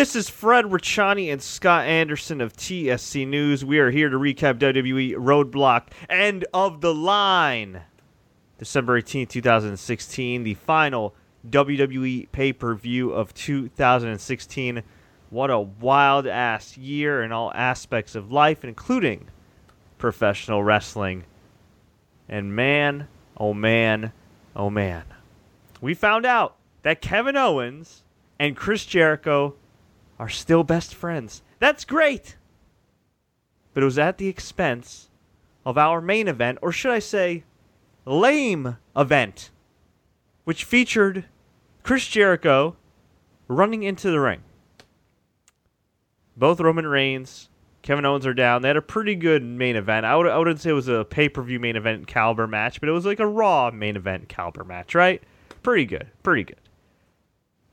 This 0.00 0.16
is 0.16 0.30
Fred 0.30 0.64
Ricciani 0.64 1.30
and 1.30 1.42
Scott 1.42 1.84
Anderson 1.84 2.40
of 2.40 2.56
TSC 2.56 3.28
News. 3.28 3.66
We 3.66 3.80
are 3.80 3.90
here 3.90 4.08
to 4.08 4.16
recap 4.16 4.58
WWE 4.58 5.16
Roadblock 5.16 5.88
End 6.08 6.46
of 6.54 6.80
the 6.80 6.94
Line. 6.94 7.82
December 8.56 8.98
18th, 8.98 9.28
2016, 9.28 10.42
the 10.42 10.54
final 10.54 11.14
WWE 11.50 12.32
pay 12.32 12.50
per 12.50 12.74
view 12.74 13.12
of 13.12 13.34
2016. 13.34 14.82
What 15.28 15.50
a 15.50 15.60
wild 15.60 16.26
ass 16.26 16.78
year 16.78 17.22
in 17.22 17.30
all 17.30 17.52
aspects 17.54 18.14
of 18.14 18.32
life, 18.32 18.64
including 18.64 19.28
professional 19.98 20.64
wrestling. 20.64 21.24
And 22.26 22.56
man, 22.56 23.06
oh 23.36 23.52
man, 23.52 24.12
oh 24.56 24.70
man. 24.70 25.04
We 25.82 25.92
found 25.92 26.24
out 26.24 26.56
that 26.84 27.02
Kevin 27.02 27.36
Owens 27.36 28.02
and 28.38 28.56
Chris 28.56 28.86
Jericho 28.86 29.56
are 30.20 30.28
still 30.28 30.62
best 30.62 30.94
friends. 30.94 31.42
That's 31.58 31.86
great! 31.86 32.36
But 33.72 33.82
it 33.82 33.86
was 33.86 33.98
at 33.98 34.18
the 34.18 34.28
expense 34.28 35.08
of 35.64 35.78
our 35.78 36.02
main 36.02 36.28
event, 36.28 36.58
or 36.60 36.72
should 36.72 36.92
I 36.92 36.98
say, 36.98 37.44
lame 38.04 38.76
event, 38.94 39.50
which 40.44 40.64
featured 40.64 41.24
Chris 41.82 42.06
Jericho 42.06 42.76
running 43.48 43.82
into 43.82 44.10
the 44.10 44.20
ring. 44.20 44.42
Both 46.36 46.60
Roman 46.60 46.86
Reigns, 46.86 47.48
Kevin 47.80 48.04
Owens 48.04 48.26
are 48.26 48.34
down. 48.34 48.60
They 48.60 48.68
had 48.68 48.76
a 48.76 48.82
pretty 48.82 49.14
good 49.14 49.42
main 49.42 49.74
event. 49.74 50.04
I, 50.04 50.16
would, 50.16 50.26
I 50.26 50.36
wouldn't 50.36 50.60
say 50.60 50.70
it 50.70 50.74
was 50.74 50.88
a 50.88 51.04
pay 51.04 51.30
per 51.30 51.42
view 51.42 51.58
main 51.58 51.76
event 51.76 52.06
caliber 52.06 52.46
match, 52.46 52.78
but 52.78 52.90
it 52.90 52.92
was 52.92 53.06
like 53.06 53.20
a 53.20 53.26
Raw 53.26 53.70
main 53.70 53.96
event 53.96 54.28
caliber 54.28 54.64
match, 54.64 54.94
right? 54.94 55.22
Pretty 55.62 55.86
good. 55.86 56.08
Pretty 56.22 56.44
good. 56.44 56.60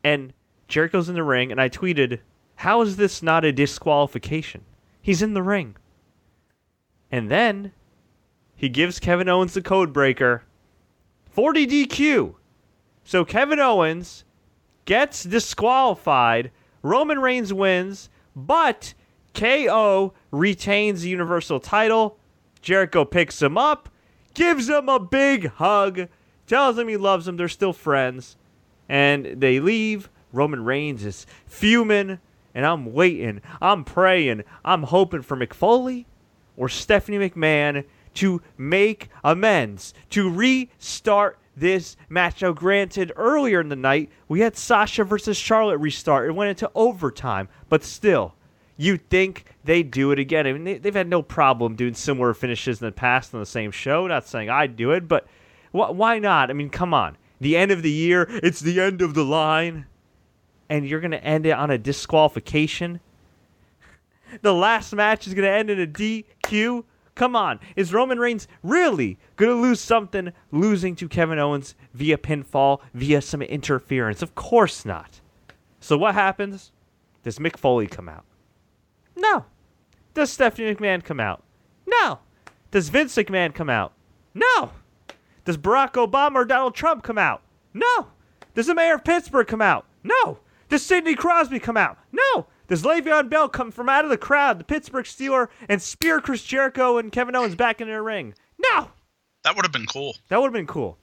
And 0.01 0.31
Jericho's 0.69 1.09
in 1.09 1.15
the 1.15 1.23
ring, 1.23 1.51
and 1.51 1.59
I 1.59 1.67
tweeted, 1.67 2.19
How 2.57 2.81
is 2.81 2.97
this 2.97 3.23
not 3.23 3.45
a 3.45 3.51
disqualification? 3.51 4.65
He's 5.01 5.21
in 5.21 5.33
the 5.33 5.43
ring. 5.43 5.75
And 7.11 7.31
then 7.31 7.71
he 8.55 8.67
gives 8.67 8.99
Kevin 8.99 9.29
Owens 9.29 9.53
the 9.53 9.61
code 9.61 9.93
breaker 9.93 10.43
40 11.29 11.67
DQ. 11.67 12.35
So 13.03 13.23
Kevin 13.23 13.59
Owens 13.59 14.25
gets 14.85 15.23
disqualified. 15.23 16.51
Roman 16.81 17.19
Reigns 17.19 17.53
wins, 17.53 18.09
but 18.35 18.93
KO 19.33 20.13
retains 20.31 21.03
the 21.03 21.09
Universal 21.09 21.59
title. 21.59 22.17
Jericho 22.61 23.05
picks 23.05 23.41
him 23.41 23.57
up, 23.57 23.87
gives 24.33 24.67
him 24.67 24.89
a 24.89 24.99
big 24.99 25.47
hug, 25.47 26.07
tells 26.47 26.77
him 26.77 26.87
he 26.87 26.97
loves 26.97 27.27
him. 27.27 27.37
They're 27.37 27.47
still 27.47 27.73
friends. 27.73 28.35
And 28.89 29.39
they 29.39 29.59
leave. 29.59 30.09
Roman 30.33 30.65
Reigns 30.65 31.05
is 31.05 31.25
fuming, 31.45 32.19
and 32.57 32.65
I'm 32.65 32.91
waiting. 32.91 33.39
I'm 33.61 33.83
praying. 33.83 34.43
I'm 34.65 34.81
hoping 34.81 35.21
for 35.21 35.37
Mick 35.37 35.53
Foley 35.53 36.07
or 36.57 36.67
Stephanie 36.67 37.29
McMahon 37.29 37.85
to 38.15 38.41
make 38.57 39.09
amends, 39.23 39.93
to 40.09 40.27
restart 40.27 41.37
this 41.55 41.95
match. 42.09 42.41
Now, 42.41 42.53
granted, 42.53 43.11
earlier 43.15 43.61
in 43.61 43.69
the 43.69 43.75
night, 43.75 44.09
we 44.27 44.39
had 44.39 44.57
Sasha 44.57 45.03
versus 45.03 45.37
Charlotte 45.37 45.77
restart. 45.77 46.27
It 46.27 46.33
went 46.33 46.49
into 46.49 46.71
overtime, 46.73 47.47
but 47.69 47.83
still, 47.83 48.33
you'd 48.75 49.07
think 49.07 49.45
they'd 49.63 49.91
do 49.91 50.11
it 50.11 50.17
again. 50.17 50.47
I 50.47 50.53
mean, 50.53 50.63
they, 50.63 50.79
have 50.83 50.95
had 50.95 51.07
no 51.07 51.21
problem 51.21 51.75
doing 51.75 51.93
similar 51.93 52.33
finishes 52.33 52.81
in 52.81 52.87
the 52.87 52.91
past 52.91 53.35
on 53.35 53.39
the 53.39 53.45
same 53.45 53.69
show. 53.69 54.07
Not 54.07 54.27
saying 54.27 54.49
I'd 54.49 54.75
do 54.75 54.93
it, 54.93 55.07
but 55.07 55.27
wh- 55.73 55.93
why 55.93 56.17
not? 56.17 56.49
I 56.49 56.53
mean, 56.53 56.71
come 56.71 56.91
on. 56.91 57.17
The 57.39 57.55
end 57.55 57.69
of 57.69 57.83
the 57.83 57.91
year, 57.91 58.25
it's 58.27 58.61
the 58.61 58.81
end 58.81 59.03
of 59.03 59.13
the 59.13 59.23
line, 59.23 59.85
and 60.69 60.87
you're 60.87 60.99
going 60.99 61.11
to 61.11 61.23
end 61.23 61.45
it 61.45 61.51
on 61.51 61.71
a 61.71 61.77
disqualification. 61.77 62.99
The 64.41 64.53
last 64.53 64.93
match 64.93 65.25
is 65.25 65.33
going 65.33 65.45
to 65.45 65.49
end 65.49 65.69
in 65.69 65.79
a 65.79 65.87
DQ. 65.87 66.83
Come 67.15 67.33
on. 67.33 67.61
Is 67.77 67.93
Roman 67.93 68.19
Reigns 68.19 68.45
really 68.61 69.17
going 69.37 69.49
to 69.49 69.55
lose 69.55 69.79
something 69.79 70.33
losing 70.51 70.97
to 70.97 71.07
Kevin 71.07 71.39
Owens 71.39 71.75
via 71.93 72.17
pinfall, 72.17 72.81
via 72.93 73.21
some 73.21 73.41
interference? 73.41 74.21
Of 74.21 74.35
course 74.35 74.83
not. 74.83 75.21
So 75.79 75.97
what 75.97 76.13
happens? 76.13 76.73
Does 77.23 77.39
Mick 77.39 77.57
Foley 77.57 77.87
come 77.87 78.09
out? 78.09 78.25
No. 79.15 79.45
Does 80.13 80.31
Stephanie 80.31 80.75
McMahon 80.75 81.03
come 81.03 81.21
out? 81.21 81.41
No. 81.85 82.19
Does 82.71 82.89
Vince 82.89 83.15
McMahon 83.15 83.53
come 83.53 83.69
out? 83.69 83.93
No. 84.33 84.71
Does 85.45 85.57
Barack 85.57 85.93
Obama 85.93 86.35
or 86.35 86.45
Donald 86.45 86.75
Trump 86.75 87.01
come 87.01 87.17
out? 87.17 87.41
No. 87.73 88.07
Does 88.53 88.67
the 88.67 88.75
mayor 88.75 88.95
of 88.95 89.03
Pittsburgh 89.03 89.47
come 89.47 89.61
out? 89.61 89.85
No. 90.03 90.39
Does 90.69 90.85
Sidney 90.85 91.15
Crosby 91.15 91.59
come 91.59 91.77
out? 91.77 91.97
No. 92.11 92.47
Does 92.67 92.83
Le'Veon 92.83 93.29
Bell 93.29 93.47
come 93.47 93.71
from 93.71 93.87
out 93.87 94.03
of 94.03 94.09
the 94.11 94.17
crowd, 94.17 94.59
the 94.59 94.63
Pittsburgh 94.65 95.05
Steeler, 95.05 95.47
and 95.69 95.81
spear 95.81 96.19
Chris 96.19 96.43
Jericho 96.43 96.97
and 96.97 97.11
Kevin 97.11 97.35
Owens 97.35 97.55
back 97.55 97.79
in 97.79 97.87
their 97.87 98.03
ring? 98.03 98.33
No. 98.59 98.91
That 99.43 99.55
would 99.55 99.63
have 99.63 99.71
been 99.71 99.85
cool. 99.85 100.15
That 100.27 100.41
would 100.41 100.47
have 100.47 100.53
been 100.53 100.67
cool. 100.67 100.97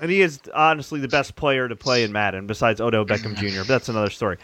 And 0.00 0.10
he 0.10 0.22
is 0.22 0.40
honestly 0.54 1.00
the 1.00 1.08
best 1.08 1.36
player 1.36 1.68
to 1.68 1.76
play 1.76 2.02
in 2.02 2.12
Madden 2.12 2.46
besides 2.46 2.80
Odell 2.80 3.04
Beckham 3.04 3.34
Jr. 3.36 3.60
But 3.60 3.68
that's 3.68 3.88
another 3.90 4.08
story. 4.08 4.38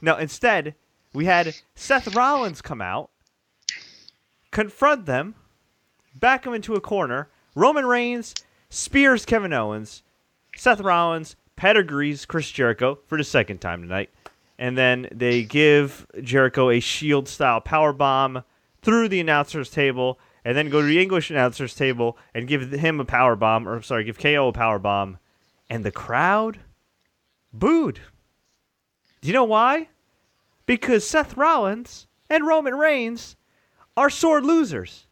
Now, 0.00 0.16
instead, 0.16 0.74
we 1.12 1.26
had 1.26 1.54
Seth 1.74 2.14
Rollins 2.14 2.62
come 2.62 2.80
out, 2.80 3.10
confront 4.50 5.04
them, 5.04 5.34
back 6.14 6.46
him 6.46 6.54
into 6.54 6.74
a 6.74 6.80
corner. 6.80 7.28
Roman 7.54 7.84
Reigns 7.84 8.34
spears 8.70 9.26
Kevin 9.26 9.52
Owens. 9.52 10.02
Seth 10.56 10.80
Rollins 10.80 11.36
pedigrees 11.58 12.24
Chris 12.24 12.50
Jericho 12.50 12.98
for 13.06 13.18
the 13.18 13.24
second 13.24 13.58
time 13.58 13.82
tonight 13.82 14.10
and 14.58 14.76
then 14.76 15.08
they 15.12 15.44
give 15.44 16.06
Jericho 16.22 16.70
a 16.70 16.80
shield 16.80 17.28
style 17.28 17.60
power 17.60 17.92
bomb 17.92 18.42
through 18.82 19.08
the 19.08 19.20
announcer's 19.20 19.70
table, 19.70 20.18
and 20.44 20.56
then 20.56 20.70
go 20.70 20.80
to 20.80 20.86
the 20.86 21.00
English 21.00 21.30
announcer's 21.30 21.74
table 21.74 22.18
and 22.34 22.48
give 22.48 22.72
him 22.72 23.00
a 23.00 23.04
power 23.04 23.36
bomb, 23.36 23.68
or 23.68 23.80
sorry, 23.82 24.04
give 24.04 24.18
KO 24.18 24.48
a 24.48 24.52
power 24.52 24.78
bomb, 24.78 25.18
and 25.70 25.84
the 25.84 25.90
crowd 25.90 26.58
booed. 27.52 28.00
Do 29.20 29.28
you 29.28 29.34
know 29.34 29.44
why? 29.44 29.88
Because 30.66 31.06
Seth 31.06 31.36
Rollins 31.36 32.06
and 32.28 32.46
Roman 32.46 32.74
Reigns 32.74 33.36
are 33.96 34.10
sore 34.10 34.40
losers. 34.40 35.06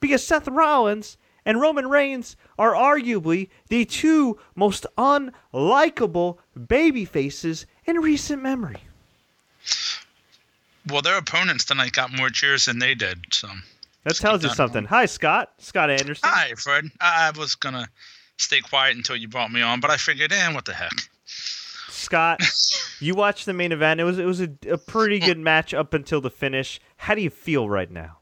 Because 0.00 0.26
Seth 0.26 0.48
Rollins 0.48 1.18
and 1.50 1.60
Roman 1.60 1.88
Reigns 1.88 2.36
are 2.60 2.74
arguably 2.74 3.48
the 3.70 3.84
two 3.84 4.38
most 4.54 4.86
unlikable 4.96 6.38
baby 6.68 7.04
faces 7.04 7.66
in 7.86 7.96
recent 7.96 8.40
memory. 8.40 8.84
Well, 10.88 11.02
their 11.02 11.18
opponents 11.18 11.64
tonight 11.64 11.90
got 11.90 12.12
more 12.12 12.30
cheers 12.30 12.66
than 12.66 12.78
they 12.78 12.94
did, 12.94 13.18
so 13.32 13.48
that 14.04 14.14
tells 14.14 14.44
you 14.44 14.50
something. 14.50 14.84
Hi, 14.84 15.06
Scott. 15.06 15.54
Scott 15.58 15.90
Anderson. 15.90 16.28
Hi, 16.32 16.52
Fred. 16.54 16.92
I 17.00 17.32
was 17.36 17.56
gonna 17.56 17.88
stay 18.36 18.60
quiet 18.60 18.96
until 18.96 19.16
you 19.16 19.26
brought 19.26 19.50
me 19.50 19.60
on, 19.60 19.80
but 19.80 19.90
I 19.90 19.96
figured, 19.96 20.32
eh, 20.32 20.54
what 20.54 20.66
the 20.66 20.74
heck. 20.74 21.10
Scott, 21.88 22.40
you 23.00 23.16
watched 23.16 23.46
the 23.46 23.54
main 23.54 23.72
event. 23.72 23.98
It 23.98 24.04
was 24.04 24.20
it 24.20 24.24
was 24.24 24.40
a, 24.40 24.50
a 24.70 24.78
pretty 24.78 25.18
good 25.18 25.38
match 25.38 25.74
up 25.74 25.94
until 25.94 26.20
the 26.20 26.30
finish. 26.30 26.80
How 26.96 27.16
do 27.16 27.22
you 27.22 27.30
feel 27.30 27.68
right 27.68 27.90
now? 27.90 28.18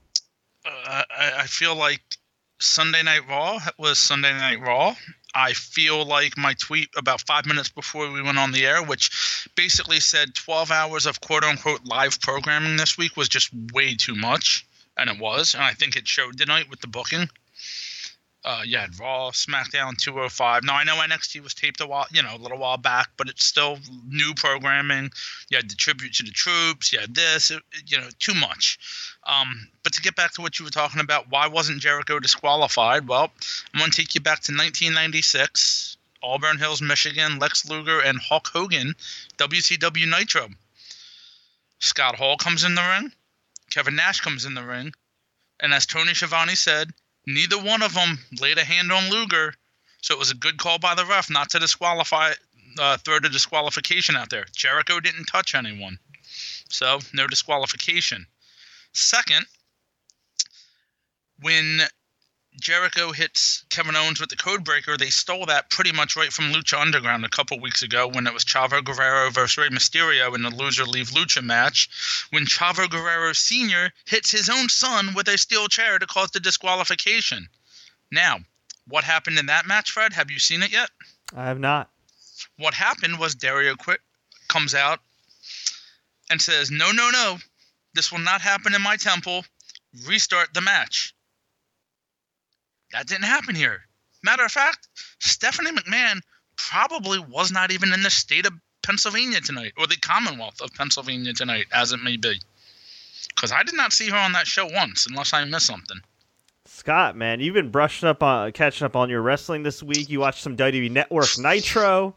Uh, 0.65 1.03
I, 1.11 1.33
I 1.41 1.47
feel 1.47 1.77
like 1.77 2.18
Sunday 2.61 3.05
Night 3.05 3.29
Raw 3.29 3.61
was 3.79 3.99
Sunday 3.99 4.33
Night 4.33 4.61
Raw. 4.61 4.97
I 5.35 5.53
feel 5.53 6.05
like 6.05 6.37
my 6.37 6.55
tweet 6.55 6.89
about 6.97 7.21
five 7.21 7.47
minutes 7.47 7.69
before 7.69 8.11
we 8.11 8.21
went 8.21 8.39
on 8.39 8.51
the 8.51 8.67
air, 8.67 8.83
which 8.83 9.49
basically 9.55 10.01
said 10.01 10.35
12 10.35 10.73
hours 10.73 11.07
of 11.07 11.21
quote 11.21 11.45
unquote 11.45 11.85
live 11.85 12.21
programming 12.21 12.77
this 12.77 12.99
week 12.99 13.17
was 13.17 13.29
just 13.29 13.51
way 13.73 13.95
too 13.95 14.17
much. 14.17 14.67
And 14.97 15.09
it 15.09 15.21
was. 15.21 15.55
And 15.55 15.63
I 15.63 15.75
think 15.75 15.95
it 15.95 16.09
showed 16.09 16.37
tonight 16.37 16.69
with 16.69 16.81
the 16.81 16.89
booking. 16.89 17.29
Uh, 18.45 18.63
you 18.65 18.79
had 18.79 18.99
Raw, 18.99 19.31
SmackDown 19.31 19.99
205. 19.99 20.65
Now 20.65 20.77
I 20.77 20.85
know 20.85 20.97
NXT 20.97 21.43
was 21.43 21.55
taped 21.55 21.81
a 21.81 21.87
while, 21.87 22.07
you 22.11 22.23
know, 22.23 22.35
a 22.35 22.39
little 22.39 22.59
while 22.59 22.77
back, 22.77 23.11
but 23.17 23.29
it's 23.29 23.45
still 23.45 23.79
new 24.09 24.33
programming. 24.35 25.11
You 25.51 25.59
had 25.59 25.69
the 25.69 25.75
tribute 25.75 26.15
to 26.15 26.23
the 26.23 26.31
troops. 26.31 26.93
You 26.93 27.01
had 27.01 27.15
this, 27.15 27.51
it, 27.51 27.63
you 27.87 27.99
know, 27.99 28.09
too 28.19 28.35
much. 28.35 28.79
Um, 29.29 29.69
but 29.83 29.93
to 29.93 30.01
get 30.01 30.17
back 30.17 30.33
to 30.33 30.41
what 30.41 30.59
you 30.59 30.65
were 30.65 30.71
talking 30.71 31.03
about, 31.03 31.29
why 31.29 31.49
wasn't 31.49 31.83
Jericho 31.83 32.19
disqualified? 32.19 33.07
Well, 33.07 33.31
I'm 33.75 33.79
going 33.79 33.91
to 33.91 33.97
take 33.97 34.15
you 34.15 34.23
back 34.23 34.41
to 34.45 34.53
1996, 34.53 35.99
Auburn 36.23 36.57
Hills, 36.57 36.81
Michigan, 36.81 37.39
Lex 37.39 37.69
Luger 37.69 38.01
and 38.01 38.19
Hulk 38.19 38.49
Hogan, 38.49 38.95
WCW 39.37 40.09
Nitro. 40.09 40.49
Scott 41.79 42.17
Hall 42.17 42.39
comes 42.39 42.65
in 42.65 42.75
the 42.75 42.83
ring, 42.83 43.13
Kevin 43.71 43.97
Nash 43.97 44.21
comes 44.21 44.47
in 44.47 44.55
the 44.55 44.65
ring, 44.65 44.95
and 45.61 45.75
as 45.75 45.85
Tony 45.85 46.15
Schiavone 46.15 46.55
said, 46.55 46.91
neither 47.27 47.59
one 47.59 47.83
of 47.83 47.93
them 47.93 48.19
laid 48.41 48.57
a 48.57 48.65
hand 48.65 48.91
on 48.91 49.11
Luger, 49.11 49.55
so 50.01 50.15
it 50.15 50.19
was 50.19 50.31
a 50.31 50.37
good 50.37 50.57
call 50.57 50.79
by 50.79 50.95
the 50.95 51.05
ref 51.05 51.29
not 51.29 51.51
to 51.51 51.59
disqualify, 51.59 52.33
uh, 52.81 52.97
throw 52.97 53.21
the 53.21 53.29
disqualification 53.29 54.17
out 54.17 54.31
there. 54.31 54.47
Jericho 54.57 55.01
didn't 55.01 55.27
touch 55.27 55.55
anyone, 55.55 55.99
so 56.71 56.99
no 57.13 57.27
disqualification. 57.27 58.27
Second, 58.99 59.47
when 61.41 61.83
Jericho 62.61 63.13
hits 63.13 63.65
Kevin 63.71 63.95
Owens 63.95 64.19
with 64.19 64.31
the 64.31 64.37
Codebreaker. 64.37 64.99
They 64.99 65.11
stole 65.11 65.47
that 65.47 65.71
pretty 65.71 65.93
much 65.93 66.17
right 66.17 66.33
from 66.33 66.53
Lucha 66.53 66.81
Underground 66.81 67.25
a 67.25 67.29
couple 67.29 67.61
weeks 67.61 67.83
ago 67.83 68.09
when 68.09 68.27
it 68.27 68.35
was 68.35 68.45
Chavo 68.45 68.83
Guerrero 68.83 69.31
versus 69.31 69.57
Rey 69.57 69.69
Mysterio 69.69 70.35
in 70.35 70.43
the 70.43 70.51
loser 70.51 70.85
leave 70.85 71.11
Lucha 71.11 71.43
match. 71.43 71.89
When 72.31 72.47
Chavo 72.47 72.91
Guerrero 72.91 73.33
Sr. 73.33 73.93
hits 74.07 74.31
his 74.31 74.51
own 74.51 74.69
son 74.69 75.15
with 75.15 75.29
a 75.29 75.39
steel 75.39 75.69
chair 75.69 75.99
to 75.99 76.07
cause 76.07 76.33
the 76.33 76.41
disqualification. 76.41 77.49
Now, 78.11 78.41
what 78.89 79.05
happened 79.05 79.39
in 79.39 79.47
that 79.47 79.67
match, 79.67 79.93
Fred? 79.93 80.13
Have 80.15 80.31
you 80.31 80.41
seen 80.41 80.63
it 80.63 80.73
yet? 80.73 80.91
I 81.37 81.47
have 81.47 81.61
not. 81.61 81.91
What 82.57 82.75
happened 82.75 83.19
was 83.19 83.35
Dario 83.37 83.77
Cueto 83.77 84.03
comes 84.49 84.75
out 84.75 84.99
and 86.29 86.43
says, 86.43 86.71
No, 86.73 86.91
no, 86.91 87.11
no. 87.11 87.39
This 87.95 88.13
will 88.13 88.19
not 88.19 88.41
happen 88.41 88.75
in 88.75 88.83
my 88.83 88.97
temple. 88.97 89.45
Restart 90.07 90.55
the 90.55 90.61
match. 90.61 91.15
That 92.93 93.07
didn't 93.07 93.25
happen 93.25 93.55
here. 93.55 93.81
Matter 94.23 94.45
of 94.45 94.53
fact, 94.53 94.89
Stephanie 95.21 95.73
McMahon 95.73 96.21
probably 96.57 97.19
was 97.19 97.53
not 97.53 97.71
even 97.71 97.93
in 97.93 98.03
the 98.03 98.11
state 98.11 98.47
of 98.47 98.53
Pennsylvania 98.83 99.41
tonight, 99.41 99.73
or 99.77 99.87
the 99.87 99.97
Commonwealth 99.97 100.61
of 100.63 100.73
Pennsylvania 100.75 101.33
tonight, 101.35 101.67
as 101.73 101.93
it 101.93 101.99
may 101.99 102.17
be. 102.17 102.41
Because 103.29 103.53
I 103.53 103.63
did 103.63 103.77
not 103.77 103.93
see 103.93 104.09
her 104.09 104.17
on 104.17 104.33
that 104.33 104.47
show 104.47 104.67
once, 104.67 105.07
unless 105.07 105.33
I 105.33 105.45
missed 105.45 105.67
something. 105.67 105.99
Scott, 106.65 107.17
man, 107.17 107.41
you've 107.41 107.55
been 107.55 107.71
brushing 107.71 108.09
up 108.09 108.23
on 108.23 108.53
catching 108.53 108.85
up 108.85 108.97
on 108.97 109.11
your 109.11 109.21
wrestling 109.23 109.63
this 109.63 109.83
week. 109.83 110.09
You 110.09 110.21
watched 110.21 110.43
some 110.43 110.57
WWE 110.57 110.91
Network 110.91 111.29
Nitro. 111.39 112.15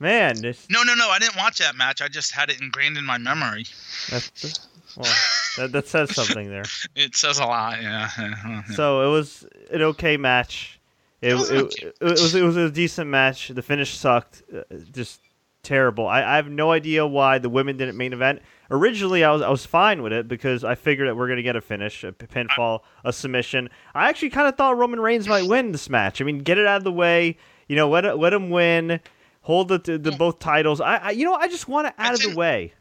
Man, 0.00 0.40
this, 0.40 0.66
No, 0.70 0.82
no, 0.82 0.94
no. 0.94 1.08
I 1.08 1.18
didn't 1.18 1.36
watch 1.36 1.58
that 1.58 1.76
match. 1.76 2.02
I 2.02 2.08
just 2.08 2.32
had 2.32 2.50
it 2.50 2.60
ingrained 2.60 2.96
in 2.96 3.04
my 3.04 3.18
memory. 3.18 3.66
that's, 4.10 4.68
well, 4.96 5.12
that, 5.58 5.72
that 5.72 5.88
says 5.88 6.14
something 6.14 6.48
there. 6.48 6.64
It 6.94 7.14
says 7.16 7.38
a 7.38 7.44
lot. 7.44 7.78
Yeah. 7.82 8.62
So 8.74 9.08
it 9.08 9.10
was 9.10 9.46
an 9.70 9.82
okay 9.82 10.16
match. 10.16 10.80
It, 11.20 11.30
It 11.30 11.34
was 11.34 11.50
it, 11.50 11.74
it, 11.82 12.02
was 12.02 12.34
it 12.34 12.42
was 12.42 12.56
a 12.56 12.70
decent 12.70 13.10
match. 13.10 13.48
The 13.48 13.62
finish 13.62 13.96
sucked, 13.96 14.42
uh, 14.54 14.62
just 14.92 15.20
terrible. 15.62 16.06
I, 16.06 16.22
I 16.22 16.36
have 16.36 16.48
no 16.48 16.70
idea 16.70 17.06
why 17.06 17.38
the 17.38 17.48
women 17.48 17.76
didn't 17.76 17.96
main 17.96 18.12
event. 18.12 18.42
Originally, 18.70 19.24
I 19.24 19.32
was 19.32 19.42
I 19.42 19.48
was 19.48 19.66
fine 19.66 20.02
with 20.02 20.12
it 20.12 20.28
because 20.28 20.64
I 20.64 20.74
figured 20.74 21.08
that 21.08 21.16
we're 21.16 21.28
gonna 21.28 21.42
get 21.42 21.56
a 21.56 21.60
finish, 21.60 22.04
a 22.04 22.12
pinfall, 22.12 22.80
a 23.04 23.12
submission. 23.12 23.68
I 23.94 24.08
actually 24.08 24.30
kind 24.30 24.48
of 24.48 24.56
thought 24.56 24.76
Roman 24.76 25.00
Reigns 25.00 25.26
might 25.28 25.46
win 25.46 25.72
this 25.72 25.90
match. 25.90 26.20
I 26.20 26.24
mean, 26.24 26.38
get 26.38 26.58
it 26.58 26.66
out 26.66 26.78
of 26.78 26.84
the 26.84 26.92
way. 26.92 27.36
You 27.68 27.76
know, 27.76 27.88
let 27.88 28.18
let 28.18 28.32
him 28.32 28.50
win. 28.50 29.00
Hold 29.42 29.68
the 29.68 29.78
the, 29.78 29.98
the 29.98 30.12
both 30.12 30.38
titles. 30.38 30.80
I, 30.80 30.96
I 30.96 31.10
you 31.10 31.24
know 31.24 31.34
I 31.34 31.48
just 31.48 31.68
want 31.68 31.88
it 31.88 31.94
out 31.98 32.14
of 32.14 32.20
the 32.20 32.34
way. 32.36 32.72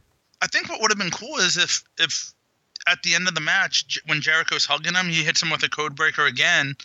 I 0.43 0.47
think 0.47 0.67
what 0.67 0.81
would 0.81 0.91
have 0.91 0.97
been 0.97 1.09
cool 1.09 1.37
is 1.37 1.55
if 1.55 1.81
if 1.97 2.33
at 2.85 3.01
the 3.01 3.15
end 3.15 3.29
of 3.29 3.33
the 3.33 3.39
match 3.39 3.97
when 4.07 4.19
Jericho's 4.19 4.65
hugging 4.65 4.93
him, 4.93 5.07
he 5.07 5.23
hits 5.23 5.41
him 5.41 5.49
with 5.49 5.63
a 5.63 5.69
code 5.69 5.95
breaker 5.95 6.25
again, 6.25 6.75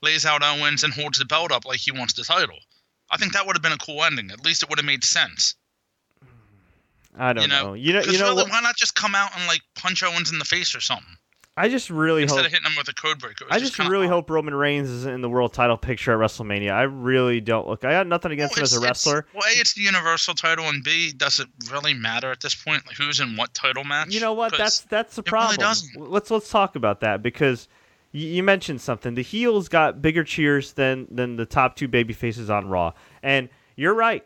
lays 0.00 0.24
out 0.24 0.44
Owens 0.44 0.84
and 0.84 0.94
holds 0.94 1.18
the 1.18 1.24
belt 1.24 1.50
up 1.50 1.64
like 1.64 1.80
he 1.80 1.90
wants 1.90 2.12
the 2.12 2.22
title. 2.22 2.58
I 3.10 3.16
think 3.16 3.32
that 3.32 3.44
would 3.44 3.56
have 3.56 3.62
been 3.62 3.72
a 3.72 3.78
cool 3.78 4.04
ending. 4.04 4.30
At 4.30 4.44
least 4.44 4.62
it 4.62 4.70
would 4.70 4.78
have 4.78 4.86
made 4.86 5.02
sense. 5.02 5.56
I 7.16 7.32
don't 7.32 7.42
you 7.42 7.48
know, 7.48 7.62
know. 7.62 7.74
You 7.74 7.92
know, 7.94 8.02
you 8.02 8.18
know 8.18 8.36
really, 8.36 8.50
why 8.50 8.60
not 8.60 8.76
just 8.76 8.94
come 8.94 9.16
out 9.16 9.36
and 9.36 9.48
like 9.48 9.62
punch 9.74 10.04
Owens 10.04 10.30
in 10.30 10.38
the 10.38 10.44
face 10.44 10.76
or 10.76 10.80
something 10.80 11.17
I 11.58 11.68
just 11.68 11.90
really 11.90 12.22
instead 12.22 12.38
hope. 12.38 12.46
of 12.46 12.52
hitting 12.52 12.70
him 12.70 12.76
with 12.78 12.88
a 12.88 12.94
code 12.94 13.18
breaker? 13.18 13.44
I 13.50 13.58
just 13.58 13.76
kinda 13.76 13.90
really 13.90 14.06
hope 14.06 14.30
Roman 14.30 14.54
Reigns 14.54 14.88
is 14.88 15.06
in 15.06 15.20
the 15.20 15.28
world 15.28 15.52
title 15.52 15.76
picture 15.76 16.12
at 16.12 16.18
WrestleMania. 16.18 16.70
I 16.70 16.82
really 16.82 17.40
don't 17.40 17.66
look. 17.66 17.84
I 17.84 17.90
got 17.92 18.06
nothing 18.06 18.32
against 18.32 18.54
Well, 18.54 18.60
him 18.60 18.64
as 18.64 18.72
a 18.74 18.80
wrestler. 18.80 19.26
Well, 19.34 19.42
a 19.44 19.60
it's 19.60 19.74
the 19.74 19.82
Universal 19.82 20.34
title, 20.34 20.68
and 20.68 20.84
b 20.84 21.12
does 21.12 21.40
it 21.40 21.48
really 21.70 21.94
matter 21.94 22.30
at 22.30 22.40
this 22.40 22.54
point? 22.54 22.86
Like 22.86 22.96
who's 22.96 23.18
in 23.20 23.36
what 23.36 23.52
title 23.54 23.84
match? 23.84 24.14
You 24.14 24.20
know 24.20 24.32
what? 24.34 24.56
That's 24.56 24.80
that's 24.82 25.16
the 25.16 25.22
it 25.22 25.32
really 25.32 25.56
problem. 25.56 25.56
doesn't. 25.56 26.10
let's 26.10 26.30
let's 26.30 26.48
talk 26.50 26.76
about 26.76 27.00
that 27.00 27.22
because 27.22 27.66
you, 28.12 28.28
you 28.28 28.42
mentioned 28.42 28.80
something. 28.80 29.14
The 29.14 29.22
heels 29.22 29.68
got 29.68 30.00
bigger 30.00 30.22
cheers 30.24 30.74
than 30.74 31.08
than 31.10 31.36
the 31.36 31.46
top 31.46 31.74
two 31.76 31.88
baby 31.88 32.12
faces 32.14 32.48
on 32.50 32.68
Raw, 32.68 32.92
and 33.22 33.48
you're 33.76 33.94
right. 33.94 34.24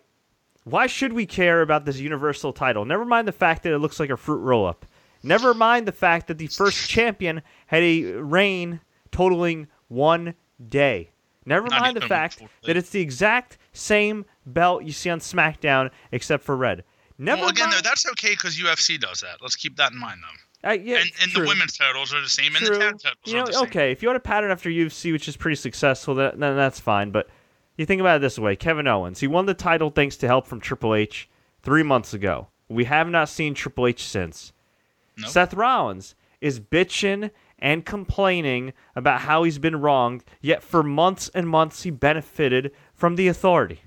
Why 0.65 0.87
should 0.87 1.13
we 1.13 1.27
care 1.27 1.61
about 1.63 1.87
this 1.87 1.99
Universal 1.99 2.53
title? 2.53 2.85
Never 2.85 3.05
mind 3.05 3.27
the 3.27 3.33
fact 3.33 3.65
that 3.65 3.73
it 3.73 3.79
looks 3.79 3.99
like 3.99 4.11
a 4.11 4.17
fruit 4.17 4.39
roll 4.39 4.65
up. 4.67 4.87
Never 5.23 5.55
mind 5.55 5.87
the 5.87 5.93
fact 5.93 6.27
that 6.29 6.39
the 6.39 6.49
first 6.49 6.89
champion 6.89 7.43
had 7.67 7.83
a 7.83 8.15
reign 8.15 8.81
totaling 9.11 9.69
one 9.89 10.35
day. 10.69 11.11
Never 11.45 11.69
Not 11.69 11.81
mind 11.81 11.97
the 11.97 12.03
fact 12.03 12.43
that 12.65 12.77
it's 12.77 12.91
the 12.91 13.01
exact 13.01 13.59
same 13.73 14.25
belt 14.47 14.85
you 14.85 14.93
see 14.93 15.11
on 15.11 15.21
SmackDown 15.21 15.91
except 16.13 16.45
for 16.45 16.57
red. 16.57 16.85
Never 17.19 17.43
well, 17.43 17.51
again, 17.51 17.69
mind. 17.69 17.79
though, 17.79 17.89
that's 17.89 18.07
okay 18.11 18.31
because 18.31 18.57
UFC 18.57 18.99
does 18.99 19.21
that. 19.21 19.37
Let's 19.41 19.57
keep 19.57 19.77
that 19.77 19.93
in 19.93 19.99
mind, 19.99 20.21
though. 20.23 20.71
Uh, 20.71 20.73
yeah, 20.73 20.99
and 20.99 21.11
and 21.21 21.33
the 21.33 21.41
women's 21.41 21.77
titles 21.77 22.15
are 22.15 22.21
the 22.21 22.29
same, 22.29 22.55
and 22.55 22.65
True. 22.65 22.77
the 22.77 22.81
tag 22.81 23.01
titles 23.01 23.17
you 23.27 23.35
know, 23.35 23.41
are 23.41 23.47
the 23.47 23.53
same. 23.53 23.63
okay, 23.65 23.91
if 23.91 24.01
you 24.01 24.09
want 24.09 24.17
a 24.17 24.21
pattern 24.21 24.53
after 24.53 24.71
UFC, 24.71 25.11
which 25.11 25.27
is 25.27 25.37
pretty 25.37 25.57
successful, 25.57 26.15
then, 26.15 26.39
then 26.39 26.57
that's 26.57 26.79
fine. 26.79 27.11
But 27.11 27.29
you 27.77 27.85
think 27.85 28.01
about 28.01 28.17
it 28.17 28.21
this 28.21 28.39
way: 28.39 28.55
Kevin 28.55 28.87
Owens, 28.87 29.19
he 29.19 29.27
won 29.27 29.47
the 29.47 29.55
title 29.55 29.91
thanks 29.91 30.17
to 30.19 30.29
help 30.29 30.47
from 30.47 30.61
Triple 30.61 30.95
H 30.95 31.29
three 31.63 31.83
months 31.83 32.15
ago. 32.15 32.47
We 32.69 32.85
have 32.85 33.09
not 33.09 33.29
seen 33.29 33.55
Triple 33.55 33.89
H 33.89 34.05
since. 34.05 34.53
Nope. 35.23 35.31
Seth 35.31 35.55
Rollins 35.55 36.15
is 36.41 36.61
bitching 36.61 37.31
and 37.59 37.87
complaining 37.87 38.73
about 38.97 39.21
how 39.23 39.45
he's 39.45 39.59
been 39.59 39.81
wronged, 39.81 40.25
yet 40.41 40.63
for 40.63 40.83
months 40.83 41.31
and 41.35 41.49
months 41.49 41.85
he 41.85 41.91
benefited 41.91 42.73
from 42.93 43.17
the 43.17 43.29
authority. 43.29 43.83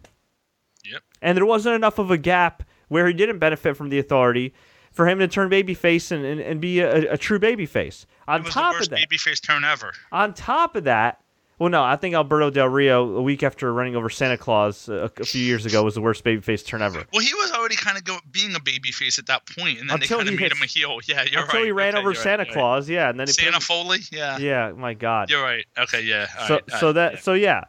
Yep. 0.90 1.04
And 1.22 1.38
there 1.38 1.46
wasn't 1.46 1.76
enough 1.76 2.00
of 2.00 2.10
a 2.10 2.18
gap 2.18 2.64
where 2.88 3.08
he 3.08 3.14
didn't 3.14 3.40
benefit 3.40 3.76
from 3.76 3.90
the 3.90 4.00
authority 4.00 4.54
for 4.92 5.08
him 5.08 5.20
to 5.20 5.28
turn 5.28 5.50
babyface 5.50 6.12
and, 6.12 6.24
and, 6.24 6.40
and 6.40 6.62
be 6.62 6.80
a, 6.80 7.14
a 7.14 7.18
true 7.18 7.40
babyface. 7.40 8.06
On 8.28 8.44
top 8.44 8.74
the 8.74 8.78
worst 8.78 8.92
of 8.92 8.98
that, 8.98 9.10
babyface 9.10 9.42
turn 9.42 9.66
ever. 9.66 9.92
on 10.12 10.34
top 10.34 10.76
of 10.78 10.86
that, 10.86 11.22
well, 11.60 11.70
no, 11.70 11.84
I 11.84 11.96
think 11.96 12.16
Alberto 12.16 12.50
Del 12.50 12.68
Rio, 12.68 13.16
a 13.18 13.22
week 13.22 13.42
after 13.44 13.72
running 13.74 13.96
over 13.96 14.10
Santa 14.10 14.38
Claus 14.38 14.90
a, 14.90 15.12
a 15.18 15.24
few 15.26 15.42
years 15.42 15.66
ago, 15.66 15.84
was 15.84 15.96
the 15.96 16.02
worst 16.02 16.24
babyface 16.24 16.66
turn 16.66 16.82
ever. 16.82 17.06
Well, 17.14 17.22
he 17.22 17.34
was 17.34 17.52
already 17.52 17.76
kind 17.78 17.98
of 17.98 18.04
go, 18.04 18.18
being 18.32 18.54
a 18.56 18.60
babyface 18.60 19.18
at 19.20 19.28
that 19.28 19.44
point, 19.58 19.80
and 19.80 19.90
then 19.90 19.96
Until 20.02 20.18
they 20.20 20.26
kind 20.26 20.30
he 20.30 20.36
of 20.36 20.42
made 20.42 20.52
him 20.52 20.62
a 20.62 20.66
heel. 20.66 21.00
Yeah, 21.08 21.24
you're 21.32 21.42
Until 21.44 21.60
right. 21.62 21.66
he 21.66 21.72
ran 21.72 21.90
Okay, 21.94 22.00
over 22.00 22.10
right, 22.10 22.18
Santa 22.18 22.44
right. 22.44 22.52
Claus, 22.52 22.90
yeah, 22.90 23.10
and 23.10 23.20
then 23.20 23.28
Santa 23.28 23.56
him- 23.56 23.62
Foley. 23.62 24.00
Yeah. 24.12 24.38
yeah, 24.38 24.72
my 24.76 24.94
God. 24.94 25.30
You're 25.30 25.42
right. 25.44 25.66
Okay. 25.78 26.02
Yeah. 26.02 26.28
all 26.40 26.48
so 26.48 26.54
right, 26.56 26.64
so 26.80 26.88
right, 26.88 26.94
that 26.94 27.14
yeah. 27.14 27.20
so 27.22 27.34
yeah, 27.34 27.64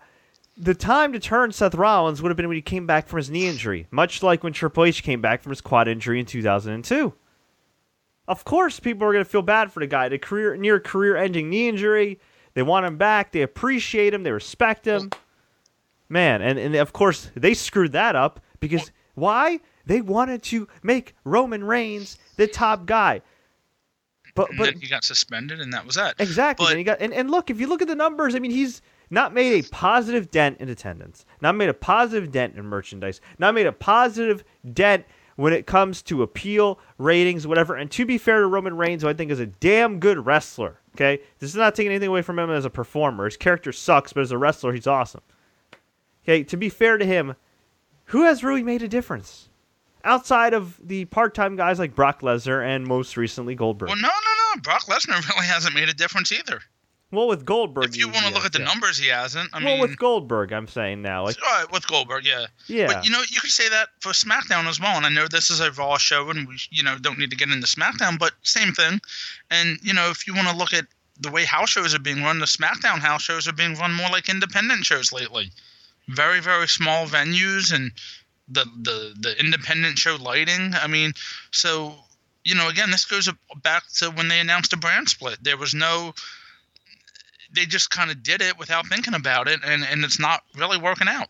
the 0.57 0.75
time 0.75 1.13
to 1.13 1.19
turn 1.21 1.53
Seth 1.53 1.75
Rollins 1.75 2.21
would 2.23 2.31
have 2.31 2.37
been 2.37 2.49
when 2.49 2.57
he 2.57 2.63
came 2.63 2.87
back 2.87 3.07
from 3.09 3.19
his 3.19 3.31
knee 3.31 3.47
injury, 3.47 3.87
much 3.91 4.23
like 4.23 4.43
when 4.43 4.53
Triple 4.53 4.85
H 4.85 5.03
came 5.03 5.21
back 5.21 5.43
from 5.43 5.51
his 5.51 5.61
quad 5.61 5.87
injury 5.87 6.19
in 6.19 6.27
2002. 6.27 7.13
Of 8.29 8.45
course, 8.45 8.81
people 8.81 9.07
are 9.07 9.13
going 9.13 9.25
to 9.25 9.31
feel 9.31 9.43
bad 9.43 9.71
for 9.71 9.79
the 9.81 9.87
guy. 9.87 10.09
The 10.09 10.19
career 10.19 10.57
near 10.57 10.81
career-ending 10.81 11.49
knee 11.49 11.69
injury. 11.69 12.19
They 12.57 12.63
want 12.63 12.87
him 12.87 12.97
back. 12.97 13.33
They 13.33 13.43
appreciate 13.43 14.15
him. 14.15 14.23
They 14.23 14.33
respect 14.33 14.87
him. 14.87 15.11
Man, 16.09 16.41
and, 16.41 16.59
and 16.59 16.75
of 16.77 16.95
course 16.95 17.31
they 17.37 17.53
screwed 17.53 17.93
that 17.93 18.17
up 18.17 18.41
because 18.61 18.91
why? 19.15 19.61
They 19.85 20.01
wanted 20.01 20.43
to 20.45 20.67
make 20.83 21.15
Roman 21.25 21.63
Reigns 21.63 22.17
the 22.37 22.47
top 22.47 22.87
guy. 22.87 23.21
But 24.35 24.49
but 24.57 24.65
then 24.65 24.81
he 24.81 24.89
got 24.89 25.05
suspended, 25.05 25.61
and 25.61 25.71
that 25.75 25.85
was 25.85 25.97
that. 25.97 26.15
Exactly. 26.19 26.65
But- 26.65 26.71
and, 26.71 26.79
you 26.79 26.85
got, 26.85 27.01
and, 27.03 27.13
and 27.13 27.31
look, 27.31 27.51
if 27.51 27.61
you 27.61 27.67
look 27.67 27.83
at 27.83 27.89
the 27.89 27.95
numbers, 27.95 28.35
I 28.35 28.39
mean, 28.39 28.51
he's 28.51 28.81
not 29.11 29.35
made 29.35 29.63
a 29.63 29.69
positive 29.69 30.31
dent 30.31 30.59
in 30.59 30.71
attendance, 30.71 31.27
not 31.43 31.57
made 31.57 31.69
a 31.69 31.75
positive 31.75 32.33
dent 32.33 32.57
in 32.57 32.65
merchandise, 32.65 33.21
not 33.39 33.55
made 33.55 33.67
a 33.67 33.73
positive 33.73 34.45
dent 34.73 35.05
when 35.37 35.53
it 35.53 35.67
comes 35.67 36.03
to 36.03 36.23
appeal, 36.23 36.79
ratings, 36.99 37.47
whatever. 37.47 37.77
And 37.77 37.91
to 37.93 38.05
be 38.05 38.19
fair 38.19 38.41
to 38.41 38.47
Roman 38.47 38.77
Reigns, 38.77 39.03
who 39.03 39.09
I 39.09 39.15
think 39.15 39.31
is 39.31 39.41
a 39.41 39.47
damn 39.47 40.01
good 40.01 40.27
wrestler, 40.27 40.81
okay? 40.95 41.23
This 41.39 41.51
is 41.51 41.57
not 41.57 41.75
taking 41.75 41.93
anything 41.93 42.09
away 42.09 42.23
from 42.23 42.39
him 42.39 42.51
as 42.51 42.65
a 42.65 42.71
performer. 42.71 43.27
His 43.27 43.37
character 43.37 43.73
sucks, 43.73 44.13
but 44.13 44.23
as 44.23 44.33
a 44.33 44.39
wrestler, 44.39 44.73
he's 44.73 44.87
awesome. 44.87 45.23
Okay, 46.25 46.43
to 46.43 46.57
be 46.57 46.69
fair 46.69 46.99
to 46.99 47.05
him, 47.07 47.37
who 48.07 48.25
has 48.25 48.43
really 48.43 48.63
made 48.63 48.83
a 48.83 48.89
difference? 48.89 49.49
Outside 50.05 50.55
of 50.55 50.81
the 50.83 51.05
part 51.07 51.35
time 51.35 51.57
guys 51.57 51.79
like 51.79 51.95
Brock 51.95 52.21
Lesnar 52.23 52.65
and 52.65 52.87
most 52.87 53.17
recently 53.17 53.55
Goldberg. 53.55 53.89
Well, 53.89 53.97
no, 53.97 54.09
no, 54.09 54.55
no. 54.55 54.63
Brock 54.63 54.85
Lesnar 54.85 55.29
really 55.35 55.47
hasn't 55.47 55.75
made 55.75 55.89
a 55.89 55.95
difference 55.95 56.33
either. 56.33 56.61
Well, 57.13 57.29
with 57.29 57.45
Goldberg, 57.45 57.85
If 57.85 57.97
you 57.97 58.09
want 58.09 58.27
to 58.27 58.35
look 58.35 58.45
at 58.45 58.53
the 58.53 58.59
yeah. 58.59 58.65
numbers, 58.65 58.99
he 58.99 59.09
hasn't. 59.09 59.49
I 59.53 59.59
well, 59.59 59.75
mean, 59.75 59.81
with 59.81 59.97
Goldberg, 59.97 60.53
I'm 60.53 60.67
saying 60.67 61.03
now, 61.03 61.25
like, 61.25 61.37
all 61.41 61.61
right, 61.61 61.71
with 61.73 61.87
Goldberg, 61.87 62.27
yeah. 62.27 62.47
yeah, 62.67 62.89
But 62.89 63.05
you 63.05 63.13
know, 63.13 63.23
you 63.29 63.41
could 63.41 63.51
say 63.51 63.69
that 63.69 63.91
for 64.01 64.11
SmackDown 64.11 64.67
as 64.67 64.81
well. 64.81 64.97
And 64.97 65.07
I 65.07 65.09
know 65.09 65.29
this 65.29 65.49
is 65.49 65.61
a 65.61 65.71
Raw 65.71 65.99
show, 65.99 66.31
and 66.31 66.49
we, 66.49 66.59
you 66.71 66.83
know, 66.83 66.99
don't 66.99 67.19
need 67.19 67.31
to 67.31 67.37
get 67.37 67.49
into 67.49 67.67
SmackDown, 67.67 68.19
but 68.19 68.33
same 68.43 68.73
thing. 68.73 69.01
And 69.51 69.79
you 69.83 69.95
know, 69.95 70.11
if 70.11 70.27
you 70.27 70.35
want 70.35 70.49
to 70.49 70.57
look 70.57 70.75
at 70.75 70.87
the 71.21 71.31
way 71.31 71.45
house 71.45 71.71
shows 71.71 71.95
are 71.95 72.01
being 72.01 72.23
run, 72.23 72.41
the 72.41 72.47
SmackDown 72.47 72.99
house 72.99 73.23
shows 73.23 73.47
are 73.47 73.53
being 73.53 73.75
run 73.75 73.95
more 73.95 74.11
like 74.11 74.29
independent 74.29 74.85
shows 74.85 75.13
lately. 75.13 75.53
Very, 76.09 76.41
very 76.41 76.67
small 76.67 77.07
venues 77.07 77.73
and 77.73 77.93
the 78.49 78.65
the 78.83 79.15
the 79.21 79.39
independent 79.41 79.99
show 79.99 80.17
lighting. 80.17 80.75
I 80.75 80.89
mean, 80.89 81.13
so 81.53 81.95
you 82.45 82.55
know, 82.55 82.69
again, 82.69 82.91
this 82.91 83.05
goes 83.05 83.29
back 83.63 83.85
to 83.97 84.11
when 84.11 84.29
they 84.29 84.41
announced 84.41 84.73
a 84.73 84.77
brand 84.77 85.09
split. 85.09 85.39
There 85.43 85.57
was 85.57 85.75
no. 85.75 86.15
They 87.57 87.67
just 87.67 87.91
kind 87.91 88.11
of 88.11 88.23
did 88.23 88.41
it 88.43 88.59
without 88.59 88.87
thinking 88.87 89.15
about 89.15 89.49
it, 89.49 89.61
and, 89.65 89.83
and 89.83 90.05
it's 90.05 90.21
not 90.21 90.43
really 90.57 90.79
working 90.79 91.09
out. 91.09 91.29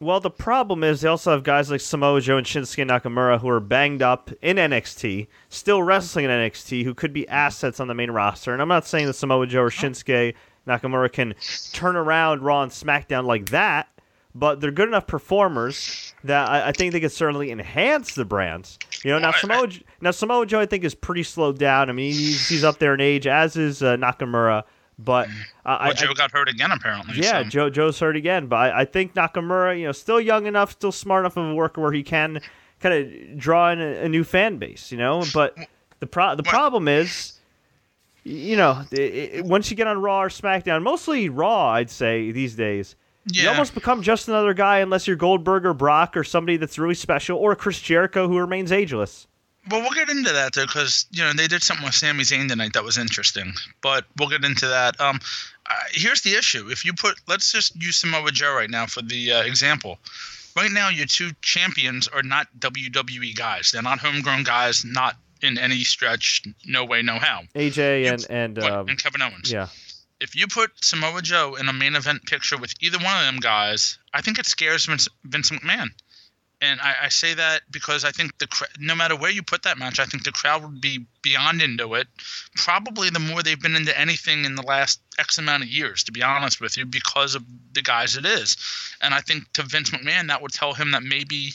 well, 0.00 0.20
the 0.20 0.30
problem 0.30 0.82
is 0.82 1.02
they 1.02 1.08
also 1.08 1.30
have 1.32 1.42
guys 1.42 1.70
like 1.70 1.82
Samoa 1.82 2.22
Joe 2.22 2.38
and 2.38 2.46
Shinsuke 2.46 2.88
Nakamura 2.88 3.38
who 3.40 3.48
are 3.50 3.60
banged 3.60 4.00
up 4.00 4.30
in 4.40 4.56
NXT, 4.56 5.26
still 5.50 5.82
wrestling 5.82 6.24
in 6.24 6.30
NXT, 6.30 6.84
who 6.84 6.94
could 6.94 7.12
be 7.12 7.28
assets 7.28 7.80
on 7.80 7.88
the 7.88 7.94
main 7.94 8.10
roster. 8.10 8.54
And 8.54 8.62
I'm 8.62 8.68
not 8.68 8.86
saying 8.86 9.06
that 9.08 9.12
Samoa 9.12 9.46
Joe 9.46 9.62
or 9.62 9.70
Shinsuke 9.70 10.34
Nakamura 10.66 11.12
can 11.12 11.34
turn 11.72 11.96
around 11.96 12.42
Raw 12.42 12.62
and 12.62 12.72
SmackDown 12.72 13.24
like 13.24 13.50
that, 13.50 13.88
but 14.34 14.60
they're 14.60 14.70
good 14.70 14.88
enough 14.88 15.06
performers 15.06 16.14
that 16.24 16.48
I, 16.48 16.68
I 16.68 16.72
think 16.72 16.92
they 16.92 17.00
could 17.00 17.12
certainly 17.12 17.50
enhance 17.50 18.14
the 18.14 18.24
brands. 18.24 18.78
You 19.04 19.10
know, 19.10 19.18
now 19.18 19.32
Samoa 19.32 19.68
now 20.00 20.12
Samoa 20.12 20.46
Joe 20.46 20.60
I 20.60 20.66
think 20.66 20.84
is 20.84 20.94
pretty 20.94 21.24
slowed 21.24 21.58
down. 21.58 21.90
I 21.90 21.92
mean, 21.92 22.12
he's, 22.12 22.48
he's 22.48 22.64
up 22.64 22.78
there 22.78 22.94
in 22.94 23.00
age, 23.00 23.26
as 23.26 23.56
is 23.56 23.82
uh, 23.82 23.96
Nakamura. 23.96 24.64
But 25.04 25.28
uh, 25.28 25.78
Well, 25.80 25.90
I, 25.90 25.92
Joe 25.92 26.12
got 26.14 26.30
hurt 26.30 26.48
again 26.48 26.72
apparently. 26.72 27.16
yeah, 27.18 27.42
so. 27.42 27.48
Joe 27.48 27.70
Joe's 27.70 27.98
hurt 27.98 28.16
again, 28.16 28.46
but 28.46 28.56
I, 28.56 28.80
I 28.80 28.84
think 28.84 29.14
Nakamura, 29.14 29.78
you 29.78 29.86
know, 29.86 29.92
still 29.92 30.20
young 30.20 30.46
enough, 30.46 30.72
still 30.72 30.92
smart 30.92 31.22
enough 31.22 31.36
of 31.36 31.46
a 31.46 31.54
worker 31.54 31.80
where 31.80 31.92
he 31.92 32.02
can 32.02 32.40
kind 32.80 32.94
of 32.94 33.38
draw 33.38 33.70
in 33.70 33.80
a, 33.80 34.04
a 34.04 34.08
new 34.08 34.24
fan 34.24 34.58
base, 34.58 34.90
you 34.92 34.98
know. 34.98 35.24
But 35.34 35.56
the 36.00 36.06
pro- 36.06 36.36
the 36.36 36.42
Well- 36.44 36.52
problem 36.52 36.88
is, 36.88 37.34
you 38.24 38.56
know, 38.56 38.82
i 38.92 39.32
i 39.36 39.40
once 39.42 39.70
you 39.70 39.76
get 39.76 39.86
on 39.86 40.00
Raw 40.02 40.22
or 40.22 40.28
SmackDown, 40.28 40.82
mostly 40.82 41.28
Raw, 41.28 41.70
I'd 41.70 41.90
say 41.90 42.30
these 42.32 42.54
days, 42.54 42.96
you 43.32 43.48
almost 43.48 43.74
become 43.74 44.02
just 44.02 44.28
another 44.28 44.54
guy 44.54 44.78
unless 44.78 45.06
you're 45.06 45.16
Goldberg 45.16 45.64
or 45.64 45.72
Brock 45.74 46.16
or 46.16 46.24
somebody 46.24 46.56
that's 46.56 46.78
really 46.78 46.94
special 46.94 47.38
or 47.38 47.54
Chris 47.54 47.80
Jericho 47.80 48.28
who 48.28 48.38
remains 48.38 48.72
ageless. 48.72 49.26
Well, 49.68 49.82
we'll 49.82 49.90
get 49.90 50.08
into 50.08 50.32
that 50.32 50.54
though, 50.54 50.66
because 50.66 51.06
you 51.10 51.22
know 51.22 51.32
they 51.32 51.46
did 51.46 51.62
something 51.62 51.84
with 51.84 51.94
Sami 51.94 52.24
Zayn 52.24 52.48
tonight 52.48 52.72
that 52.72 52.84
was 52.84 52.96
interesting. 52.98 53.52
But 53.82 54.04
we'll 54.18 54.28
get 54.28 54.44
into 54.44 54.66
that. 54.68 54.98
Um, 55.00 55.20
uh, 55.68 55.74
here's 55.92 56.22
the 56.22 56.34
issue: 56.34 56.68
if 56.70 56.84
you 56.84 56.92
put, 56.94 57.20
let's 57.28 57.52
just 57.52 57.76
use 57.80 57.96
Samoa 57.96 58.30
Joe 58.30 58.54
right 58.54 58.70
now 58.70 58.86
for 58.86 59.02
the 59.02 59.32
uh, 59.32 59.42
example. 59.42 59.98
Right 60.56 60.70
now, 60.70 60.88
your 60.88 61.06
two 61.06 61.30
champions 61.42 62.08
are 62.08 62.22
not 62.22 62.48
WWE 62.58 63.36
guys. 63.36 63.70
They're 63.70 63.82
not 63.82 64.00
homegrown 64.00 64.42
guys. 64.44 64.84
Not 64.84 65.16
in 65.42 65.58
any 65.58 65.84
stretch. 65.84 66.42
No 66.66 66.84
way, 66.84 67.02
no 67.02 67.18
how. 67.18 67.42
AJ 67.54 68.10
and 68.10 68.26
and 68.30 68.56
What, 68.58 68.72
um, 68.72 68.88
and 68.88 69.02
Kevin 69.02 69.22
Owens. 69.22 69.52
yeah, 69.52 69.68
If 70.20 70.34
you 70.34 70.46
put 70.46 70.70
Samoa 70.82 71.22
Joe 71.22 71.54
in 71.54 71.68
a 71.68 71.72
main 71.72 71.94
event 71.94 72.24
picture 72.26 72.58
with 72.58 72.74
either 72.80 72.98
one 72.98 73.16
of 73.16 73.24
them 73.24 73.38
guys, 73.38 73.98
I 74.12 74.22
think 74.22 74.38
it 74.38 74.46
scares 74.46 74.86
Vince, 74.86 75.08
Vince 75.24 75.50
McMahon. 75.50 75.88
And 76.62 76.78
I, 76.80 76.94
I 77.04 77.08
say 77.08 77.32
that 77.34 77.62
because 77.70 78.04
I 78.04 78.10
think 78.10 78.36
the 78.38 78.46
no 78.78 78.94
matter 78.94 79.16
where 79.16 79.30
you 79.30 79.42
put 79.42 79.62
that 79.62 79.78
match, 79.78 79.98
I 79.98 80.04
think 80.04 80.24
the 80.24 80.32
crowd 80.32 80.62
would 80.62 80.80
be 80.80 81.06
beyond 81.22 81.62
into 81.62 81.94
it. 81.94 82.06
Probably 82.54 83.08
the 83.08 83.18
more 83.18 83.42
they've 83.42 83.58
been 83.60 83.76
into 83.76 83.98
anything 83.98 84.44
in 84.44 84.56
the 84.56 84.62
last 84.62 85.00
X 85.18 85.38
amount 85.38 85.62
of 85.62 85.70
years, 85.70 86.04
to 86.04 86.12
be 86.12 86.22
honest 86.22 86.60
with 86.60 86.76
you, 86.76 86.84
because 86.84 87.34
of 87.34 87.44
the 87.72 87.80
guys 87.82 88.16
it 88.16 88.26
is. 88.26 88.56
And 89.00 89.14
I 89.14 89.20
think 89.20 89.50
to 89.54 89.62
Vince 89.62 89.90
McMahon, 89.90 90.28
that 90.28 90.42
would 90.42 90.52
tell 90.52 90.74
him 90.74 90.90
that 90.90 91.02
maybe 91.02 91.52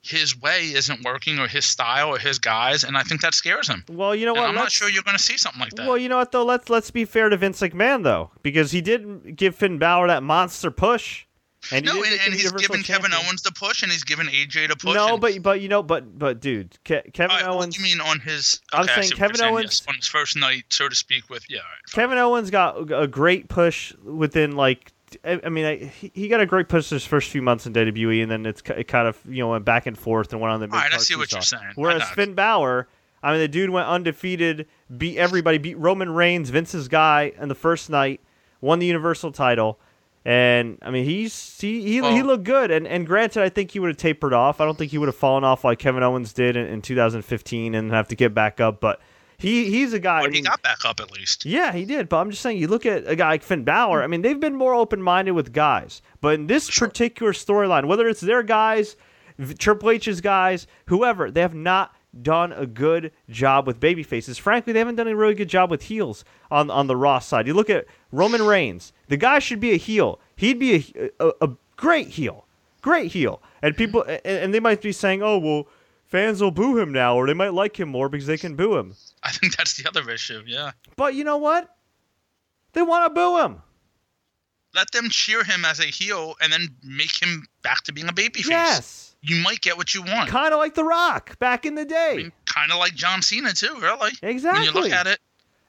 his 0.00 0.40
way 0.40 0.62
isn't 0.66 1.04
working 1.04 1.38
or 1.38 1.46
his 1.46 1.64
style 1.64 2.08
or 2.08 2.18
his 2.18 2.38
guys, 2.38 2.82
and 2.82 2.96
I 2.96 3.02
think 3.02 3.20
that 3.20 3.34
scares 3.34 3.68
him. 3.68 3.84
well, 3.88 4.14
you 4.14 4.26
know 4.26 4.32
And 4.32 4.40
what? 4.40 4.48
I'm 4.48 4.54
not 4.54 4.72
sure 4.72 4.88
you're 4.88 5.02
going 5.02 5.16
to 5.16 5.22
see 5.22 5.36
something 5.36 5.60
like 5.60 5.72
that. 5.72 5.86
Well, 5.86 5.98
you 5.98 6.08
know 6.08 6.16
what 6.16 6.32
though? 6.32 6.44
Let's 6.44 6.70
let's 6.70 6.90
be 6.90 7.04
fair 7.04 7.28
to 7.28 7.36
Vince 7.36 7.60
McMahon 7.60 8.02
though, 8.04 8.30
because 8.42 8.70
he 8.72 8.80
did 8.80 9.36
give 9.36 9.54
Finn 9.54 9.78
Balor 9.78 10.06
that 10.08 10.22
monster 10.22 10.70
push, 10.70 11.26
and 11.72 11.84
no, 11.84 12.02
and, 12.02 12.20
and 12.24 12.34
he's 12.34 12.50
given 12.52 12.82
Kevin 12.82 12.82
Champion. 12.82 13.12
Owens 13.14 13.42
the 13.42 13.52
push, 13.52 13.82
and 13.82 13.90
he's 13.92 14.04
given 14.04 14.26
AJ 14.28 14.68
the 14.68 14.76
push. 14.76 14.94
No, 14.94 15.12
and- 15.14 15.20
but 15.20 15.42
but 15.42 15.60
you 15.60 15.68
know, 15.68 15.82
but 15.82 16.18
but 16.18 16.40
dude, 16.40 16.76
Ke- 16.84 17.12
Kevin 17.12 17.28
right, 17.36 17.44
Owens. 17.46 17.76
You 17.76 17.82
mean 17.84 18.00
on 18.00 18.20
his? 18.20 18.60
I'm 18.72 18.86
saying 18.86 19.02
see 19.04 19.14
what 19.14 19.18
you're 19.18 19.28
Kevin 19.28 19.44
Owens- 19.46 19.64
yes, 19.64 19.82
on 19.88 19.94
his 19.96 20.06
first 20.06 20.36
night, 20.36 20.64
so 20.70 20.88
to 20.88 20.94
speak. 20.94 21.28
With 21.30 21.44
yeah, 21.48 21.58
right. 21.58 21.92
Kevin 21.92 22.18
Owens 22.18 22.50
got 22.50 22.90
a 22.92 23.06
great 23.06 23.48
push 23.48 23.94
within 23.96 24.52
like. 24.52 24.92
I 25.24 25.40
I 25.44 25.48
mean, 25.48 25.64
I, 25.64 25.76
he 25.76 26.10
he 26.14 26.28
got 26.28 26.40
a 26.40 26.46
great 26.46 26.68
push 26.68 26.90
his 26.90 27.06
first 27.06 27.30
few 27.30 27.40
months 27.42 27.66
in 27.66 27.72
WWE, 27.72 28.22
and 28.22 28.30
then 28.30 28.44
it's 28.44 28.62
it 28.76 28.88
kind 28.88 29.08
of 29.08 29.18
you 29.26 29.38
know 29.42 29.50
went 29.50 29.64
back 29.64 29.86
and 29.86 29.96
forth 29.98 30.32
and 30.32 30.40
went 30.40 30.52
on 30.52 30.60
the. 30.60 30.66
All 30.66 30.72
right, 30.72 30.92
I 30.92 30.98
see 30.98 31.16
what 31.16 31.32
you're 31.32 31.40
saying. 31.40 31.72
Whereas. 31.76 32.02
Finn 32.10 32.34
Balor, 32.34 32.88
I 33.22 33.32
mean, 33.32 33.40
the 33.40 33.48
dude 33.48 33.70
went 33.70 33.88
undefeated, 33.88 34.66
beat 34.96 35.16
everybody, 35.16 35.56
beat 35.58 35.78
Roman 35.78 36.10
Reigns, 36.10 36.50
Vince's 36.50 36.88
guy, 36.88 37.32
in 37.40 37.48
the 37.48 37.54
first 37.54 37.88
night, 37.88 38.20
won 38.60 38.78
the 38.80 38.86
Universal 38.86 39.32
title, 39.32 39.78
and 40.28 40.76
I 40.82 40.90
mean, 40.90 41.06
he's 41.06 41.58
he 41.58 41.80
he, 41.80 41.92
he 41.94 42.00
oh. 42.02 42.22
looked 42.22 42.44
good. 42.44 42.70
And 42.70 42.86
and 42.86 43.06
granted, 43.06 43.42
I 43.42 43.48
think 43.48 43.70
he 43.70 43.78
would 43.78 43.88
have 43.88 43.96
tapered 43.96 44.34
off. 44.34 44.60
I 44.60 44.66
don't 44.66 44.76
think 44.76 44.90
he 44.90 44.98
would 44.98 45.08
have 45.08 45.16
fallen 45.16 45.42
off 45.42 45.64
like 45.64 45.78
Kevin 45.78 46.02
Owens 46.02 46.34
did 46.34 46.54
in, 46.54 46.66
in 46.66 46.82
2015 46.82 47.74
and 47.74 47.90
have 47.92 48.08
to 48.08 48.14
get 48.14 48.34
back 48.34 48.60
up, 48.60 48.80
but. 48.80 49.00
He, 49.40 49.70
he's 49.70 49.92
a 49.92 50.00
guy. 50.00 50.28
He 50.28 50.40
got 50.40 50.62
back 50.62 50.84
up 50.84 50.98
at 50.98 51.12
least. 51.12 51.44
yeah, 51.44 51.70
he 51.70 51.84
did. 51.84 52.08
But 52.08 52.16
I'm 52.16 52.30
just 52.30 52.42
saying, 52.42 52.58
you 52.58 52.66
look 52.66 52.84
at 52.84 53.06
a 53.06 53.14
guy 53.14 53.28
like 53.28 53.44
Finn 53.44 53.62
Balor. 53.62 54.02
I 54.02 54.08
mean, 54.08 54.22
they've 54.22 54.40
been 54.40 54.56
more 54.56 54.74
open 54.74 55.00
minded 55.00 55.30
with 55.30 55.52
guys. 55.52 56.02
But 56.20 56.34
in 56.34 56.48
this 56.48 56.68
particular 56.76 57.32
storyline, 57.32 57.84
whether 57.84 58.08
it's 58.08 58.20
their 58.20 58.42
guys, 58.42 58.96
Triple 59.60 59.92
H's 59.92 60.20
guys, 60.20 60.66
whoever, 60.86 61.30
they 61.30 61.40
have 61.40 61.54
not 61.54 61.94
done 62.22 62.52
a 62.52 62.66
good 62.66 63.12
job 63.28 63.66
with 63.66 63.78
baby 63.80 64.02
faces. 64.02 64.38
Frankly, 64.38 64.72
they 64.72 64.78
haven't 64.78 64.96
done 64.96 65.08
a 65.08 65.14
really 65.16 65.34
good 65.34 65.48
job 65.48 65.70
with 65.70 65.82
heels 65.82 66.24
on 66.50 66.70
on 66.70 66.86
the 66.86 66.96
Raw 66.96 67.18
side. 67.18 67.46
You 67.46 67.54
look 67.54 67.70
at 67.70 67.86
Roman 68.12 68.42
Reigns. 68.42 68.92
The 69.08 69.16
guy 69.16 69.38
should 69.38 69.60
be 69.60 69.72
a 69.72 69.76
heel. 69.76 70.18
He'd 70.36 70.58
be 70.58 70.92
a, 70.96 71.10
a, 71.20 71.32
a 71.42 71.48
great 71.76 72.08
heel, 72.08 72.46
great 72.82 73.12
heel. 73.12 73.42
And 73.62 73.76
people 73.76 74.02
and, 74.02 74.20
and 74.24 74.54
they 74.54 74.60
might 74.60 74.80
be 74.80 74.92
saying, 74.92 75.22
"Oh, 75.22 75.38
well, 75.38 75.66
fans 76.06 76.40
will 76.40 76.50
boo 76.50 76.78
him 76.78 76.92
now, 76.92 77.14
or 77.16 77.26
they 77.26 77.34
might 77.34 77.52
like 77.54 77.78
him 77.78 77.88
more 77.88 78.08
because 78.08 78.26
they 78.26 78.38
can 78.38 78.56
boo 78.56 78.76
him." 78.78 78.94
I 79.22 79.30
think 79.32 79.56
that's 79.56 79.76
the 79.76 79.88
other 79.88 80.08
issue. 80.10 80.42
Yeah, 80.46 80.72
But 80.96 81.14
you 81.14 81.24
know 81.24 81.36
what? 81.38 81.76
They 82.72 82.82
want 82.82 83.04
to 83.06 83.10
boo 83.10 83.38
him. 83.44 83.62
let 84.74 84.90
them 84.92 85.08
cheer 85.10 85.42
him 85.42 85.64
as 85.64 85.80
a 85.80 85.84
heel, 85.86 86.36
and 86.40 86.52
then 86.52 86.68
make 86.82 87.20
him 87.20 87.46
back 87.62 87.82
to 87.84 87.92
being 87.92 88.08
a 88.08 88.12
babyface. 88.12 88.48
Yes. 88.48 89.07
You 89.28 89.42
might 89.42 89.60
get 89.60 89.76
what 89.76 89.94
you 89.94 90.02
want. 90.02 90.28
Kind 90.30 90.52
of 90.54 90.58
like 90.58 90.74
The 90.74 90.84
Rock 90.84 91.38
back 91.38 91.64
in 91.66 91.74
the 91.74 91.82
I 91.82 91.84
day. 91.84 92.14
mean, 92.16 92.32
kind 92.46 92.72
of 92.72 92.78
like 92.78 92.94
John 92.94 93.22
Cena 93.22 93.52
too, 93.52 93.74
really. 93.80 94.10
Exactly. 94.22 94.66
When 94.66 94.74
you 94.74 94.80
look 94.82 94.90
at 94.92 95.06
it, 95.06 95.18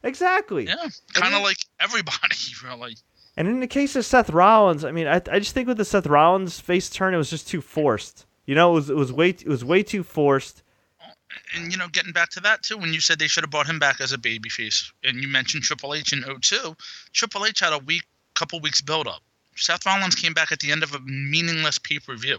Exactly. 0.03 0.65
yeah, 0.65 0.87
kind 1.13 1.35
of 1.35 1.41
like 1.41 1.57
everybody, 1.79 2.35
really. 2.63 2.95
And 3.35 3.47
in 3.47 3.59
the 3.59 3.67
case 3.67 3.95
of 3.95 4.05
Seth 4.05 4.29
Rollins, 4.29 4.83
I 4.85 4.91
mean, 4.91 5.07
I, 5.07 5.21
I 5.31 5.39
just 5.39 5.53
think 5.53 5.67
with 5.67 5.77
the 5.77 5.85
Seth 5.85 6.07
Rollins 6.07 6.59
face 6.59 6.89
turn, 6.89 7.13
it 7.13 7.17
was 7.17 7.29
just 7.29 7.47
too 7.47 7.61
forced. 7.61 8.25
You 8.45 8.55
know, 8.55 8.71
it 8.71 8.75
was 8.75 8.89
it 8.89 8.95
was 8.95 9.11
way 9.13 9.29
it 9.29 9.47
was 9.47 9.63
way 9.63 9.83
too 9.83 10.03
forced. 10.03 10.63
And 11.55 11.71
you 11.71 11.77
know, 11.77 11.87
getting 11.87 12.11
back 12.11 12.29
to 12.31 12.39
that 12.41 12.63
too, 12.63 12.77
when 12.77 12.93
you 12.93 12.99
said 12.99 13.19
they 13.19 13.27
should 13.27 13.43
have 13.43 13.51
brought 13.51 13.67
him 13.67 13.77
back 13.79 14.01
as 14.01 14.13
a 14.13 14.17
babyface, 14.17 14.91
and 15.03 15.21
you 15.21 15.27
mentioned 15.27 15.63
Triple 15.63 15.93
H 15.93 16.11
in 16.13 16.23
02, 16.23 16.75
Triple 17.13 17.45
H 17.45 17.59
had 17.59 17.73
a 17.73 17.77
week, 17.79 18.03
couple 18.35 18.59
weeks 18.61 18.81
build 18.81 19.07
up. 19.07 19.21
Seth 19.55 19.85
Rollins 19.85 20.15
came 20.15 20.33
back 20.33 20.51
at 20.51 20.59
the 20.59 20.71
end 20.71 20.81
of 20.83 20.93
a 20.95 20.99
meaningless 21.01 21.77
pay 21.77 21.99
per 21.99 22.15
view. 22.15 22.37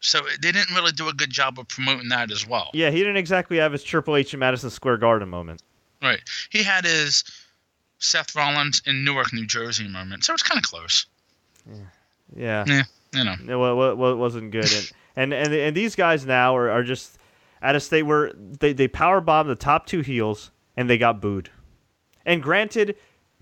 So 0.00 0.20
they 0.40 0.50
didn't 0.52 0.74
really 0.74 0.92
do 0.92 1.08
a 1.08 1.12
good 1.12 1.30
job 1.30 1.58
of 1.58 1.68
promoting 1.68 2.08
that 2.08 2.30
as 2.30 2.46
well. 2.46 2.70
Yeah, 2.72 2.90
he 2.90 2.98
didn't 2.98 3.18
exactly 3.18 3.58
have 3.58 3.72
his 3.72 3.84
Triple 3.84 4.16
H 4.16 4.32
in 4.32 4.40
Madison 4.40 4.70
Square 4.70 4.98
Garden 4.98 5.28
moment. 5.28 5.62
Right. 6.02 6.20
He 6.50 6.62
had 6.62 6.84
his 6.84 7.22
Seth 7.98 8.34
Rollins 8.34 8.80
in 8.86 9.04
Newark, 9.04 9.32
New 9.34 9.46
Jersey 9.46 9.86
moment. 9.88 10.24
So 10.24 10.32
it's 10.32 10.42
kind 10.42 10.58
of 10.58 10.64
close. 10.64 11.06
Yeah. 12.34 12.64
Yeah, 12.66 12.82
you 13.12 13.24
know. 13.24 13.58
Well, 13.58 13.96
well, 13.96 14.12
it 14.12 14.16
wasn't 14.16 14.52
good. 14.52 14.64
And, 14.72 14.92
and 15.16 15.34
and 15.34 15.52
and 15.52 15.76
these 15.76 15.96
guys 15.96 16.24
now 16.24 16.56
are, 16.56 16.70
are 16.70 16.84
just 16.84 17.18
at 17.60 17.74
a 17.74 17.80
state 17.80 18.04
where 18.04 18.32
they 18.34 18.72
they 18.72 18.86
power 18.88 19.20
bomb 19.20 19.48
the 19.48 19.56
top 19.56 19.86
two 19.86 20.00
heels 20.00 20.50
and 20.76 20.88
they 20.88 20.96
got 20.96 21.20
booed. 21.20 21.50
And 22.24 22.40
granted, 22.42 22.96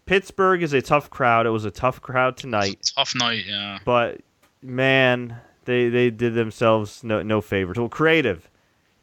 Pittsburgh 0.07 0.63
is 0.63 0.73
a 0.73 0.81
tough 0.81 1.11
crowd. 1.11 1.47
It 1.47 1.51
was 1.51 1.67
a 1.67 1.71
tough 1.71 2.01
crowd 2.01 2.37
tonight, 2.39 2.91
Tough 2.97 3.15
night, 3.15 3.45
yeah. 3.47 3.79
but 3.85 4.23
man, 4.63 5.37
they 5.69 5.89
they 5.89 6.11
did 6.11 6.35
themselves 6.35 7.05
no 7.05 7.23
no 7.23 7.41
favors. 7.41 7.79
Well, 7.79 7.89
creative 7.89 8.49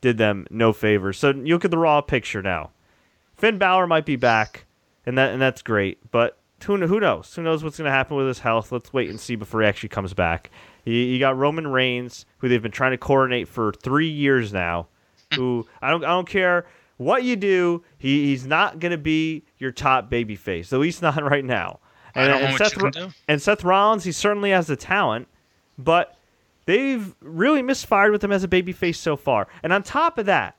did 0.01 0.17
them 0.17 0.48
no 0.50 0.74
favors. 0.74 1.17
So 1.17 1.29
you 1.29 1.55
look 1.55 1.65
at 1.65 1.72
the 1.72 1.77
raw 1.77 2.01
picture 2.01 2.41
now. 2.41 2.72
Finn 3.38 3.57
Balor 3.57 3.88
might 3.88 4.05
be 4.05 4.15
back, 4.15 4.65
and 5.05 5.17
that 5.17 5.31
and 5.31 5.41
that's 5.41 5.62
great. 5.62 6.12
But 6.12 6.38
who 6.63 6.86
who 6.88 7.00
knows? 7.00 7.34
Who 7.36 7.43
knows 7.43 7.63
what's 7.63 7.77
going 7.77 7.86
to 7.86 7.91
happen 7.91 8.17
with 8.17 8.27
his 8.27 8.39
health? 8.39 8.72
Let's 8.72 8.91
wait 8.91 9.10
and 9.10 9.19
see 9.19 9.36
before 9.36 9.62
he 9.62 9.67
actually 9.67 9.89
comes 9.89 10.13
back. 10.13 10.50
You, 10.84 10.93
you 10.93 11.19
got 11.19 11.38
Roman 11.38 11.67
Reigns, 11.67 12.25
who 12.39 12.50
they've 12.50 12.62
been 12.62 12.72
trying 12.72 12.91
to 12.91 12.98
coordinate 12.98 13.48
for 13.48 13.72
three 13.74 14.10
years 14.10 14.51
now. 14.51 14.88
Who 15.36 15.67
I 15.81 15.91
don't 15.91 16.03
I 16.03 16.10
don't 16.10 16.27
care 16.27 16.65
what 16.98 17.24
you 17.24 17.36
do, 17.36 17.84
he, 17.98 18.25
he's 18.25 18.48
not 18.48 18.79
going 18.79 18.91
to 18.91 18.98
be 18.98 19.43
your 19.57 19.72
top 19.72 20.10
baby 20.10 20.36
face. 20.36 20.72
At 20.74 20.79
least 20.79 21.01
not 21.01 21.22
right 21.29 21.45
now. 21.45 21.79
I 22.15 22.27
don't 22.27 22.41
know 22.41 22.51
what 22.51 22.57
Seth 22.57 22.74
you 22.75 22.91
can 22.91 22.91
do. 22.91 23.13
and 23.27 23.41
Seth 23.41 23.63
Rollins, 23.63 24.05
he 24.05 24.13
certainly 24.13 24.51
has 24.51 24.67
the 24.67 24.77
talent, 24.77 25.27
but 25.77 26.14
they've 26.65 27.15
really 27.22 27.62
misfired 27.62 28.12
with 28.12 28.24
him 28.24 28.31
as 28.31 28.43
a 28.43 28.48
babyface 28.48 28.95
so 28.98 29.15
far. 29.15 29.48
And 29.63 29.72
on 29.74 29.84
top 29.84 30.17
of 30.17 30.25
that, 30.27 30.55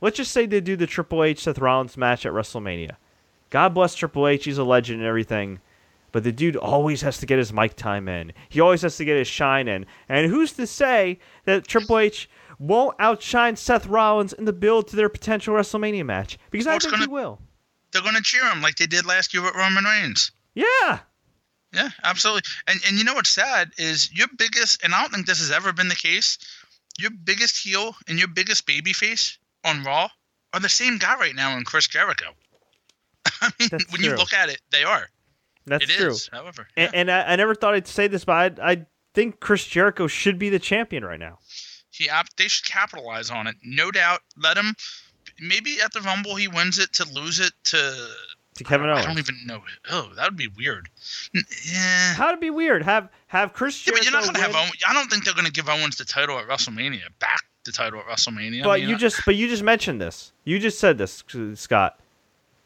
let's 0.00 0.16
just 0.16 0.32
say 0.32 0.46
they 0.46 0.60
do 0.60 0.76
the 0.76 0.86
Triple 0.86 1.22
H 1.24 1.42
Seth 1.44 1.58
Rollins 1.58 1.96
match 1.96 2.24
at 2.26 2.32
WrestleMania. 2.32 2.96
God 3.50 3.74
bless 3.74 3.94
Triple 3.94 4.28
H, 4.28 4.44
he's 4.44 4.58
a 4.58 4.64
legend 4.64 5.00
and 5.00 5.08
everything. 5.08 5.60
But 6.12 6.24
the 6.24 6.32
dude 6.32 6.56
always 6.56 7.02
has 7.02 7.18
to 7.18 7.26
get 7.26 7.38
his 7.38 7.52
mic 7.52 7.76
time 7.76 8.08
in. 8.08 8.32
He 8.48 8.58
always 8.60 8.82
has 8.82 8.96
to 8.96 9.04
get 9.04 9.16
his 9.16 9.28
shine 9.28 9.68
in. 9.68 9.86
And 10.08 10.28
who's 10.30 10.52
to 10.54 10.66
say 10.66 11.20
that 11.44 11.68
Triple 11.68 11.98
H 11.98 12.28
won't 12.58 12.96
outshine 12.98 13.54
Seth 13.56 13.86
Rollins 13.86 14.32
in 14.32 14.44
the 14.44 14.52
build 14.52 14.88
to 14.88 14.96
their 14.96 15.08
potential 15.08 15.54
WrestleMania 15.54 16.04
match? 16.04 16.36
Because 16.50 16.66
Well, 16.66 16.74
I 16.74 16.78
think 16.80 16.94
he 16.94 17.00
gonna- 17.00 17.10
will. 17.12 17.40
They're 17.92 18.02
going 18.02 18.16
to 18.16 18.22
cheer 18.22 18.44
him 18.50 18.60
like 18.60 18.76
they 18.76 18.86
did 18.86 19.06
last 19.06 19.32
year 19.34 19.42
with 19.42 19.54
Roman 19.54 19.84
Reigns. 19.84 20.32
Yeah. 20.54 21.00
Yeah, 21.72 21.90
absolutely. 22.04 22.42
And 22.66 22.80
and 22.86 22.98
you 22.98 23.04
know 23.04 23.14
what's 23.14 23.30
sad 23.30 23.70
is 23.78 24.12
your 24.12 24.26
biggest, 24.36 24.82
and 24.82 24.94
I 24.94 25.00
don't 25.02 25.12
think 25.12 25.26
this 25.26 25.38
has 25.40 25.50
ever 25.50 25.72
been 25.72 25.88
the 25.88 25.94
case. 25.94 26.38
Your 26.98 27.10
biggest 27.24 27.56
heel 27.56 27.94
and 28.08 28.18
your 28.18 28.28
biggest 28.28 28.66
babyface 28.66 29.38
on 29.64 29.84
Raw 29.84 30.08
are 30.52 30.60
the 30.60 30.68
same 30.68 30.98
guy 30.98 31.16
right 31.16 31.34
now 31.34 31.56
in 31.56 31.64
Chris 31.64 31.86
Jericho. 31.86 32.26
I 33.40 33.50
mean, 33.58 33.68
That's 33.70 33.90
when 33.92 34.02
you 34.02 34.16
look 34.16 34.32
at 34.32 34.48
it, 34.48 34.60
they 34.70 34.82
are. 34.82 35.06
That's 35.66 35.84
It 35.84 35.90
true. 35.90 36.10
is, 36.10 36.28
however. 36.32 36.66
And, 36.76 36.90
yeah. 36.92 37.00
and 37.00 37.10
I, 37.10 37.22
I 37.22 37.36
never 37.36 37.54
thought 37.54 37.74
I'd 37.74 37.86
say 37.86 38.08
this, 38.08 38.24
but 38.24 38.58
I, 38.60 38.72
I 38.72 38.86
think 39.14 39.40
Chris 39.40 39.64
Jericho 39.64 40.06
should 40.06 40.38
be 40.38 40.48
the 40.50 40.58
champion 40.58 41.04
right 41.04 41.20
now. 41.20 41.38
he 41.90 42.08
they 42.36 42.48
should 42.48 42.66
capitalize 42.66 43.30
on 43.30 43.46
it. 43.46 43.56
No 43.62 43.90
doubt. 43.90 44.20
Let 44.36 44.56
him. 44.56 44.74
Maybe 45.38 45.80
at 45.82 45.92
the 45.92 46.00
Rumble 46.00 46.34
he 46.34 46.48
wins 46.48 46.78
it 46.78 46.92
to 46.94 47.04
lose 47.12 47.40
it 47.40 47.52
to. 47.64 48.08
To 48.60 48.64
Kevin 48.64 48.88
I 48.90 48.92
Owens. 48.92 49.06
don't 49.06 49.18
even 49.18 49.36
know. 49.46 49.62
Oh, 49.90 50.10
that 50.16 50.26
would 50.28 50.36
be 50.36 50.48
weird. 50.48 50.88
Yeah. 51.32 52.14
How'd 52.14 52.34
it 52.34 52.40
be 52.40 52.50
weird? 52.50 52.82
Have 52.82 53.08
have 53.28 53.52
Chris 53.54 53.86
Yeah, 53.86 53.92
Jericho 53.92 53.98
but 53.98 54.04
you're 54.04 54.20
not 54.20 54.26
gonna 54.26 54.38
have 54.44 54.52
win- 54.54 54.64
Owen. 54.64 54.72
I 54.88 54.92
don't 54.92 55.08
think 55.10 55.24
they're 55.24 55.34
gonna 55.34 55.50
give 55.50 55.68
Owens 55.68 55.96
the 55.96 56.04
title 56.04 56.38
at 56.38 56.46
WrestleMania. 56.46 57.04
Back 57.20 57.40
the 57.64 57.72
title 57.72 58.00
at 58.00 58.06
WrestleMania. 58.06 58.60
I 58.60 58.64
But 58.64 58.80
mean, 58.80 58.88
you 58.90 58.94
I- 58.96 58.98
just 58.98 59.22
but 59.24 59.34
you 59.36 59.48
just 59.48 59.62
mentioned 59.62 60.00
this. 60.00 60.32
You 60.44 60.58
just 60.58 60.78
said 60.78 60.98
this, 60.98 61.24
Scott. 61.54 61.98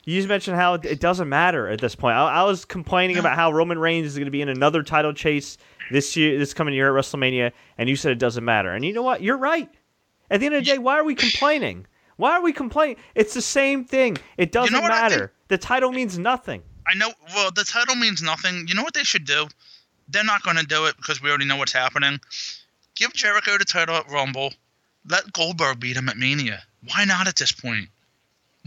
You 0.04 0.16
just 0.18 0.28
mentioned 0.28 0.56
how 0.56 0.74
it, 0.74 0.84
it 0.84 1.00
doesn't 1.00 1.28
matter 1.28 1.68
at 1.68 1.80
this 1.80 1.94
point. 1.94 2.16
I, 2.16 2.28
I 2.28 2.42
was 2.42 2.64
complaining 2.64 3.14
No. 3.16 3.20
about 3.20 3.36
how 3.36 3.52
Roman 3.52 3.78
Reigns 3.78 4.06
is 4.08 4.16
going 4.16 4.26
to 4.26 4.30
be 4.30 4.42
in 4.42 4.50
another 4.50 4.82
title 4.82 5.14
chase 5.14 5.56
this 5.90 6.14
year, 6.16 6.38
this 6.38 6.52
coming 6.52 6.74
year 6.74 6.94
at 6.94 7.00
WrestleMania, 7.04 7.52
and 7.78 7.88
you 7.88 7.96
said 7.96 8.12
it 8.12 8.18
doesn't 8.18 8.44
matter. 8.44 8.70
And 8.72 8.84
you 8.84 8.92
know 8.92 9.02
what? 9.02 9.22
You're 9.22 9.38
right. 9.38 9.70
At 10.30 10.40
the 10.40 10.46
end 10.46 10.56
of 10.56 10.64
the 10.64 10.70
day, 10.72 10.76
why 10.78 10.98
are 10.98 11.04
we 11.04 11.14
complaining? 11.14 11.86
Why 12.16 12.32
are 12.32 12.42
we 12.42 12.52
complaining? 12.52 12.96
It's 13.14 13.34
the 13.34 13.42
same 13.42 13.84
thing. 13.84 14.16
It 14.36 14.52
doesn't 14.52 14.72
know 14.72 14.82
matter. 14.86 15.32
The 15.48 15.58
title 15.58 15.92
means 15.92 16.18
nothing. 16.18 16.62
I 16.86 16.94
know. 16.94 17.12
Well, 17.34 17.50
the 17.50 17.64
title 17.64 17.96
means 17.96 18.22
nothing. 18.22 18.66
You 18.68 18.74
know 18.74 18.82
what 18.82 18.94
they 18.94 19.04
should 19.04 19.24
do? 19.24 19.46
They're 20.08 20.24
not 20.24 20.42
going 20.42 20.56
to 20.58 20.66
do 20.66 20.86
it 20.86 20.96
because 20.96 21.22
we 21.22 21.28
already 21.30 21.46
know 21.46 21.56
what's 21.56 21.72
happening. 21.72 22.20
Give 22.94 23.12
Jericho 23.12 23.58
the 23.58 23.64
title 23.64 23.96
at 23.96 24.08
Rumble. 24.10 24.52
Let 25.08 25.32
Goldberg 25.32 25.80
beat 25.80 25.96
him 25.96 26.08
at 26.08 26.16
Mania. 26.16 26.62
Why 26.88 27.04
not 27.04 27.26
at 27.26 27.36
this 27.36 27.52
point? 27.52 27.88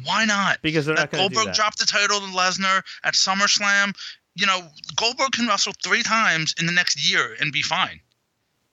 Why 0.03 0.25
not? 0.25 0.61
Because 0.61 0.85
they're 0.85 0.95
not 0.95 1.11
going 1.11 1.29
to 1.29 1.35
Goldberg 1.35 1.55
drop 1.55 1.75
the 1.77 1.85
title 1.85 2.19
to 2.19 2.25
Lesnar 2.27 2.83
at 3.03 3.13
SummerSlam. 3.13 3.95
You 4.35 4.45
know, 4.45 4.61
Goldberg 4.95 5.31
can 5.31 5.47
wrestle 5.47 5.73
three 5.83 6.03
times 6.03 6.53
in 6.59 6.65
the 6.67 6.71
next 6.71 7.09
year 7.09 7.35
and 7.39 7.51
be 7.51 7.61
fine. 7.63 7.99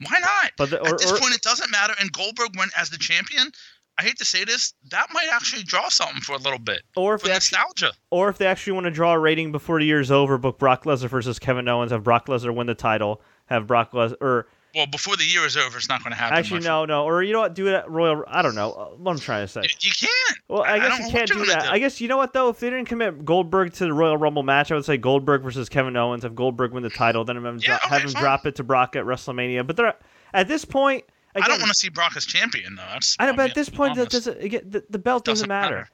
Why 0.07 0.19
not? 0.19 0.53
But 0.59 0.71
the- 0.71 0.81
or- 0.81 0.89
at 0.89 0.99
this 0.99 1.13
or- 1.13 1.19
point, 1.19 1.35
it 1.35 1.41
doesn't 1.43 1.71
matter. 1.71 1.95
And 1.99 2.13
Goldberg 2.13 2.57
went 2.59 2.73
as 2.77 2.91
the 2.91 2.99
champion. 2.99 3.53
I 3.97 4.03
hate 4.03 4.19
to 4.19 4.25
say 4.25 4.45
this, 4.45 4.75
that 4.91 5.07
might 5.13 5.29
actually 5.33 5.63
draw 5.63 5.89
something 5.89 6.21
for 6.21 6.33
a 6.35 6.39
little 6.39 6.59
bit 6.59 6.83
or 6.97 7.15
if 7.15 7.21
for 7.21 7.29
they 7.29 7.35
actually, 7.35 7.59
nostalgia. 7.59 7.97
or 8.11 8.29
if 8.29 8.39
they 8.39 8.47
actually 8.47 8.73
want 8.73 8.85
to 8.85 8.91
draw 8.91 9.13
a 9.15 9.19
rating 9.19 9.53
before 9.53 9.79
the 9.79 9.87
year's 9.87 10.11
over, 10.11 10.37
book 10.39 10.59
Brock 10.59 10.85
Lesnar 10.85 11.09
versus 11.09 11.39
Kevin 11.39 11.69
Owens, 11.69 11.93
have 11.93 12.03
Brock 12.03 12.27
Lesnar 12.27 12.55
win 12.55 12.67
the 12.67 12.75
title, 12.75 13.21
have 13.47 13.67
Brock 13.69 13.93
Lesnar 13.93 14.17
or 14.21 14.49
Well, 14.75 14.87
before 14.87 15.17
the 15.17 15.25
year 15.25 15.47
is 15.47 15.57
over, 15.57 15.77
it's 15.79 15.89
not 15.89 16.03
going 16.03 16.11
to 16.11 16.17
happen. 16.19 16.37
Actually, 16.37 16.61
no, 16.61 16.85
no. 16.85 17.05
Or 17.05 17.23
you 17.23 17.33
know 17.33 17.39
what? 17.41 17.55
Do 17.55 17.69
it 17.69 17.75
at 17.75 17.89
Royal. 17.89 18.25
I 18.27 18.43
don't 18.43 18.57
know 18.57 18.95
what 18.99 19.13
I'm 19.13 19.19
trying 19.21 19.45
to 19.47 19.49
say. 19.53 19.63
You 19.81 19.93
can't. 19.93 20.39
Well, 20.49 20.63
I 20.65 20.73
I 20.73 20.79
guess 20.81 20.99
you 20.99 21.11
can't 21.13 21.31
do 21.31 21.47
that. 21.47 21.63
do. 21.67 21.69
I 21.71 21.79
guess 21.79 22.01
you 22.01 22.09
know 22.09 22.17
what 22.17 22.33
though. 22.33 22.49
If 22.49 22.59
they 22.59 22.71
didn't 22.71 22.87
commit 22.87 23.25
Goldberg 23.25 23.73
to 23.75 23.85
the 23.85 23.93
Royal 23.93 24.17
Rumble 24.17 24.43
match, 24.43 24.73
I 24.73 24.75
would 24.75 24.85
say 24.85 24.97
Goldberg 24.97 25.43
versus 25.43 25.69
Kevin 25.69 25.97
Owens. 25.97 26.25
Have 26.25 26.35
Goldberg 26.35 26.73
win 26.73 26.83
the 26.83 26.91
title, 26.91 27.25
then 27.25 27.37
have 27.37 27.45
him, 27.45 27.59
Yeah, 27.63 27.67
dro- 27.67 27.77
okay, 27.77 27.89
have 27.91 28.03
him 28.03 28.11
drop 28.21 28.45
it 28.47 28.57
to 28.57 28.65
Brock 28.65 28.97
at 28.97 29.05
WrestleMania. 29.05 29.65
But 29.65 29.77
they're 29.77 29.95
at 30.33 30.49
this 30.49 30.65
point. 30.65 31.05
Again, 31.35 31.45
I 31.45 31.49
don't 31.49 31.61
want 31.61 31.69
to 31.71 31.79
see 31.79 31.89
Brock 31.89 32.17
as 32.17 32.25
champion 32.27 32.77
though. 32.77 32.83
That's. 32.93 33.17
I 33.19 33.27
know, 33.27 33.33
but 33.35 33.51
at 33.51 33.55
this 33.55 33.69
point, 33.69 33.97
that 33.97 34.11
doesn't 34.11 34.41
again, 34.41 34.63
the, 34.69 34.85
the 34.91 34.99
belt 34.99 35.25
doesn't, 35.25 35.49
Doesn't 35.49 35.49
matter. 35.49 35.77
matter. 35.77 35.91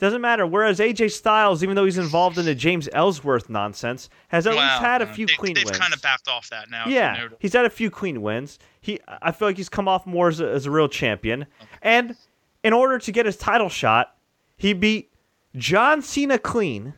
Doesn't 0.00 0.20
matter. 0.20 0.46
Whereas 0.46 0.80
AJ 0.80 1.12
Styles, 1.12 1.62
even 1.62 1.76
though 1.76 1.84
he's 1.84 1.98
involved 1.98 2.36
in 2.36 2.44
the 2.44 2.54
James 2.54 2.88
Ellsworth 2.92 3.48
nonsense, 3.48 4.08
has 4.28 4.46
at 4.46 4.54
Well, 4.54 4.62
least 4.64 4.80
had 4.80 5.02
a 5.02 5.08
uh, 5.08 5.12
few 5.14 5.26
they, 5.26 5.34
clean 5.34 5.54
They've 5.54 5.64
wins. 5.64 5.78
kind 5.78 5.94
of 5.94 6.02
backed 6.02 6.26
off 6.26 6.50
that 6.50 6.68
now. 6.68 6.84
Yeah, 6.88 7.28
he's 7.38 7.52
had 7.52 7.64
a 7.64 7.70
few 7.70 7.90
clean 7.90 8.20
wins. 8.20 8.58
He, 8.80 8.98
I 9.22 9.30
feel 9.30 9.46
like 9.48 9.56
he's 9.56 9.68
come 9.68 9.86
off 9.86 10.04
more 10.04 10.28
as 10.28 10.40
a, 10.40 10.50
as 10.50 10.66
a 10.66 10.70
real 10.70 10.88
champion. 10.88 11.46
And 11.80 12.16
in 12.64 12.72
order 12.72 12.98
to 12.98 13.12
get 13.12 13.24
his 13.24 13.36
title 13.36 13.68
shot, 13.68 14.16
he 14.56 14.72
beat 14.72 15.12
John 15.56 16.02
Cena 16.02 16.38
clean, 16.38 16.94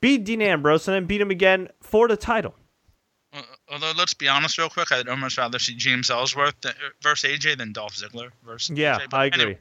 beat 0.00 0.24
Dean 0.24 0.42
Ambrose, 0.42 0.88
and 0.88 0.94
then 0.96 1.06
beat 1.06 1.20
him 1.20 1.30
again 1.30 1.68
for 1.80 2.08
the 2.08 2.16
title. 2.16 2.54
Although, 3.70 3.92
let's 3.96 4.14
be 4.14 4.26
honest, 4.28 4.58
real 4.58 4.68
quick, 4.68 4.90
I'd 4.92 5.08
almost 5.08 5.38
rather 5.38 5.58
see 5.58 5.74
James 5.76 6.10
Ellsworth 6.10 6.60
th- 6.60 6.74
versus 7.02 7.30
AJ 7.30 7.58
than 7.58 7.72
Dolph 7.72 7.94
Ziggler 7.94 8.30
versus 8.44 8.76
Yeah, 8.76 8.98
AJ. 8.98 9.14
I 9.14 9.24
agree. 9.26 9.42
anyway, 9.42 9.58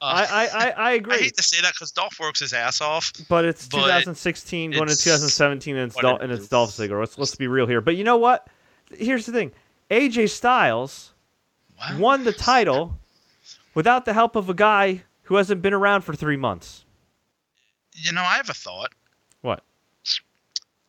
uh, 0.00 0.04
I, 0.04 0.22
I, 0.22 0.46
I, 0.46 0.70
I 0.70 1.00
I 1.10 1.16
hate 1.18 1.36
to 1.36 1.42
say 1.42 1.60
that 1.62 1.72
because 1.74 1.90
Dolph 1.90 2.18
works 2.20 2.38
his 2.40 2.52
ass 2.52 2.80
off. 2.80 3.12
but 3.28 3.44
it's 3.44 3.66
but 3.66 3.78
2016 3.78 4.70
going 4.70 4.84
it's 4.84 5.02
2017, 5.02 5.76
and 5.76 5.90
it's, 5.90 6.00
Dol- 6.00 6.16
it 6.16 6.22
and 6.22 6.32
it's. 6.32 6.46
Dolph 6.48 6.70
Ziggler. 6.70 7.00
Let's 7.00 7.18
let's 7.18 7.34
be 7.34 7.48
real 7.48 7.66
here. 7.66 7.80
But 7.80 7.96
you 7.96 8.04
know 8.04 8.16
what? 8.16 8.46
Here's 8.96 9.26
the 9.26 9.32
thing: 9.32 9.50
AJ 9.90 10.30
Styles 10.30 11.12
Wow. 11.78 11.98
won 11.98 12.24
the 12.24 12.32
title 12.32 12.98
without 13.74 14.04
the 14.04 14.12
help 14.12 14.34
of 14.36 14.48
a 14.48 14.54
guy 14.54 15.02
who 15.24 15.34
hasn't 15.36 15.62
been 15.62 15.74
around 15.74 16.02
for 16.02 16.14
three 16.14 16.36
months. 16.36 16.84
You 17.92 18.12
know, 18.12 18.22
I 18.22 18.36
have 18.36 18.48
a 18.50 18.54
thought. 18.54 18.92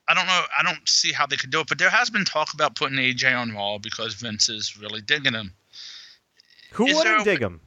I 0.09 0.15
don't 0.15 0.25
know. 0.25 0.41
I 0.57 0.63
don't 0.63 0.89
see 0.89 1.11
how 1.11 1.27
they 1.27 1.35
could 1.35 1.51
do 1.51 1.59
it, 1.59 1.67
but 1.67 1.77
there 1.77 1.89
has 1.91 2.09
been 2.09 2.25
talk 2.25 2.53
about 2.53 2.75
putting 2.75 2.97
AJ 2.97 3.39
on 3.39 3.51
Raw 3.51 3.77
because 3.77 4.15
Vince 4.15 4.49
is 4.49 4.75
really 4.75 5.01
digging 5.01 5.33
him. 5.33 5.53
Who 6.71 6.87
Is 6.87 6.95
wouldn't 6.95 7.25
dig 7.25 7.41
him? 7.41 7.61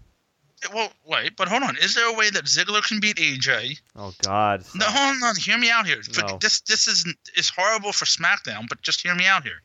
Well, 0.74 0.92
wait, 1.04 1.36
but 1.36 1.48
hold 1.48 1.62
on. 1.62 1.76
Is 1.76 1.94
there 1.94 2.08
a 2.08 2.16
way 2.16 2.30
that 2.30 2.44
Ziggler 2.44 2.86
can 2.86 2.98
beat 2.98 3.16
AJ? 3.16 3.80
Oh 3.96 4.12
God! 4.22 4.64
No, 4.74 4.86
hold 4.86 5.22
on. 5.22 5.36
Hear 5.36 5.56
me 5.56 5.70
out 5.70 5.86
here. 5.86 6.02
No. 6.20 6.38
This 6.38 6.60
this 6.62 6.88
is 6.88 7.06
is 7.36 7.48
horrible 7.48 7.92
for 7.92 8.04
SmackDown, 8.04 8.68
but 8.68 8.82
just 8.82 9.02
hear 9.02 9.14
me 9.14 9.26
out 9.26 9.44
here. 9.44 9.62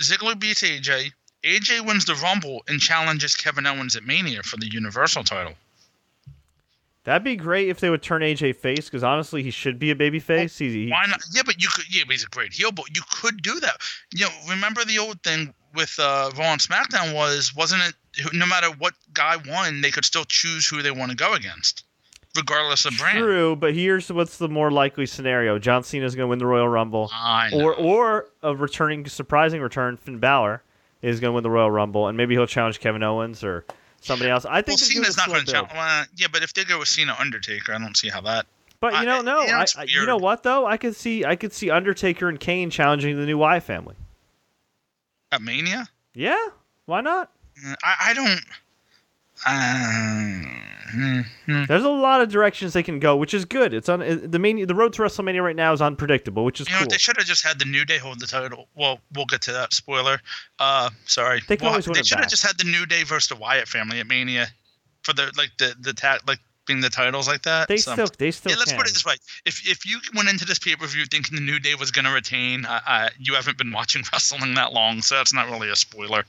Ziggler 0.00 0.38
beats 0.38 0.62
AJ. 0.62 1.12
AJ 1.44 1.86
wins 1.86 2.04
the 2.06 2.14
Rumble 2.16 2.62
and 2.68 2.80
challenges 2.80 3.36
Kevin 3.36 3.66
Owens 3.66 3.96
at 3.96 4.04
Mania 4.04 4.42
for 4.42 4.56
the 4.56 4.70
Universal 4.70 5.24
title. 5.24 5.54
That'd 7.04 7.24
be 7.24 7.34
great 7.34 7.68
if 7.68 7.80
they 7.80 7.90
would 7.90 8.02
turn 8.02 8.22
AJ 8.22 8.56
face, 8.56 8.84
because 8.84 9.02
honestly, 9.02 9.42
he 9.42 9.50
should 9.50 9.78
be 9.78 9.90
a 9.90 9.96
baby 9.96 10.20
face. 10.20 10.56
He's, 10.56 10.72
he, 10.72 10.88
Why 10.88 11.06
not? 11.06 11.20
Yeah, 11.34 11.42
but 11.44 11.60
you 11.60 11.68
could. 11.68 11.92
Yeah, 11.92 12.04
but 12.06 12.12
he's 12.12 12.24
a 12.24 12.28
great 12.28 12.52
heel, 12.52 12.70
but 12.70 12.94
you 12.94 13.02
could 13.10 13.42
do 13.42 13.58
that. 13.58 13.78
You 14.14 14.26
know, 14.26 14.32
remember 14.48 14.84
the 14.84 14.98
old 15.00 15.20
thing 15.22 15.52
with 15.74 15.96
uh, 15.98 16.30
Raw 16.38 16.52
and 16.52 16.60
SmackDown 16.60 17.14
was 17.14 17.54
wasn't 17.56 17.82
it? 17.82 18.32
No 18.32 18.46
matter 18.46 18.68
what 18.78 18.94
guy 19.14 19.36
won, 19.48 19.80
they 19.80 19.90
could 19.90 20.04
still 20.04 20.24
choose 20.24 20.68
who 20.68 20.82
they 20.82 20.92
want 20.92 21.10
to 21.10 21.16
go 21.16 21.32
against, 21.32 21.84
regardless 22.36 22.84
of 22.84 22.96
brand. 22.98 23.18
True, 23.18 23.56
but 23.56 23.74
here's 23.74 24.12
what's 24.12 24.38
the 24.38 24.48
more 24.48 24.70
likely 24.70 25.06
scenario: 25.06 25.58
John 25.58 25.82
Cena's 25.82 26.14
going 26.14 26.26
to 26.26 26.28
win 26.28 26.38
the 26.38 26.46
Royal 26.46 26.68
Rumble, 26.68 27.10
or 27.52 27.74
or 27.74 28.26
a 28.44 28.54
returning, 28.54 29.06
surprising 29.06 29.60
return, 29.60 29.96
Finn 29.96 30.18
Balor 30.18 30.62
is 31.00 31.18
going 31.18 31.30
to 31.30 31.34
win 31.34 31.42
the 31.42 31.50
Royal 31.50 31.70
Rumble, 31.70 32.06
and 32.06 32.16
maybe 32.16 32.36
he'll 32.36 32.46
challenge 32.46 32.78
Kevin 32.78 33.02
Owens 33.02 33.42
or 33.42 33.64
somebody 34.04 34.30
else. 34.30 34.44
I 34.44 34.62
think 34.62 34.78
they're 34.80 34.88
Cena's 34.88 35.16
not 35.16 35.28
going 35.28 35.44
to 35.44 35.52
challenge. 35.52 35.70
Uh, 35.74 36.04
yeah, 36.16 36.26
but 36.32 36.42
if 36.42 36.52
they 36.54 36.64
go 36.64 36.78
with 36.78 36.88
Cena 36.88 37.16
Undertaker, 37.18 37.72
I 37.74 37.78
don't 37.78 37.96
see 37.96 38.08
how 38.08 38.20
that. 38.22 38.46
But 38.80 38.94
you 38.98 39.04
don't 39.04 39.24
know. 39.24 39.42
you 39.42 39.48
know, 39.48 39.58
I, 39.58 39.66
I- 39.78 39.84
you 39.84 40.04
know 40.06 40.16
what 40.16 40.42
though? 40.42 40.66
I 40.66 40.76
could 40.76 40.96
see 40.96 41.24
I 41.24 41.36
could 41.36 41.52
see 41.52 41.70
Undertaker 41.70 42.28
and 42.28 42.38
Kane 42.40 42.68
challenging 42.70 43.16
the 43.16 43.26
new 43.26 43.38
Wyatt 43.38 43.62
family. 43.62 43.94
At 45.30 45.40
Mania, 45.40 45.88
Yeah, 46.14 46.36
why 46.86 47.00
not? 47.00 47.30
I, 47.84 47.94
I 48.10 48.14
don't. 48.14 48.40
Uh, 49.46 50.71
hmm, 50.92 51.20
hmm. 51.46 51.64
There's 51.66 51.84
a 51.84 51.88
lot 51.88 52.20
of 52.20 52.30
directions 52.30 52.72
they 52.72 52.82
can 52.82 52.98
go, 52.98 53.16
which 53.16 53.34
is 53.34 53.44
good. 53.44 53.74
It's 53.74 53.88
on 53.88 54.00
the 54.00 54.38
main. 54.38 54.64
The 54.66 54.74
road 54.74 54.92
to 54.94 55.02
WrestleMania 55.02 55.42
right 55.42 55.56
now 55.56 55.72
is 55.72 55.82
unpredictable, 55.82 56.44
which 56.44 56.60
is 56.60 56.68
You 56.68 56.78
know, 56.78 56.86
they 56.88 56.98
should 56.98 57.16
have 57.16 57.26
just 57.26 57.44
had 57.44 57.58
the 57.58 57.64
New 57.64 57.84
Day 57.84 57.98
hold 57.98 58.20
the 58.20 58.26
title. 58.26 58.68
Well, 58.74 59.00
we'll 59.14 59.26
get 59.26 59.42
to 59.42 59.52
that. 59.52 59.74
Spoiler. 59.74 60.20
Uh, 60.58 60.90
sorry. 61.06 61.42
They 61.48 61.56
well, 61.60 61.74
They 61.74 62.02
should 62.02 62.18
have 62.18 62.28
just 62.28 62.46
had 62.46 62.58
the 62.58 62.64
New 62.64 62.86
Day 62.86 63.02
versus 63.02 63.28
the 63.28 63.36
Wyatt 63.36 63.68
family 63.68 64.00
at 64.00 64.06
Mania 64.06 64.48
for 65.02 65.12
the 65.12 65.32
like 65.36 65.50
the 65.58 65.74
the 65.80 65.92
ta- 65.92 66.18
like 66.26 66.38
being 66.64 66.80
the 66.80 66.88
titles 66.90 67.26
like 67.26 67.42
that. 67.42 67.66
They 67.66 67.76
So- 67.76 67.92
still, 67.94 68.08
they 68.18 68.30
still 68.30 68.52
Yeah, 68.52 68.58
let's 68.58 68.70
can. 68.70 68.78
put 68.78 68.88
it 68.88 68.92
this 68.92 69.04
way: 69.04 69.16
if 69.44 69.66
if 69.68 69.84
you 69.84 70.00
went 70.14 70.28
into 70.28 70.44
this 70.44 70.58
pay 70.60 70.76
per 70.76 70.86
view 70.86 71.04
thinking 71.06 71.34
the 71.34 71.42
New 71.42 71.58
Day 71.58 71.74
was 71.74 71.90
going 71.90 72.04
to 72.04 72.12
retain, 72.12 72.64
I, 72.66 72.80
I, 72.86 73.10
you 73.18 73.34
haven't 73.34 73.58
been 73.58 73.72
watching 73.72 74.04
wrestling 74.12 74.54
that 74.54 74.72
long, 74.72 75.02
so 75.02 75.16
that's 75.16 75.34
not 75.34 75.50
really 75.50 75.70
a 75.70 75.76
spoiler. 75.76 76.24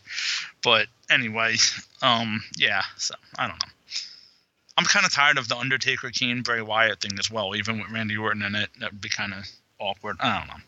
But 0.64 0.88
anyway, 1.10 1.58
um, 2.02 2.44
yeah. 2.58 2.82
So 2.98 3.14
I 3.38 3.48
don't 3.48 3.60
know. 3.60 3.72
I'm 4.78 4.86
kind 4.86 5.06
of 5.06 5.12
tired 5.14 5.38
of 5.38 5.48
the 5.48 5.56
Undertaker, 5.58 6.10
Kane, 6.10 6.42
Bray 6.42 6.62
Wyatt 6.62 7.02
thing 7.02 7.18
as 7.20 7.30
well. 7.30 7.56
Even 7.56 7.80
with 7.80 7.90
Randy 7.92 8.18
Orton 8.18 8.42
in 8.42 8.56
it, 8.56 8.70
that 8.80 8.92
would 8.92 9.02
be 9.02 9.10
kind 9.10 9.34
of 9.34 9.46
awkward. 9.80 10.18
I 10.20 10.40
don't 10.40 10.48
know. 10.48 10.64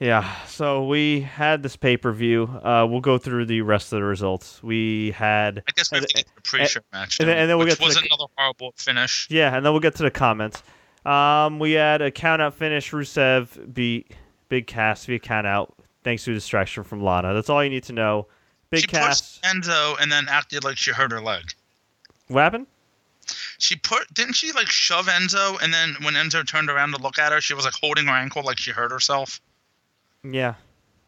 Yeah, 0.00 0.32
so 0.46 0.84
we 0.86 1.22
had 1.22 1.64
this 1.64 1.74
pay 1.76 1.96
per 1.96 2.12
view. 2.12 2.44
Uh, 2.44 2.86
we'll 2.88 3.00
go 3.00 3.18
through 3.18 3.46
the 3.46 3.62
rest 3.62 3.92
of 3.92 3.98
the 3.98 4.04
results. 4.04 4.62
We 4.62 5.10
had, 5.10 5.64
I 5.68 5.72
guess 5.74 5.90
we 5.90 5.98
have 5.98 6.06
to 6.06 6.14
get 6.14 6.26
to 6.28 6.34
the 6.36 6.40
pre-show 6.42 6.80
match, 6.92 7.18
and 7.18 7.28
then- 7.28 7.36
and 7.36 7.50
then 7.50 7.58
we'll 7.58 7.66
which 7.66 7.78
get 7.78 7.82
to 7.82 7.84
was 7.88 7.94
the- 7.96 8.06
another 8.08 8.30
horrible 8.38 8.72
finish. 8.76 9.26
yeah, 9.28 9.56
and 9.56 9.66
then 9.66 9.72
we'll 9.72 9.80
get 9.80 9.96
to 9.96 10.04
the 10.04 10.10
comments. 10.12 10.62
Um, 11.04 11.58
we 11.58 11.72
had 11.72 12.00
a 12.00 12.12
count 12.12 12.40
out 12.40 12.54
finish. 12.54 12.92
Rusev 12.92 13.74
beat 13.74 14.12
Big 14.48 14.68
Cass 14.68 15.04
via 15.04 15.18
count 15.18 15.48
out, 15.48 15.74
thanks 16.04 16.22
to 16.24 16.30
a 16.30 16.34
distraction 16.34 16.84
from 16.84 17.02
Lana. 17.02 17.34
That's 17.34 17.50
all 17.50 17.62
you 17.64 17.70
need 17.70 17.84
to 17.84 17.92
know. 17.92 18.28
Big 18.70 18.82
she 18.82 18.86
Cass. 18.86 19.40
Enzo 19.42 20.00
and 20.00 20.12
then 20.12 20.28
acted 20.28 20.62
like 20.62 20.76
she 20.76 20.92
hurt 20.92 21.10
her 21.10 21.20
leg. 21.20 21.42
What 22.28 22.42
happened? 22.42 22.66
She 23.58 23.76
put 23.76 24.12
didn't 24.14 24.34
she 24.34 24.52
like 24.52 24.68
shove 24.68 25.06
Enzo 25.06 25.60
and 25.62 25.72
then 25.72 25.96
when 26.02 26.14
Enzo 26.14 26.46
turned 26.46 26.70
around 26.70 26.92
to 26.92 27.02
look 27.02 27.18
at 27.18 27.32
her, 27.32 27.40
she 27.40 27.54
was 27.54 27.64
like 27.64 27.74
holding 27.74 28.06
her 28.06 28.14
ankle 28.14 28.42
like 28.42 28.58
she 28.58 28.70
hurt 28.70 28.90
herself. 28.90 29.40
Yeah. 30.22 30.54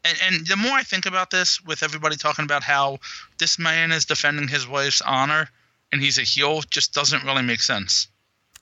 And, 0.04 0.18
and 0.24 0.46
the 0.46 0.56
more 0.56 0.72
I 0.72 0.83
think 0.83 1.04
about 1.04 1.30
this, 1.30 1.62
with 1.62 1.83
everybody 1.83 2.16
talking 2.16 2.44
about 2.44 2.62
how 2.62 2.98
this 3.38 3.59
man 3.59 3.92
is 3.92 4.06
defending 4.06 4.48
his 4.48 4.66
wife's 4.66 5.02
honor 5.02 5.48
and 5.92 6.00
he's 6.00 6.18
a 6.18 6.22
heel, 6.22 6.62
just 6.70 6.94
doesn't 6.94 7.24
really 7.24 7.42
make 7.42 7.61
sense. 7.61 8.09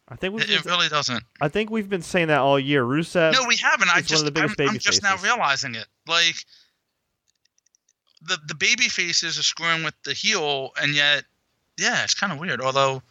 I 0.08 0.16
think 0.16 0.34
we've 0.34 0.44
It, 0.44 0.50
it 0.50 0.64
been, 0.64 0.72
really 0.72 0.88
doesn't. 0.88 1.22
I 1.40 1.48
think 1.48 1.70
we've 1.70 1.88
been 1.88 2.02
saying 2.02 2.28
that 2.28 2.40
all 2.40 2.58
year. 2.58 2.82
Rusev. 2.82 3.32
No, 3.34 3.44
we 3.46 3.56
haven't. 3.56 3.90
I 3.90 4.00
He's 4.00 4.10
one 4.10 4.26
of 4.26 4.34
just 4.34 4.60
I'm, 4.60 4.68
I'm 4.68 4.78
just 4.78 5.02
now 5.02 5.16
realizing 5.22 5.74
it. 5.74 5.86
Like 6.06 6.44
the 8.22 8.38
the 8.46 8.54
baby 8.54 8.88
faces 8.88 9.38
are 9.38 9.42
screwing 9.42 9.84
with 9.84 9.94
the 10.04 10.12
heel, 10.12 10.72
and 10.80 10.94
yet, 10.94 11.24
yeah, 11.78 12.02
it's 12.04 12.14
kind 12.14 12.32
of 12.32 12.38
weird. 12.38 12.60
Although, 12.60 13.02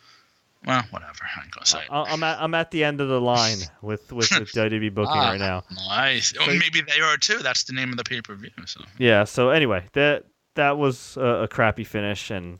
well, 0.67 0.83
whatever. 0.91 1.13
I 1.35 1.41
ain't 1.43 1.51
gonna 1.51 1.65
say 1.65 1.79
it. 1.79 1.87
I'm 1.89 2.21
at 2.23 2.39
I'm 2.41 2.53
at 2.53 2.69
the 2.71 2.83
end 2.83 3.01
of 3.01 3.07
the 3.07 3.19
line 3.21 3.57
with 3.81 4.11
with, 4.11 4.31
with 4.31 4.49
WWE 4.53 4.93
booking 4.93 5.11
Ah. 5.15 5.29
right 5.31 5.39
now. 5.39 5.63
Nice. 5.87 6.33
So- 6.35 6.45
maybe 6.45 6.81
they 6.81 6.99
are 7.01 7.17
too. 7.17 7.39
That's 7.39 7.63
the 7.63 7.73
name 7.73 7.89
of 7.91 7.97
the 7.97 8.03
pay 8.03 8.21
per 8.21 8.35
view. 8.35 8.51
So 8.65 8.81
Yeah. 8.97 9.23
So 9.23 9.49
anyway, 9.49 9.85
that 9.93 10.25
that 10.55 10.77
was 10.77 11.17
a, 11.17 11.43
a 11.43 11.47
crappy 11.47 11.83
finish 11.83 12.29
and 12.31 12.59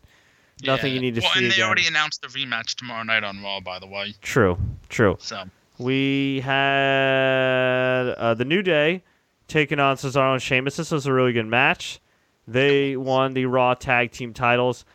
nothing 0.64 0.90
Yeah. 0.92 0.96
you 0.96 1.02
need 1.02 1.16
to 1.16 1.22
well, 1.22 1.32
see 1.34 1.40
and 1.40 1.52
they 1.52 1.56
again. 1.56 1.66
already 1.66 1.88
announced 1.88 2.22
the 2.22 2.28
rematch 2.30 2.76
tomorrow 2.76 3.04
night 3.04 3.24
on 3.24 3.42
Raw, 3.44 3.60
by 3.60 3.80
the 3.80 3.88
way. 3.88 4.14
True. 4.22 4.58
True. 4.90 5.18
So 5.20 5.44
We 5.80 6.42
had 6.42 8.14
uh, 8.18 8.34
the 8.34 8.46
New 8.46 8.62
Day 8.62 9.04
taking 9.48 9.80
on 9.80 9.96
Cesaro 9.98 10.34
and 10.34 10.42
Sheamus. 10.42 10.76
This 10.78 10.92
was 10.92 11.06
a 11.06 11.14
really 11.14 11.34
good 11.34 11.48
match. 11.48 12.00
They 12.48 12.96
won 12.96 13.34
the 13.34 13.46
Raw 13.46 13.74
Tag 13.74 14.12
Team 14.12 14.34
titles. 14.34 14.86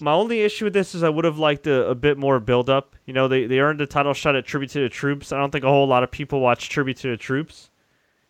My 0.00 0.12
only 0.12 0.42
issue 0.42 0.64
with 0.66 0.74
this 0.74 0.94
is 0.94 1.02
I 1.02 1.08
would 1.08 1.24
have 1.24 1.38
liked 1.38 1.66
a, 1.66 1.88
a 1.88 1.94
bit 1.94 2.18
more 2.18 2.38
build 2.40 2.68
up. 2.68 2.96
You 3.06 3.14
know, 3.14 3.28
they, 3.28 3.46
they 3.46 3.60
earned 3.60 3.80
a 3.80 3.86
title 3.86 4.12
shot 4.12 4.36
at 4.36 4.44
Tribute 4.44 4.70
to 4.70 4.80
the 4.80 4.88
Troops. 4.88 5.32
I 5.32 5.38
don't 5.38 5.50
think 5.50 5.64
a 5.64 5.68
whole 5.68 5.86
lot 5.86 6.02
of 6.02 6.10
people 6.10 6.40
watch 6.40 6.68
Tribute 6.68 6.98
to 6.98 7.08
the 7.08 7.16
Troops. 7.16 7.70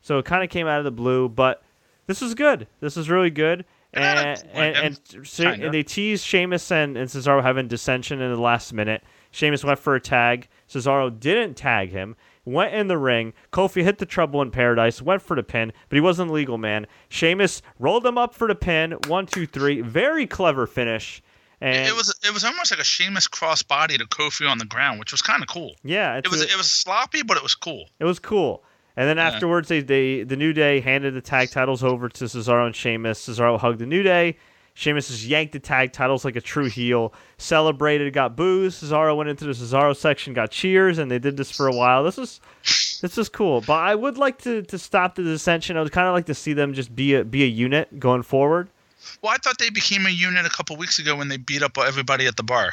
So 0.01 0.19
it 0.19 0.25
kind 0.25 0.45
of 0.45 0.51
came 0.51 0.69
out 0.69 0.79
of 0.79 0.85
the 0.85 0.93
blue, 0.93 1.29
but 1.29 1.63
this 2.07 2.21
was 2.21 2.35
good. 2.35 2.69
This 2.81 2.95
was 2.95 3.11
really 3.11 3.31
good. 3.31 3.65
And, 3.93 4.45
and, 4.53 4.77
and, 4.77 5.63
and 5.63 5.75
they 5.75 5.83
teased 5.83 6.25
Sheamus 6.25 6.71
and, 6.71 6.97
and 6.97 7.09
Cesaro 7.09 7.43
having 7.43 7.67
dissension 7.67 8.21
in 8.21 8.33
the 8.33 8.41
last 8.41 8.73
minute. 8.73 9.03
Sheamus 9.31 9.65
went 9.65 9.79
for 9.79 9.95
a 9.95 10.01
tag. 10.01 10.49
Cesaro 10.69 11.19
didn't 11.19 11.55
tag 11.55 11.91
him. 11.91 12.15
Went 12.45 12.75
in 12.75 12.87
the 12.87 12.99
ring. 12.99 13.33
Kofi 13.53 13.83
hit 13.83 13.99
the 13.99 14.07
trouble 14.07 14.41
in 14.43 14.51
paradise. 14.51 15.03
Went 15.03 15.23
for 15.23 15.35
the 15.35 15.43
pin, 15.43 15.73
but 15.89 15.97
he 15.97 16.01
wasn't 16.01 16.31
legal 16.31 16.59
man. 16.59 16.87
Sheamus 17.09 17.61
rolled 17.79 18.07
him 18.07 18.19
up 18.19 18.35
for 18.35 18.47
the 18.47 18.55
pin. 18.55 18.93
One, 19.09 19.27
two, 19.27 19.47
three. 19.47 19.81
Very 19.81 20.27
clever 20.27 20.67
finish. 20.67 21.23
And 21.61 21.87
it 21.89 21.95
was 21.95 22.15
it 22.25 22.33
was 22.35 22.45
almost 22.45 22.71
like 22.71 22.81
a 22.81 22.85
Sheamus 22.85 23.27
crossbody 23.29 23.97
to 23.99 24.05
Kofi 24.07 24.49
on 24.49 24.59
the 24.59 24.67
ground, 24.67 24.99
which 24.99 25.13
was 25.13 25.23
kind 25.23 25.43
of 25.43 25.49
cool. 25.49 25.75
yeah, 25.83 26.19
It 26.19 26.31
was 26.31 26.43
it 26.43 26.57
was 26.57 26.71
sloppy, 26.71 27.23
but 27.23 27.37
it 27.37 27.43
was 27.43 27.55
cool. 27.55 27.89
It 27.99 28.05
was 28.05 28.19
cool. 28.19 28.63
And 28.99 29.09
then 29.09 29.17
Yeah. 29.19 29.27
afterwards, 29.29 29.69
they, 29.69 29.81
they 29.81 30.23
the 30.23 30.37
New 30.37 30.53
Day 30.53 30.81
handed 30.81 31.15
the 31.15 31.21
tag 31.21 31.51
titles 31.51 31.83
over 31.85 32.09
to 32.09 32.25
Cesaro 32.25 32.67
and 32.67 32.75
Sheamus. 32.77 33.27
Cesaro 33.27 33.59
hugged 33.59 33.79
the 33.79 33.87
New 33.87 34.03
Day. 34.03 34.37
Sheamus 34.75 35.09
just 35.09 35.25
yanked 35.25 35.55
the 35.55 35.59
tag 35.59 35.93
titles 35.95 36.23
like 36.27 36.37
a 36.37 36.41
true 36.43 36.67
heel. 36.67 37.15
Celebrated, 37.39 38.13
got 38.13 38.37
boos. 38.37 38.75
Cesaro 38.83 39.17
went 39.17 39.31
into 39.31 39.47
the 39.47 39.53
Cesaro 39.53 39.97
section, 39.97 40.35
got 40.35 40.51
cheers, 40.51 40.99
and 40.99 41.11
they 41.11 41.19
did 41.19 41.39
this 41.39 41.51
for 41.51 41.67
a 41.67 41.73
while. 41.75 42.05
This 42.05 42.19
is 42.19 42.41
this 43.01 43.17
is 43.17 43.31
cool. 43.31 43.63
But 43.63 43.79
I 43.81 43.95
would 43.95 44.19
like 44.19 44.37
to, 44.43 44.61
to 44.63 44.79
stop 44.79 45.15
the 45.15 45.23
dissension. 45.23 45.79
I 45.79 45.83
would 45.83 45.93
kind 45.93 46.07
of 46.09 46.13
like 46.13 46.27
to 46.27 46.35
see 46.35 46.53
them 46.53 46.75
just 46.75 46.95
be 46.95 47.15
a 47.15 47.25
be 47.25 47.43
a 47.45 47.47
unit 47.47 47.99
going 47.99 48.23
forward. 48.23 48.69
Well, 49.23 49.33
I 49.33 49.37
thought 49.39 49.59
they 49.59 49.71
became 49.71 50.07
a 50.07 50.11
unit 50.11 50.45
a 50.47 50.51
couple 50.51 50.77
weeks 50.77 50.99
ago 50.99 51.17
when 51.17 51.29
they 51.29 51.37
beat 51.37 51.63
up 51.63 51.77
everybody 51.79 52.27
at 52.27 52.37
the 52.37 52.43
bar. 52.43 52.73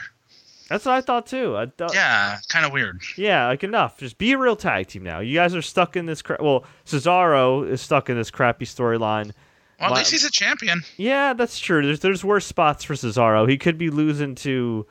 That's 0.69 0.85
what 0.85 0.95
I 0.95 1.01
thought 1.01 1.25
too. 1.27 1.57
I 1.57 1.65
thought, 1.67 1.93
Yeah, 1.93 2.37
kind 2.49 2.65
of 2.65 2.71
weird. 2.71 3.01
Yeah, 3.17 3.47
like 3.47 3.63
enough. 3.63 3.97
Just 3.97 4.17
be 4.17 4.31
a 4.31 4.37
real 4.37 4.55
tag 4.55 4.87
team 4.87 5.03
now. 5.03 5.19
You 5.19 5.35
guys 5.35 5.53
are 5.55 5.61
stuck 5.61 5.95
in 5.95 6.05
this. 6.05 6.21
Cra- 6.21 6.37
well, 6.39 6.63
Cesaro 6.85 7.69
is 7.69 7.81
stuck 7.81 8.09
in 8.09 8.15
this 8.17 8.31
crappy 8.31 8.65
storyline. 8.65 9.31
Well, 9.79 9.87
at 9.87 9.91
My- 9.91 9.97
least 9.99 10.11
he's 10.11 10.23
a 10.23 10.31
champion. 10.31 10.81
Yeah, 10.97 11.33
that's 11.33 11.59
true. 11.59 11.85
There's 11.85 11.99
there's 11.99 12.23
worse 12.23 12.45
spots 12.45 12.83
for 12.83 12.93
Cesaro. 12.93 13.47
He 13.49 13.57
could 13.57 13.77
be 13.77 13.89
losing 13.89 14.35
to, 14.35 14.87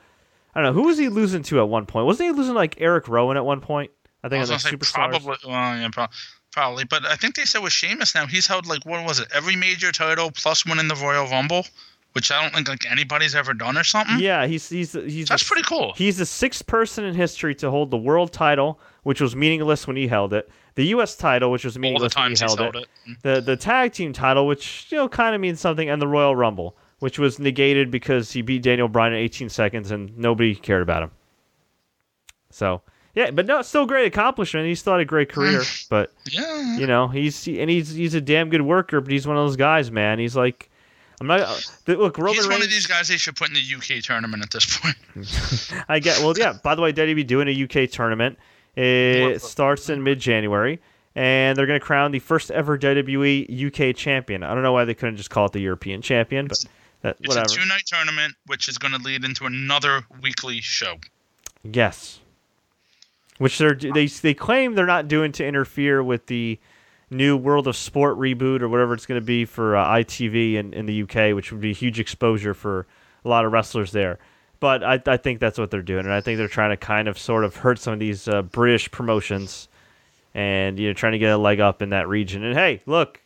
I 0.54 0.60
don't 0.62 0.74
know, 0.74 0.80
who 0.80 0.86
was 0.88 0.98
he 0.98 1.08
losing 1.08 1.42
to 1.44 1.58
at 1.60 1.68
one 1.68 1.86
point? 1.86 2.06
Wasn't 2.06 2.28
he 2.28 2.32
losing 2.36 2.54
like 2.54 2.80
Eric 2.80 3.08
Rowan 3.08 3.36
at 3.38 3.44
one 3.44 3.60
point? 3.60 3.90
I 4.22 4.26
I 4.26 4.28
think 4.28 4.40
was 4.42 4.50
on 4.50 4.58
say 4.58 4.70
Superstars. 4.70 4.92
probably. 5.10 5.36
Well, 5.46 5.78
yeah, 5.78 5.88
pro- 5.90 6.06
probably. 6.52 6.84
But 6.84 7.04
I 7.04 7.16
think 7.16 7.34
they 7.34 7.44
said 7.44 7.62
with 7.62 7.72
Sheamus 7.72 8.14
now 8.14 8.26
he's 8.26 8.46
held 8.46 8.66
like 8.66 8.84
what 8.86 9.04
was 9.04 9.18
it? 9.18 9.28
Every 9.34 9.56
major 9.56 9.90
title 9.92 10.30
one 10.66 10.78
in 10.78 10.88
the 10.88 10.94
Royal 10.94 11.26
Rumble, 11.26 11.66
which 12.12 12.30
I 12.30 12.42
don't 12.42 12.54
think 12.54 12.68
like 12.68 12.90
anybody's 12.90 13.34
ever 13.34 13.54
done 13.54 13.76
or 13.76 13.84
something. 13.84 14.18
Yeah, 14.18 14.46
he's 14.46 14.68
he's 14.68 14.92
he's 14.92 15.28
That's 15.28 15.42
the, 15.42 15.48
pretty 15.48 15.66
cool. 15.66 15.92
He's 15.96 16.18
the 16.18 16.26
sixth 16.26 16.66
person 16.66 17.04
in 17.04 17.14
history 17.14 17.54
to 17.56 17.70
hold 17.70 17.90
the 17.90 17.96
world 17.98 18.32
title, 18.32 18.78
which 19.02 19.20
was 19.20 19.34
meaningless 19.34 19.86
when 19.86 19.96
he 19.96 20.06
held 20.06 20.32
it. 20.32 20.48
The 20.74 20.86
U.S. 20.86 21.16
title, 21.16 21.50
which 21.50 21.64
was 21.64 21.76
All 21.76 21.80
the 21.80 21.80
meaningless 21.80 22.16
when 22.16 22.26
he 22.26 22.30
he's 22.30 22.40
held, 22.40 22.58
held 22.58 22.76
it. 22.76 22.88
it. 23.06 23.22
The 23.22 23.40
the 23.40 23.56
tag 23.56 23.92
team 23.92 24.12
title, 24.12 24.46
which 24.46 24.86
you 24.90 24.98
know 24.98 25.08
kind 25.08 25.34
of 25.34 25.40
means 25.40 25.60
something, 25.60 25.88
and 25.88 26.00
the 26.00 26.08
Royal 26.08 26.36
Rumble, 26.36 26.76
which 27.00 27.18
was 27.18 27.38
negated 27.38 27.90
because 27.90 28.30
he 28.30 28.42
beat 28.42 28.62
Daniel 28.62 28.88
Bryan 28.88 29.12
in 29.12 29.18
18 29.18 29.48
seconds 29.48 29.90
and 29.90 30.16
nobody 30.16 30.54
cared 30.54 30.82
about 30.82 31.02
him. 31.02 31.10
So 32.50 32.82
yeah, 33.14 33.30
but 33.30 33.46
no, 33.46 33.62
still 33.62 33.84
a 33.84 33.86
great 33.86 34.06
accomplishment. 34.06 34.66
He's 34.66 34.80
still 34.80 34.94
had 34.94 35.00
a 35.00 35.04
great 35.04 35.30
career, 35.30 35.62
but 35.90 36.12
Yeah. 36.30 36.78
you 36.78 36.86
know 36.86 37.08
he's 37.08 37.46
and 37.46 37.68
he's 37.70 37.90
he's 37.90 38.14
a 38.14 38.20
damn 38.20 38.48
good 38.50 38.62
worker. 38.62 39.00
But 39.00 39.12
he's 39.12 39.26
one 39.26 39.36
of 39.36 39.44
those 39.46 39.56
guys, 39.56 39.90
man. 39.90 40.18
He's 40.18 40.34
like, 40.36 40.70
I'm 41.20 41.26
not. 41.26 41.40
uh, 41.40 41.56
Look, 41.86 42.18
Roman 42.18 42.34
He's 42.34 42.48
one 42.48 42.62
of 42.62 42.70
these 42.70 42.86
guys 42.86 43.08
they 43.08 43.16
should 43.16 43.36
put 43.36 43.48
in 43.48 43.54
the 43.54 43.60
UK 43.76 44.02
tournament 44.02 44.42
at 44.42 44.50
this 44.50 44.78
point. 44.78 44.96
I 45.88 45.98
get. 45.98 46.18
Well, 46.20 46.34
yeah. 46.36 46.54
By 46.62 46.74
the 46.74 46.82
way, 46.82 46.92
WWE 46.92 47.26
doing 47.26 47.48
a 47.48 47.64
UK 47.84 47.90
tournament. 47.90 48.38
It 48.74 49.42
starts 49.42 49.90
in 49.90 50.02
mid-January, 50.02 50.80
and 51.14 51.58
they're 51.58 51.66
going 51.66 51.78
to 51.78 51.84
crown 51.84 52.10
the 52.10 52.18
first 52.20 52.50
ever 52.50 52.78
WWE 52.78 53.90
UK 53.90 53.94
champion. 53.94 54.42
I 54.42 54.54
don't 54.54 54.62
know 54.62 54.72
why 54.72 54.86
they 54.86 54.94
couldn't 54.94 55.16
just 55.16 55.28
call 55.28 55.44
it 55.44 55.52
the 55.52 55.60
European 55.60 56.00
champion, 56.00 56.46
but 56.46 56.64
that, 57.02 57.16
It's 57.20 57.28
whatever. 57.28 57.44
a 57.44 57.48
two 57.54 57.66
night 57.66 57.82
tournament, 57.84 58.34
which 58.46 58.66
is 58.68 58.78
going 58.78 58.92
to 58.94 58.98
lead 58.98 59.24
into 59.26 59.44
another 59.44 60.06
weekly 60.22 60.62
show. 60.62 60.94
Yes. 61.62 62.20
Which 63.42 63.58
they're 63.58 63.74
they 63.74 64.06
they 64.06 64.34
claim 64.34 64.76
they're 64.76 64.86
not 64.86 65.08
doing 65.08 65.32
to 65.32 65.44
interfere 65.44 66.00
with 66.00 66.26
the 66.26 66.60
new 67.10 67.36
World 67.36 67.66
of 67.66 67.74
Sport 67.74 68.16
reboot 68.16 68.62
or 68.62 68.68
whatever 68.68 68.94
it's 68.94 69.04
going 69.04 69.20
to 69.20 69.24
be 69.24 69.44
for 69.44 69.76
uh, 69.76 69.84
ITV 69.84 70.54
in, 70.54 70.72
in 70.72 70.86
the 70.86 71.02
UK, 71.02 71.34
which 71.34 71.50
would 71.50 71.60
be 71.60 71.70
a 71.70 71.74
huge 71.74 71.98
exposure 71.98 72.54
for 72.54 72.86
a 73.24 73.28
lot 73.28 73.44
of 73.44 73.50
wrestlers 73.50 73.90
there. 73.90 74.20
But 74.60 74.84
I, 74.84 75.02
I 75.08 75.16
think 75.16 75.40
that's 75.40 75.58
what 75.58 75.72
they're 75.72 75.82
doing, 75.82 76.04
and 76.04 76.12
I 76.12 76.20
think 76.20 76.38
they're 76.38 76.46
trying 76.46 76.70
to 76.70 76.76
kind 76.76 77.08
of 77.08 77.18
sort 77.18 77.44
of 77.44 77.56
hurt 77.56 77.80
some 77.80 77.92
of 77.92 77.98
these 77.98 78.28
uh, 78.28 78.42
British 78.42 78.88
promotions, 78.92 79.66
and 80.34 80.78
you 80.78 80.86
know 80.86 80.94
trying 80.94 81.12
to 81.12 81.18
get 81.18 81.32
a 81.32 81.36
leg 81.36 81.58
up 81.58 81.82
in 81.82 81.88
that 81.88 82.06
region. 82.06 82.44
And 82.44 82.54
hey, 82.54 82.80
look, 82.86 83.20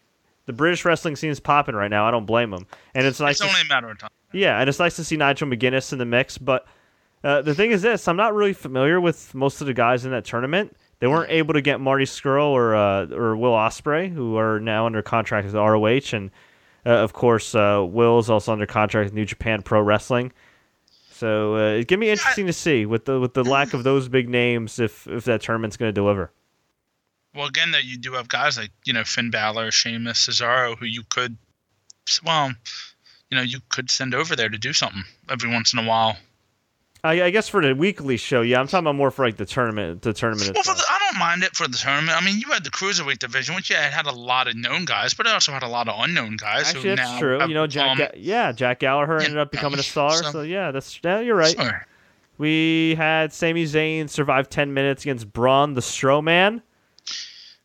the 0.46 0.54
British 0.54 0.86
wrestling 0.86 1.14
scene 1.14 1.28
is 1.28 1.40
popping 1.40 1.74
right 1.74 1.90
now. 1.90 2.08
I 2.08 2.10
don't 2.10 2.24
blame 2.24 2.48
them, 2.48 2.66
and 2.94 3.06
it's 3.06 3.20
nice. 3.20 3.32
It's 3.32 3.40
to 3.40 3.48
only 3.48 3.60
a 3.60 3.66
matter 3.66 3.90
of 3.90 3.98
time. 3.98 4.08
yeah, 4.32 4.58
and 4.58 4.66
it's 4.70 4.78
nice 4.78 4.96
to 4.96 5.04
see 5.04 5.18
Nigel 5.18 5.46
McGuinness 5.46 5.92
in 5.92 5.98
the 5.98 6.06
mix. 6.06 6.38
But 6.38 6.66
uh, 7.26 7.42
the 7.42 7.56
thing 7.56 7.72
is 7.72 7.82
this: 7.82 8.06
I'm 8.06 8.16
not 8.16 8.34
really 8.34 8.52
familiar 8.52 9.00
with 9.00 9.34
most 9.34 9.60
of 9.60 9.66
the 9.66 9.74
guys 9.74 10.04
in 10.04 10.12
that 10.12 10.24
tournament. 10.24 10.76
They 11.00 11.08
weren't 11.08 11.32
able 11.32 11.54
to 11.54 11.60
get 11.60 11.80
Marty 11.80 12.04
Scurll 12.04 12.50
or 12.50 12.76
uh, 12.76 13.06
or 13.06 13.36
Will 13.36 13.50
Ospreay, 13.50 14.12
who 14.12 14.36
are 14.36 14.60
now 14.60 14.86
under 14.86 15.02
contract 15.02 15.44
with 15.44 15.56
ROH, 15.56 16.16
and 16.16 16.30
uh, 16.86 16.90
of 16.90 17.14
course, 17.14 17.52
uh, 17.56 17.84
Will 17.84 18.20
is 18.20 18.30
also 18.30 18.52
under 18.52 18.64
contract 18.64 19.06
with 19.06 19.14
New 19.14 19.24
Japan 19.24 19.62
Pro 19.62 19.82
Wrestling. 19.82 20.32
So 21.10 21.56
uh, 21.56 21.78
it's 21.78 21.86
gonna 21.86 21.98
be 21.98 22.10
interesting 22.10 22.46
to 22.46 22.52
see 22.52 22.86
with 22.86 23.06
the 23.06 23.18
with 23.18 23.34
the 23.34 23.42
lack 23.42 23.74
of 23.74 23.82
those 23.82 24.08
big 24.08 24.28
names 24.28 24.78
if 24.78 25.08
if 25.08 25.24
that 25.24 25.40
tournament's 25.40 25.76
going 25.76 25.88
to 25.88 25.92
deliver. 25.92 26.30
Well, 27.34 27.46
again, 27.46 27.72
though, 27.72 27.78
you 27.78 27.98
do 27.98 28.12
have 28.12 28.28
guys 28.28 28.56
like 28.56 28.70
you 28.84 28.92
know 28.92 29.02
Finn 29.02 29.30
Balor, 29.30 29.72
Sheamus, 29.72 30.28
Cesaro, 30.28 30.78
who 30.78 30.86
you 30.86 31.02
could, 31.08 31.36
well, 32.24 32.52
you 33.30 33.36
know, 33.36 33.42
you 33.42 33.58
could 33.68 33.90
send 33.90 34.14
over 34.14 34.36
there 34.36 34.48
to 34.48 34.58
do 34.58 34.72
something 34.72 35.02
every 35.28 35.50
once 35.50 35.72
in 35.72 35.80
a 35.80 35.84
while. 35.84 36.16
I, 37.06 37.26
I 37.26 37.30
guess 37.30 37.48
for 37.48 37.62
the 37.62 37.74
weekly 37.74 38.16
show, 38.16 38.42
yeah, 38.42 38.60
I'm 38.60 38.66
talking 38.66 38.84
about 38.84 38.96
more 38.96 39.10
for 39.10 39.24
like 39.24 39.36
the 39.36 39.46
tournament, 39.46 40.02
the 40.02 40.12
tournament. 40.12 40.52
Well, 40.54 40.62
for 40.62 40.74
the, 40.74 40.84
I 40.90 40.98
don't 40.98 41.18
mind 41.18 41.42
it 41.42 41.54
for 41.56 41.66
the 41.68 41.76
tournament. 41.76 42.20
I 42.20 42.24
mean, 42.24 42.38
you 42.38 42.50
had 42.52 42.64
the 42.64 42.70
cruiserweight 42.70 43.18
division, 43.18 43.54
which 43.54 43.70
yeah, 43.70 43.86
it 43.86 43.92
had 43.92 44.06
a 44.06 44.12
lot 44.12 44.48
of 44.48 44.56
known 44.56 44.84
guys, 44.84 45.14
but 45.14 45.26
it 45.26 45.32
also 45.32 45.52
had 45.52 45.62
a 45.62 45.68
lot 45.68 45.88
of 45.88 45.94
unknown 45.98 46.36
guys. 46.36 46.68
Actually, 46.68 46.94
that's 46.96 47.10
now 47.12 47.18
true. 47.18 47.38
have 47.38 47.48
You 47.48 47.54
know, 47.54 47.66
Jack. 47.66 47.98
Ga- 47.98 48.10
yeah, 48.16 48.52
Jack 48.52 48.80
Gallagher 48.80 49.18
Yeah, 49.18 49.24
ended 49.24 49.38
up 49.38 49.50
becoming 49.50 49.78
a 49.78 49.82
star. 49.94 50.10
so- 50.12 50.30
So 50.32 50.42
yeah, 50.42 50.70
that's 50.70 51.00
yeah, 51.02 51.20
you're 51.20 51.36
right. 51.36 51.56
Sure. 51.58 51.86
We 52.38 52.94
had 52.98 53.32
Sami 53.32 53.64
Zayn 53.64 54.10
survive 54.10 54.48
ten 54.50 54.74
minutes 54.74 55.02
against 55.04 55.32
Braun 55.32 55.74
the 55.74 55.80
Strowman. 55.80 56.60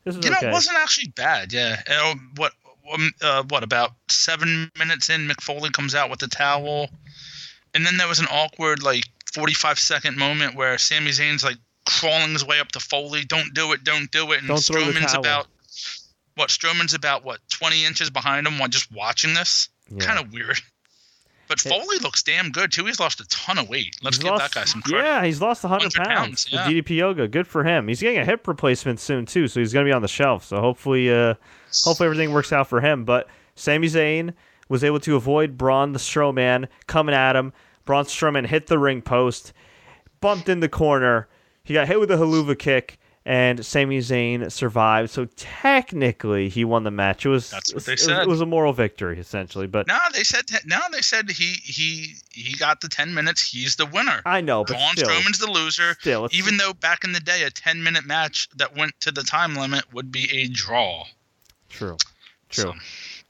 This 0.04 0.16
was 0.16 0.24
You 0.24 0.30
know, 0.30 0.38
okay. 0.38 0.48
it 0.48 0.52
wasn't 0.52 0.78
actually 0.78 1.08
bad. 1.08 1.52
Yeah. 1.52 1.80
Uh, 1.88 2.14
what? 2.36 2.52
Um, 2.92 3.10
uh, 3.22 3.44
what 3.48 3.62
about 3.62 3.92
seven 4.08 4.70
minutes 4.78 5.08
in? 5.08 5.28
Mick 5.28 5.40
Foley 5.40 5.70
comes 5.70 5.94
out 5.94 6.10
with 6.10 6.18
the 6.18 6.26
towel, 6.26 6.88
and 7.74 7.86
then 7.86 7.96
there 7.96 8.08
was 8.08 8.18
an 8.18 8.26
awkward 8.30 8.82
like 8.82 9.04
forty-five 9.32 9.78
second 9.78 10.16
moment 10.16 10.54
where 10.54 10.76
Sami 10.78 11.10
Zayn's 11.10 11.44
like 11.44 11.56
crawling 11.86 12.32
his 12.32 12.44
way 12.46 12.60
up 12.60 12.68
to 12.72 12.80
Foley. 12.80 13.24
Don't 13.24 13.52
do 13.54 13.72
it. 13.72 13.84
Don't 13.84 14.10
do 14.10 14.32
it. 14.32 14.38
And 14.38 14.48
Don't 14.48 14.58
Strowman's 14.58 15.14
about 15.14 15.46
what? 16.36 16.48
Strowman's 16.48 16.94
about 16.94 17.24
what? 17.24 17.40
Twenty 17.50 17.84
inches 17.84 18.10
behind 18.10 18.46
him 18.46 18.58
while 18.58 18.68
just 18.68 18.90
watching 18.92 19.34
this. 19.34 19.68
Yeah. 19.90 19.98
Kind 20.04 20.18
of 20.18 20.32
weird. 20.32 20.60
But 21.48 21.64
It- 21.66 21.68
Foley 21.68 21.98
looks 21.98 22.22
damn 22.22 22.50
good 22.50 22.72
too. 22.72 22.86
He's 22.86 23.00
lost 23.00 23.20
a 23.20 23.26
ton 23.28 23.58
of 23.58 23.68
weight. 23.68 23.96
Let's 24.02 24.16
give 24.16 24.30
lost- 24.30 24.42
that 24.54 24.60
guy 24.60 24.64
some 24.64 24.80
credit. 24.80 25.04
Yeah, 25.04 25.24
he's 25.24 25.40
lost 25.40 25.64
100 25.64 25.92
100 25.94 26.08
pounds, 26.08 26.46
pounds, 26.46 26.48
yeah. 26.50 26.66
DDP 26.80 26.96
Yoga. 26.96 27.28
Good 27.28 27.46
for 27.46 27.64
him. 27.64 27.88
He's 27.88 28.00
getting 28.00 28.18
a 28.20 28.24
hip 28.24 28.46
replacement 28.48 29.00
soon 29.00 29.26
too, 29.26 29.48
so 29.48 29.60
he's 29.60 29.72
going 29.72 29.84
to 29.84 29.88
be 29.90 29.92
on 29.92 30.00
the 30.02 30.08
shelf. 30.08 30.44
So 30.44 30.60
hopefully, 30.60 31.12
uh, 31.12 31.34
hopefully 31.84 32.06
everything 32.06 32.32
works 32.32 32.52
out 32.52 32.68
for 32.68 32.80
him. 32.80 33.04
But 33.04 33.28
Sami 33.54 33.88
Zayn 33.88 34.32
was 34.70 34.82
able 34.82 35.00
to 35.00 35.16
avoid 35.16 35.58
Braun 35.58 35.92
the 35.92 35.98
Strowman 35.98 36.68
coming 36.86 37.14
at 37.14 37.36
him. 37.36 37.52
Braun 37.84 38.04
Strowman 38.04 38.46
hit 38.46 38.66
the 38.68 38.78
ring 38.78 39.02
post, 39.02 39.52
bumped 40.20 40.48
in 40.48 40.60
the 40.60 40.68
corner, 40.68 41.28
he 41.64 41.74
got 41.74 41.86
hit 41.88 41.98
with 42.00 42.10
a 42.10 42.16
Helluva 42.16 42.58
kick, 42.58 42.98
and 43.24 43.64
Sami 43.64 43.98
Zayn 43.98 44.50
survived. 44.50 45.08
So 45.10 45.26
technically, 45.36 46.48
he 46.48 46.64
won 46.64 46.82
the 46.82 46.90
match. 46.90 47.24
It 47.24 47.28
was 47.28 47.50
That's 47.50 47.72
what 47.72 47.84
they 47.84 47.92
it 47.92 48.00
was- 48.00 48.04
said. 48.04 48.22
It 48.22 48.28
was 48.28 48.40
a 48.40 48.46
moral 48.46 48.72
victory 48.72 49.18
essentially, 49.20 49.66
but 49.68 49.86
No, 49.86 49.96
they 50.12 50.24
said 50.24 50.44
no. 50.64 50.80
They 50.90 51.02
said 51.02 51.30
he 51.30 51.52
he 51.62 52.16
he 52.32 52.54
got 52.56 52.80
the 52.80 52.88
ten 52.88 53.14
minutes. 53.14 53.46
He's 53.48 53.76
the 53.76 53.86
winner. 53.86 54.22
I 54.26 54.40
know, 54.40 54.64
but 54.64 54.76
Braun 54.76 54.96
still, 54.96 55.08
Strowman's 55.08 55.38
the 55.38 55.50
loser. 55.50 55.96
still, 56.00 56.28
Even 56.32 56.56
though 56.56 56.72
back 56.72 57.04
in 57.04 57.12
the 57.12 57.20
day, 57.20 57.44
a 57.44 57.50
ten 57.50 57.82
minute 57.82 58.04
match 58.04 58.48
that 58.56 58.76
went 58.76 58.98
to 59.00 59.12
the 59.12 59.22
time 59.22 59.54
limit 59.54 59.84
would 59.92 60.10
be 60.10 60.28
a 60.36 60.48
draw. 60.48 61.04
true, 61.68 61.96
true. 62.48 62.64
So, 62.64 62.74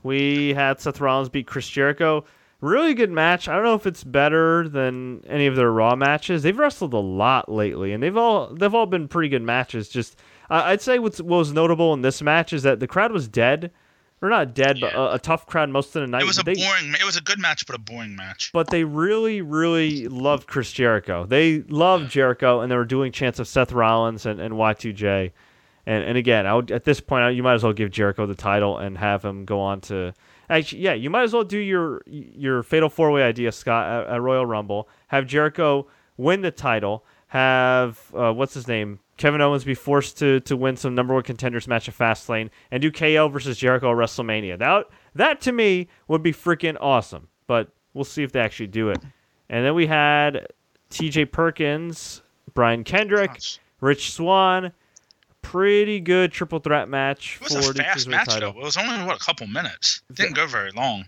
We 0.02 0.54
had 0.54 0.80
Seth 0.80 1.00
Rollins 1.00 1.28
beat 1.28 1.46
Chris 1.46 1.68
Jericho. 1.68 2.24
Really 2.62 2.94
good 2.94 3.10
match. 3.10 3.48
I 3.48 3.54
don't 3.56 3.64
know 3.64 3.74
if 3.74 3.86
it's 3.86 4.04
better 4.04 4.68
than 4.68 5.22
any 5.28 5.46
of 5.48 5.56
their 5.56 5.70
Raw 5.70 5.96
matches. 5.96 6.42
They've 6.44 6.56
wrestled 6.56 6.94
a 6.94 6.98
lot 6.98 7.50
lately, 7.50 7.92
and 7.92 8.00
they've 8.02 8.16
all 8.16 8.54
they've 8.54 8.72
all 8.74 8.86
been 8.86 9.08
pretty 9.08 9.28
good 9.28 9.42
matches. 9.42 9.88
Just 9.88 10.16
uh, 10.48 10.62
I'd 10.66 10.80
say 10.80 10.98
what's, 11.00 11.20
what 11.20 11.38
was 11.38 11.52
notable 11.52 11.92
in 11.92 12.02
this 12.02 12.22
match 12.22 12.52
is 12.52 12.62
that 12.62 12.78
the 12.78 12.86
crowd 12.86 13.10
was 13.10 13.26
dead, 13.26 13.72
or 14.20 14.28
not 14.30 14.54
dead, 14.54 14.78
but 14.80 14.94
a, 14.94 15.14
a 15.14 15.18
tough 15.18 15.44
crowd 15.46 15.70
most 15.70 15.96
of 15.96 16.02
the 16.02 16.06
night. 16.06 16.22
it 16.22 16.26
was 16.26 16.38
a 16.38 16.44
They- 16.44 16.54
boring. 16.54 16.94
It 17.00 17.04
was 17.04 17.16
a 17.16 17.20
good 17.20 17.40
match, 17.40 17.66
but 17.66 17.74
a 17.74 17.80
boring 17.80 18.14
match. 18.14 18.50
but 18.52 18.68
they 18.70 18.84
really, 18.84 19.42
really 19.42 20.06
loved 20.06 20.46
Chris 20.46 20.70
Jericho. 20.70 21.26
They 21.26 21.62
loved 21.62 22.12
Jericho, 22.12 22.60
and 22.60 22.70
they 22.70 22.76
were 22.76 22.84
doing 22.84 23.10
chants 23.10 23.40
of 23.40 23.48
Seth 23.48 23.72
Rollins 23.72 24.24
and, 24.24 24.40
and 24.40 24.54
Y2J. 24.54 25.32
And 25.84 26.04
and 26.04 26.16
again, 26.16 26.46
I 26.46 26.54
would, 26.54 26.70
at 26.70 26.84
this 26.84 27.00
point, 27.00 27.24
I- 27.24 27.30
you 27.30 27.42
might 27.42 27.54
as 27.54 27.64
well 27.64 27.72
give 27.72 27.90
Jericho 27.90 28.24
the 28.26 28.36
title 28.36 28.78
and 28.78 28.96
have 28.98 29.24
him 29.24 29.44
go 29.44 29.58
on 29.58 29.80
to. 29.82 30.14
Actually, 30.52 30.82
yeah, 30.82 30.92
you 30.92 31.08
might 31.08 31.22
as 31.22 31.32
well 31.32 31.44
do 31.44 31.58
your 31.58 32.02
your 32.06 32.62
Fatal 32.62 32.88
Four 32.88 33.10
Way 33.10 33.22
idea, 33.22 33.50
Scott, 33.52 33.86
at, 33.86 34.14
at 34.14 34.20
Royal 34.20 34.44
Rumble. 34.44 34.88
Have 35.08 35.26
Jericho 35.26 35.86
win 36.16 36.42
the 36.42 36.50
title. 36.50 37.04
Have 37.28 37.98
uh, 38.14 38.32
what's 38.32 38.52
his 38.52 38.68
name, 38.68 38.98
Kevin 39.16 39.40
Owens, 39.40 39.64
be 39.64 39.74
forced 39.74 40.18
to 40.18 40.40
to 40.40 40.56
win 40.56 40.76
some 40.76 40.94
number 40.94 41.14
one 41.14 41.22
contenders 41.22 41.66
match 41.66 41.88
at 41.88 41.96
Fastlane, 41.96 42.50
and 42.70 42.82
do 42.82 42.92
KO 42.92 43.28
versus 43.28 43.56
Jericho 43.56 43.90
at 43.90 43.96
WrestleMania. 43.96 44.58
That 44.58 44.86
that 45.14 45.40
to 45.42 45.52
me 45.52 45.88
would 46.08 46.22
be 46.22 46.32
freaking 46.32 46.76
awesome. 46.80 47.28
But 47.46 47.70
we'll 47.94 48.04
see 48.04 48.22
if 48.22 48.32
they 48.32 48.40
actually 48.40 48.68
do 48.68 48.90
it. 48.90 48.98
And 49.48 49.64
then 49.64 49.74
we 49.74 49.86
had 49.86 50.46
T.J. 50.90 51.26
Perkins, 51.26 52.22
Brian 52.54 52.84
Kendrick, 52.84 53.30
Rich 53.80 54.12
Swann. 54.12 54.72
Pretty 55.42 56.00
good 56.00 56.32
triple 56.32 56.60
threat 56.60 56.88
match 56.88 57.38
It 57.40 57.52
was 57.52 57.64
for 57.66 57.70
a 57.72 57.74
the 57.74 57.82
fast 57.82 58.08
match 58.08 58.28
title. 58.28 58.52
though. 58.52 58.60
It 58.60 58.64
was 58.64 58.76
only 58.76 59.04
what 59.04 59.16
a 59.16 59.24
couple 59.24 59.46
minutes. 59.46 60.00
It 60.08 60.16
didn't 60.16 60.34
go 60.34 60.46
very 60.46 60.70
long. 60.72 61.04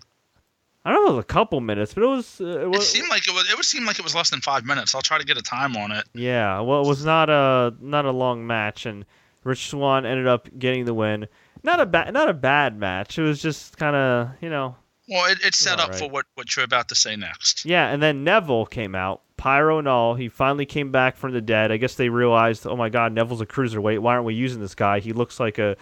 I 0.84 0.92
don't 0.92 1.04
know, 1.06 1.12
it 1.12 1.16
was 1.16 1.22
a 1.22 1.26
couple 1.26 1.60
minutes, 1.60 1.94
but 1.94 2.02
it 2.02 2.08
was. 2.08 2.40
Uh, 2.42 2.68
it 2.70 2.76
It 2.76 2.82
seemed 2.82 3.08
like 3.08 3.26
it 3.26 3.32
was. 3.32 3.50
It 3.50 3.56
would 3.56 3.64
seem 3.64 3.86
like 3.86 3.98
it 3.98 4.04
was 4.04 4.14
less 4.14 4.28
than 4.28 4.42
five 4.42 4.64
minutes. 4.66 4.94
I'll 4.94 5.00
try 5.00 5.16
to 5.16 5.24
get 5.24 5.38
a 5.38 5.42
time 5.42 5.76
on 5.78 5.92
it. 5.92 6.04
yeah, 6.12 6.60
well, 6.60 6.82
it 6.84 6.86
was 6.86 7.04
not 7.06 7.30
a 7.30 7.74
not 7.80 8.04
a 8.04 8.10
long 8.10 8.46
match, 8.46 8.84
and 8.84 9.06
Rich 9.44 9.70
Swann 9.70 10.04
ended 10.04 10.26
up 10.26 10.46
getting 10.58 10.84
the 10.84 10.92
win. 10.92 11.26
Not 11.62 11.80
a 11.80 11.86
bad 11.86 12.12
not 12.12 12.28
a 12.28 12.34
bad 12.34 12.78
match. 12.78 13.18
It 13.18 13.22
was 13.22 13.40
just 13.40 13.78
kind 13.78 13.96
of 13.96 14.28
you 14.42 14.50
know 14.50 14.76
Well, 15.08 15.24
it, 15.32 15.38
it's 15.42 15.58
set 15.58 15.80
up 15.80 15.90
right. 15.90 15.98
for 15.98 16.10
what 16.10 16.26
what 16.34 16.54
you're 16.54 16.66
about 16.66 16.90
to 16.90 16.94
say 16.94 17.16
next. 17.16 17.64
Yeah, 17.64 17.88
and 17.88 18.02
then 18.02 18.22
Neville 18.22 18.66
came 18.66 18.94
out, 18.94 19.22
pyro 19.36 19.78
and 19.78 19.88
all. 19.88 20.14
He 20.14 20.28
finally 20.28 20.66
came 20.66 20.90
back 20.92 21.16
from 21.16 21.32
the 21.32 21.40
dead. 21.40 21.72
I 21.72 21.76
guess 21.76 21.94
they 21.94 22.08
realized, 22.08 22.66
oh 22.66 22.76
my 22.76 22.88
God, 22.88 23.12
Neville's 23.12 23.40
a 23.40 23.46
cruiserweight. 23.46 23.98
Why 23.98 24.14
aren't 24.14 24.24
we 24.24 24.34
using 24.34 24.60
this 24.60 24.74
guy? 24.74 25.00
He 25.00 25.12
looks 25.12 25.38
like 25.40 25.58
a 25.58 25.76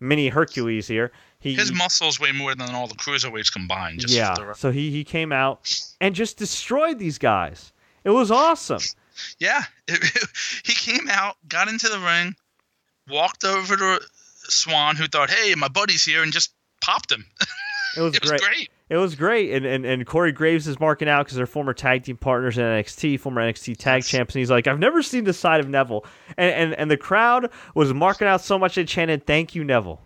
mini 0.00 0.28
Hercules 0.28 0.86
here. 0.86 1.12
He, 1.40 1.54
His 1.54 1.72
muscles 1.72 2.18
weigh 2.18 2.32
more 2.32 2.54
than 2.54 2.74
all 2.74 2.86
the 2.86 2.94
cruiserweights 2.94 3.52
combined. 3.52 4.00
Just 4.00 4.14
yeah. 4.14 4.34
the- 4.34 4.54
So 4.54 4.70
he 4.70 4.90
he 4.90 5.04
came 5.04 5.30
out 5.32 5.70
and 6.00 6.14
just 6.14 6.38
destroyed 6.38 6.98
these 6.98 7.18
guys. 7.18 7.72
It 8.04 8.10
was 8.10 8.30
awesome. 8.30 8.80
yeah. 9.38 9.62
he 10.64 10.72
came 10.74 11.08
out, 11.10 11.36
got 11.48 11.68
into 11.68 11.88
the 11.88 11.98
ring, 11.98 12.34
walked 13.08 13.44
over 13.44 13.76
to 13.76 14.00
Swann, 14.48 14.96
who 14.96 15.06
thought, 15.06 15.30
"Hey, 15.30 15.54
my 15.54 15.68
buddy's 15.68 16.04
here," 16.04 16.22
and 16.22 16.32
just 16.32 16.52
popped 16.80 17.12
him. 17.12 17.24
It 17.96 18.00
was 18.00 18.14
It 18.14 18.22
was 18.22 18.30
great. 18.30 18.40
great. 18.40 18.68
It 18.90 18.96
was 18.98 19.14
great, 19.14 19.50
and 19.52 19.64
and, 19.64 19.86
and 19.86 20.06
Corey 20.06 20.30
Graves 20.32 20.66
is 20.68 20.78
marking 20.78 21.08
out 21.08 21.24
because 21.24 21.36
they're 21.36 21.46
former 21.46 21.72
tag 21.72 22.04
team 22.04 22.16
partners 22.18 22.58
in 22.58 22.64
NXT, 22.64 23.18
former 23.18 23.40
NXT 23.40 23.76
tag 23.78 24.02
Yes. 24.02 24.08
champs, 24.08 24.34
and 24.34 24.40
he's 24.40 24.50
like, 24.50 24.66
I've 24.66 24.78
never 24.78 25.02
seen 25.02 25.24
this 25.24 25.38
side 25.38 25.60
of 25.60 25.68
Neville, 25.68 26.04
and 26.36 26.50
and 26.52 26.74
and 26.74 26.90
the 26.90 26.96
crowd 26.98 27.50
was 27.74 27.94
marking 27.94 28.28
out 28.28 28.42
so 28.42 28.58
much 28.58 28.74
they 28.74 28.84
chanted, 28.84 29.26
"Thank 29.26 29.54
you, 29.54 29.64
Neville." 29.64 30.02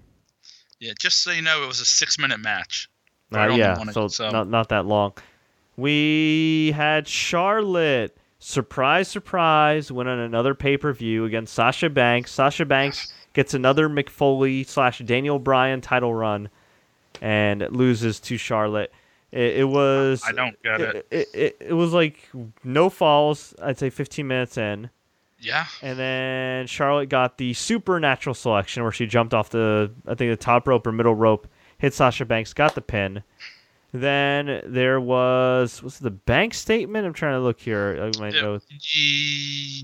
Yeah, 0.78 0.92
just 0.98 1.22
so 1.22 1.32
you 1.32 1.42
know, 1.42 1.64
it 1.64 1.66
was 1.66 1.80
a 1.80 1.84
six-minute 1.84 2.38
match. 2.38 2.88
Uh, 3.34 3.38
Right 3.38 3.58
yeah, 3.58 3.82
so, 3.90 4.06
so- 4.08 4.30
not 4.30 4.48
not 4.48 4.68
that 4.68 4.86
long. 4.86 5.12
We 5.76 6.72
had 6.74 7.06
Charlotte. 7.08 8.16
Surprise, 8.40 9.08
surprise! 9.08 9.90
Went 9.90 10.08
on 10.08 10.18
another 10.20 10.54
pay 10.54 10.76
per 10.76 10.92
view 10.92 11.24
against 11.24 11.52
Sasha 11.52 11.90
Banks. 11.90 12.30
Sasha 12.30 12.64
Banks 12.64 13.12
gets 13.32 13.54
another 13.54 13.88
Mick 13.88 14.08
Foley 14.08 14.62
slash 14.62 14.98
Daniel 15.00 15.40
Bryan 15.40 15.80
title 15.80 16.14
run, 16.14 16.48
and 17.20 17.66
loses 17.70 18.20
to 18.20 18.36
Charlotte. 18.36 18.92
It, 19.30 19.58
it 19.58 19.64
was 19.68 20.22
I 20.26 20.32
don't 20.32 20.60
get 20.62 20.80
it. 20.80 21.06
it, 21.10 21.28
it, 21.34 21.56
it 21.60 21.72
was 21.74 21.92
like 21.92 22.28
no 22.64 22.88
falls. 22.90 23.54
I'd 23.62 23.78
say 23.78 23.90
15 23.90 24.26
minutes 24.26 24.56
in, 24.56 24.88
Yeah, 25.38 25.66
and 25.82 25.98
then 25.98 26.66
Charlotte 26.66 27.08
got 27.10 27.36
the 27.38 27.52
supernatural 27.52 28.34
selection 28.34 28.82
where 28.82 28.92
she 28.92 29.06
jumped 29.06 29.34
off 29.34 29.50
the 29.50 29.90
I 30.06 30.14
think 30.14 30.30
the 30.32 30.36
top 30.36 30.66
rope 30.66 30.86
or 30.86 30.92
middle 30.92 31.14
rope, 31.14 31.46
hit 31.76 31.92
Sasha 31.92 32.24
Banks, 32.24 32.54
got 32.54 32.74
the 32.74 32.80
pin. 32.80 33.22
Then 33.92 34.60
there 34.66 35.00
was 35.00 35.82
was 35.82 35.96
it 35.98 36.02
the 36.02 36.10
bank 36.10 36.52
statement. 36.54 37.06
I'm 37.06 37.14
trying 37.14 37.32
to 37.34 37.40
look 37.40 37.58
here. 37.60 37.98
I 38.14 38.18
might 38.20 38.34
know. 38.34 38.60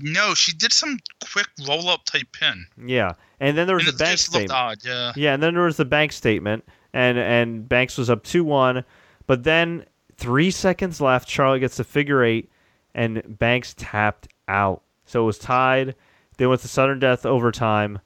No, 0.01 0.33
she 0.35 0.53
did 0.53 0.71
some 0.73 0.99
quick 1.31 1.47
roll-up 1.67 2.05
type 2.05 2.27
pin. 2.31 2.65
Yeah, 2.85 3.13
and 3.39 3.57
then 3.57 3.65
there 3.67 3.75
was 3.75 3.87
And 3.87 3.97
the 3.97 4.03
bank 4.03 4.19
statement. 4.19 4.51
odd. 4.51 4.77
Yeah. 4.83 5.13
Yeah, 5.15 5.33
and 5.33 5.41
then 5.41 5.53
there 5.55 5.63
was 5.63 5.77
the 5.77 5.85
bank 5.85 6.11
statement, 6.11 6.65
and 6.95 7.19
and 7.19 7.69
Banks 7.69 7.97
was 7.97 8.09
up 8.09 8.23
two 8.23 8.43
one, 8.43 8.83
but 9.27 9.43
then 9.43 9.85
three 10.17 10.49
seconds 10.49 11.01
left. 11.01 11.29
Charlotte 11.29 11.59
gets 11.59 11.77
the 11.77 11.83
figure 11.83 12.23
eight, 12.23 12.49
and 12.95 13.21
Banks 13.37 13.75
tapped 13.77 14.29
out, 14.47 14.81
so 15.05 15.21
it 15.21 15.25
was 15.25 15.37
tied. 15.37 15.93
They 16.37 16.47
went 16.47 16.61
to 16.61 16.67
sudden 16.67 16.99
death 16.99 17.25
overtime, 17.25 17.99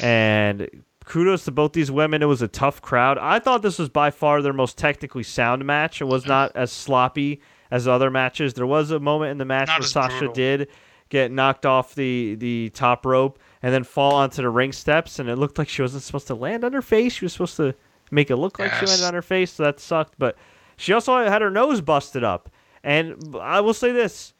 and 0.00 0.68
kudos 1.04 1.44
to 1.44 1.50
both 1.50 1.72
these 1.72 1.90
women. 1.90 2.22
It 2.22 2.26
was 2.26 2.42
a 2.42 2.48
tough 2.48 2.80
crowd. 2.80 3.18
I 3.18 3.40
thought 3.40 3.62
this 3.62 3.78
was 3.78 3.88
by 3.88 4.10
far 4.10 4.40
their 4.42 4.52
most 4.52 4.78
technically 4.78 5.24
sound 5.24 5.64
match. 5.64 6.00
It 6.00 6.04
was 6.06 6.24
not 6.24 6.52
as 6.54 6.70
sloppy 6.70 7.40
as 7.70 7.88
other 7.88 8.10
matches. 8.10 8.54
There 8.54 8.66
was 8.66 8.92
a 8.92 9.00
moment 9.00 9.32
in 9.32 9.38
the 9.38 9.44
match 9.44 9.68
Not 9.68 9.80
where 9.80 9.88
Sasha 9.88 10.18
brutal. 10.18 10.34
did 10.34 10.68
get 11.08 11.30
knocked 11.32 11.66
off 11.66 11.94
the 11.94 12.36
the 12.36 12.70
top 12.70 13.04
rope 13.06 13.38
and 13.62 13.72
then 13.74 13.82
fall 13.84 14.14
onto 14.14 14.42
the 14.42 14.50
ring 14.50 14.72
steps, 14.72 15.18
and 15.18 15.28
it 15.28 15.36
looked 15.36 15.58
like 15.58 15.68
she 15.68 15.82
wasn't 15.82 16.04
supposed 16.04 16.28
to 16.28 16.34
land 16.36 16.62
on 16.64 16.72
her 16.72 16.82
face. 16.82 17.14
She 17.14 17.24
was 17.24 17.32
supposed 17.32 17.56
to 17.56 17.74
make 18.10 18.30
it 18.30 18.36
look 18.36 18.58
like 18.58 18.72
she 18.74 18.80
Yes. 18.80 18.88
landed 18.88 19.06
on 19.06 19.14
her 19.14 19.22
face, 19.22 19.52
so 19.52 19.62
that 19.64 19.80
sucked. 19.80 20.14
But 20.18 20.36
she 20.76 20.92
also 20.92 21.16
had 21.24 21.42
her 21.42 21.50
nose 21.50 21.80
busted 21.80 22.22
up, 22.24 22.48
and 22.84 23.36
I 23.40 23.60
will 23.60 23.74
say 23.74 23.92
this: 23.92 24.34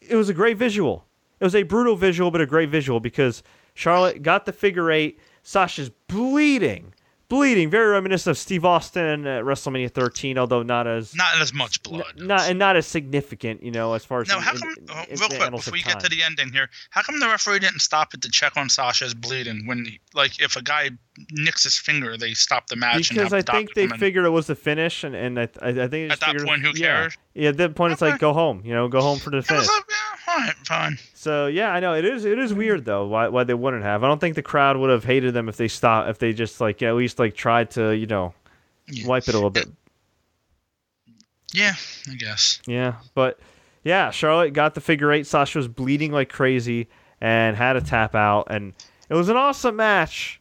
it 0.00 0.16
was 0.16 0.28
a 0.28 0.34
great 0.34 0.56
visual. 0.56 1.06
It 1.38 1.44
was 1.44 1.54
a 1.54 1.62
brutal 1.62 1.96
visual, 1.96 2.30
but 2.30 2.40
a 2.40 2.46
great 2.46 2.68
visual 2.68 3.00
because 3.00 3.42
Charlotte 3.74 4.22
got 4.22 4.44
the 4.44 4.52
figure 4.52 4.90
eight. 4.90 5.18
Sasha's 5.42 5.90
bleeding, 6.06 6.92
bleeding, 7.30 7.70
very 7.70 7.88
reminiscent 7.92 8.32
of 8.32 8.36
Steve 8.38 8.66
Austin 8.66 9.26
at 9.26 9.44
WrestleMania 9.44 9.90
13, 9.90 10.36
although 10.36 10.62
not 10.62 10.86
as 10.86 11.14
Not 11.14 11.40
as 11.40 11.54
much 11.54 11.82
blood. 11.82 12.04
not 12.16 12.42
and 12.50 12.58
not 12.58 12.76
as 12.76 12.86
significant, 12.86 13.62
you 13.62 13.70
know, 13.70 13.94
as 13.94 14.04
far 14.04 14.20
as 14.20 14.28
No, 14.28 14.36
in- 14.36 14.42
how 14.42 14.52
come? 14.52 14.74
in- 14.76 14.90
uh, 14.90 15.04
in 15.08 15.18
real 15.18 15.28
quick, 15.30 15.50
before 15.50 15.72
we 15.72 15.82
get 15.82 15.98
to 16.00 16.08
the 16.10 16.22
ending 16.22 16.52
here, 16.52 16.68
how 16.90 17.00
come 17.00 17.18
the 17.20 17.26
referee 17.28 17.60
didn't 17.60 17.80
stop 17.80 18.12
it 18.12 18.20
to 18.22 18.28
check 18.30 18.58
on 18.58 18.68
Sasha's 18.68 19.14
bleeding 19.14 19.66
when, 19.66 19.86
like, 20.12 20.38
if 20.42 20.56
a 20.56 20.62
guy 20.62 20.90
nicks 21.32 21.64
his 21.64 21.78
finger, 21.78 22.16
they 22.18 22.34
stop 22.34 22.66
the 22.66 22.76
match 22.76 23.10
and 23.10 23.18
because 23.18 23.32
I 23.32 23.40
the 23.42 23.52
think 23.52 23.74
they 23.74 23.86
figured 23.88 24.24
it 24.26 24.30
was 24.30 24.46
the 24.48 24.54
finish, 24.56 25.04
and, 25.04 25.14
and 25.14 25.38
I, 25.40 25.48
I, 25.62 25.68
I 25.68 25.88
think 25.88 26.12
At 26.12 26.20
that 26.20 26.26
figured- 26.32 26.46
point, 26.46 26.62
who 26.62 26.70
yeah. 26.74 26.86
cares? 27.02 27.16
Yeah, 27.34 27.50
at 27.50 27.56
that 27.58 27.74
point, 27.76 27.92
it's 27.92 28.02
like 28.02 28.18
go 28.18 28.32
home, 28.32 28.62
you 28.64 28.74
know, 28.74 28.88
go 28.88 29.00
home 29.00 29.18
for 29.20 29.30
the 29.30 29.36
It 29.38 29.48
was 29.50 29.66
finish. 29.66 29.68
All 30.30 30.36
right, 30.38 30.54
fine. 30.66 30.98
So 31.14 31.46
yeah, 31.48 31.70
I 31.72 31.80
know 31.80 31.94
it 31.94 32.04
is. 32.04 32.24
It 32.24 32.38
is 32.38 32.54
weird 32.54 32.84
though. 32.84 33.06
Why 33.06 33.28
why 33.28 33.44
they 33.44 33.54
wouldn't 33.54 33.82
have? 33.82 34.04
I 34.04 34.08
don't 34.08 34.20
think 34.20 34.34
the 34.36 34.42
crowd 34.42 34.76
would 34.76 34.90
have 34.90 35.04
hated 35.04 35.34
them 35.34 35.48
if 35.48 35.56
they 35.56 35.68
stopped. 35.68 36.08
If 36.08 36.18
they 36.18 36.32
just 36.32 36.60
like 36.60 36.82
at 36.82 36.94
least 36.94 37.18
like 37.18 37.34
tried 37.34 37.70
to 37.72 37.90
you 37.96 38.06
know 38.06 38.32
Yeah. 38.88 39.06
wipe 39.06 39.24
it 39.28 39.34
a 39.34 39.38
little 39.38 39.50
bit. 39.50 39.66
Yeah, 41.52 41.74
I 42.08 42.14
guess. 42.14 42.60
Yeah, 42.66 42.94
but 43.14 43.40
yeah, 43.82 44.10
Charlotte 44.10 44.52
got 44.52 44.74
the 44.74 44.80
figure 44.80 45.10
eight. 45.12 45.26
Sasha 45.26 45.58
was 45.58 45.68
bleeding 45.68 46.12
like 46.12 46.28
crazy 46.28 46.88
and 47.20 47.56
had 47.56 47.76
a 47.76 47.80
tap 47.80 48.14
out, 48.14 48.46
and 48.50 48.72
it 49.08 49.14
was 49.14 49.28
an 49.28 49.36
awesome 49.36 49.76
match. 49.76 50.40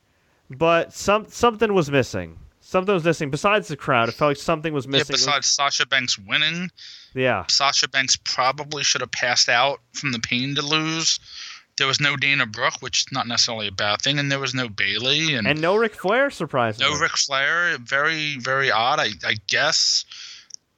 But 0.51 0.93
some 0.93 1.27
something 1.29 1.73
was 1.73 1.89
missing. 1.89 2.37
Something 2.69 2.93
was 2.93 3.03
missing 3.03 3.31
besides 3.31 3.67
the 3.67 3.75
crowd. 3.75 4.09
It 4.09 4.11
felt 4.11 4.29
like 4.29 4.37
something 4.37 4.71
was 4.75 4.87
missing. 4.87 5.15
Yeah, 5.15 5.17
besides 5.17 5.47
Sasha 5.47 5.87
Banks 5.87 6.19
winning, 6.19 6.69
yeah, 7.15 7.45
Sasha 7.47 7.87
Banks 7.87 8.15
probably 8.15 8.83
should 8.83 9.01
have 9.01 9.09
passed 9.09 9.49
out 9.49 9.79
from 9.93 10.11
the 10.11 10.19
pain 10.19 10.53
to 10.53 10.61
lose. 10.61 11.19
There 11.77 11.87
was 11.87 11.99
no 11.99 12.15
Dana 12.15 12.45
Brooke, 12.45 12.79
which 12.81 12.99
is 13.07 13.11
not 13.11 13.27
necessarily 13.27 13.69
a 13.69 13.71
bad 13.71 14.03
thing, 14.03 14.19
and 14.19 14.31
there 14.31 14.37
was 14.37 14.53
no 14.53 14.69
Bayley 14.69 15.33
and, 15.33 15.47
and 15.47 15.59
no 15.59 15.77
Ric 15.77 15.95
Flair 15.95 16.29
surprisingly. 16.29 16.93
no 16.93 16.99
Ric 16.99 17.17
Flair. 17.17 17.75
Very, 17.79 18.37
very 18.37 18.69
odd, 18.69 18.99
I, 18.99 19.09
I 19.25 19.37
guess. 19.47 20.05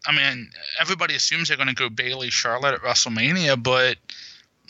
I 0.06 0.14
mean, 0.14 0.50
everybody 0.80 1.16
assumes 1.16 1.50
they're 1.50 1.58
going 1.58 1.68
to 1.68 1.76
go 1.76 1.90
Bayley 1.90 2.30
Charlotte 2.30 2.74
at 2.74 2.80
WrestleMania, 2.80 3.62
but 3.62 3.98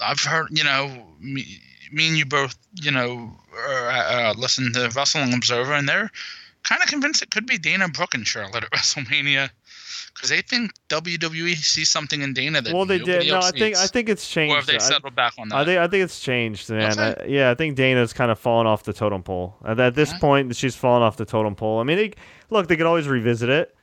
I've 0.03 0.21
heard, 0.21 0.47
you 0.49 0.63
know, 0.63 1.05
me, 1.19 1.61
me 1.91 2.07
and 2.07 2.17
you 2.17 2.25
both, 2.25 2.57
you 2.81 2.89
know, 2.89 3.31
uh, 3.55 3.83
uh, 3.85 4.33
listen 4.35 4.73
to 4.73 4.91
Wrestling 4.95 5.35
Observer, 5.35 5.73
and 5.73 5.87
they're 5.87 6.09
kind 6.63 6.81
of 6.81 6.87
convinced 6.87 7.21
it 7.21 7.31
could 7.31 7.45
be 7.45 7.57
Dana 7.57 7.87
Brooke 7.89 8.13
and 8.13 8.25
Charlotte 8.25 8.63
at 8.63 8.71
WrestleMania 8.71 9.49
because 10.13 10.29
they 10.29 10.41
think 10.41 10.71
WWE 10.89 11.55
sees 11.55 11.89
something 11.89 12.21
in 12.21 12.33
Dana 12.33 12.61
that 12.61 12.73
well, 12.73 12.85
they 12.85 12.99
did. 12.99 13.27
No, 13.27 13.39
I 13.39 13.51
think 13.51 13.77
I 13.77 13.87
think 13.87 14.09
it's 14.09 14.29
changed. 14.29 14.53
Or 14.53 14.57
have 14.57 14.65
they 14.65 14.75
I- 14.75 14.79
settled 14.79 15.15
back 15.15 15.33
on 15.39 15.49
that? 15.49 15.55
I 15.55 15.65
think 15.65 15.79
I 15.79 15.87
think 15.87 16.03
it's 16.03 16.19
changed, 16.19 16.69
man. 16.69 16.99
I, 16.99 17.25
yeah, 17.27 17.49
I 17.51 17.55
think 17.55 17.75
Dana's 17.75 18.11
kind 18.13 18.29
of 18.31 18.37
fallen 18.37 18.67
off 18.67 18.83
the 18.83 18.93
totem 18.93 19.23
pole. 19.23 19.55
At, 19.65 19.79
at 19.79 19.95
this 19.95 20.09
Okay. 20.09 20.19
point, 20.19 20.55
she's 20.55 20.75
fallen 20.75 21.01
off 21.03 21.17
the 21.17 21.25
totem 21.25 21.55
pole. 21.55 21.79
I 21.79 21.83
mean, 21.83 21.97
they, 21.97 22.13
look, 22.49 22.67
they 22.67 22.75
could 22.75 22.85
always 22.85 23.07
revisit 23.07 23.49
it, 23.49 23.73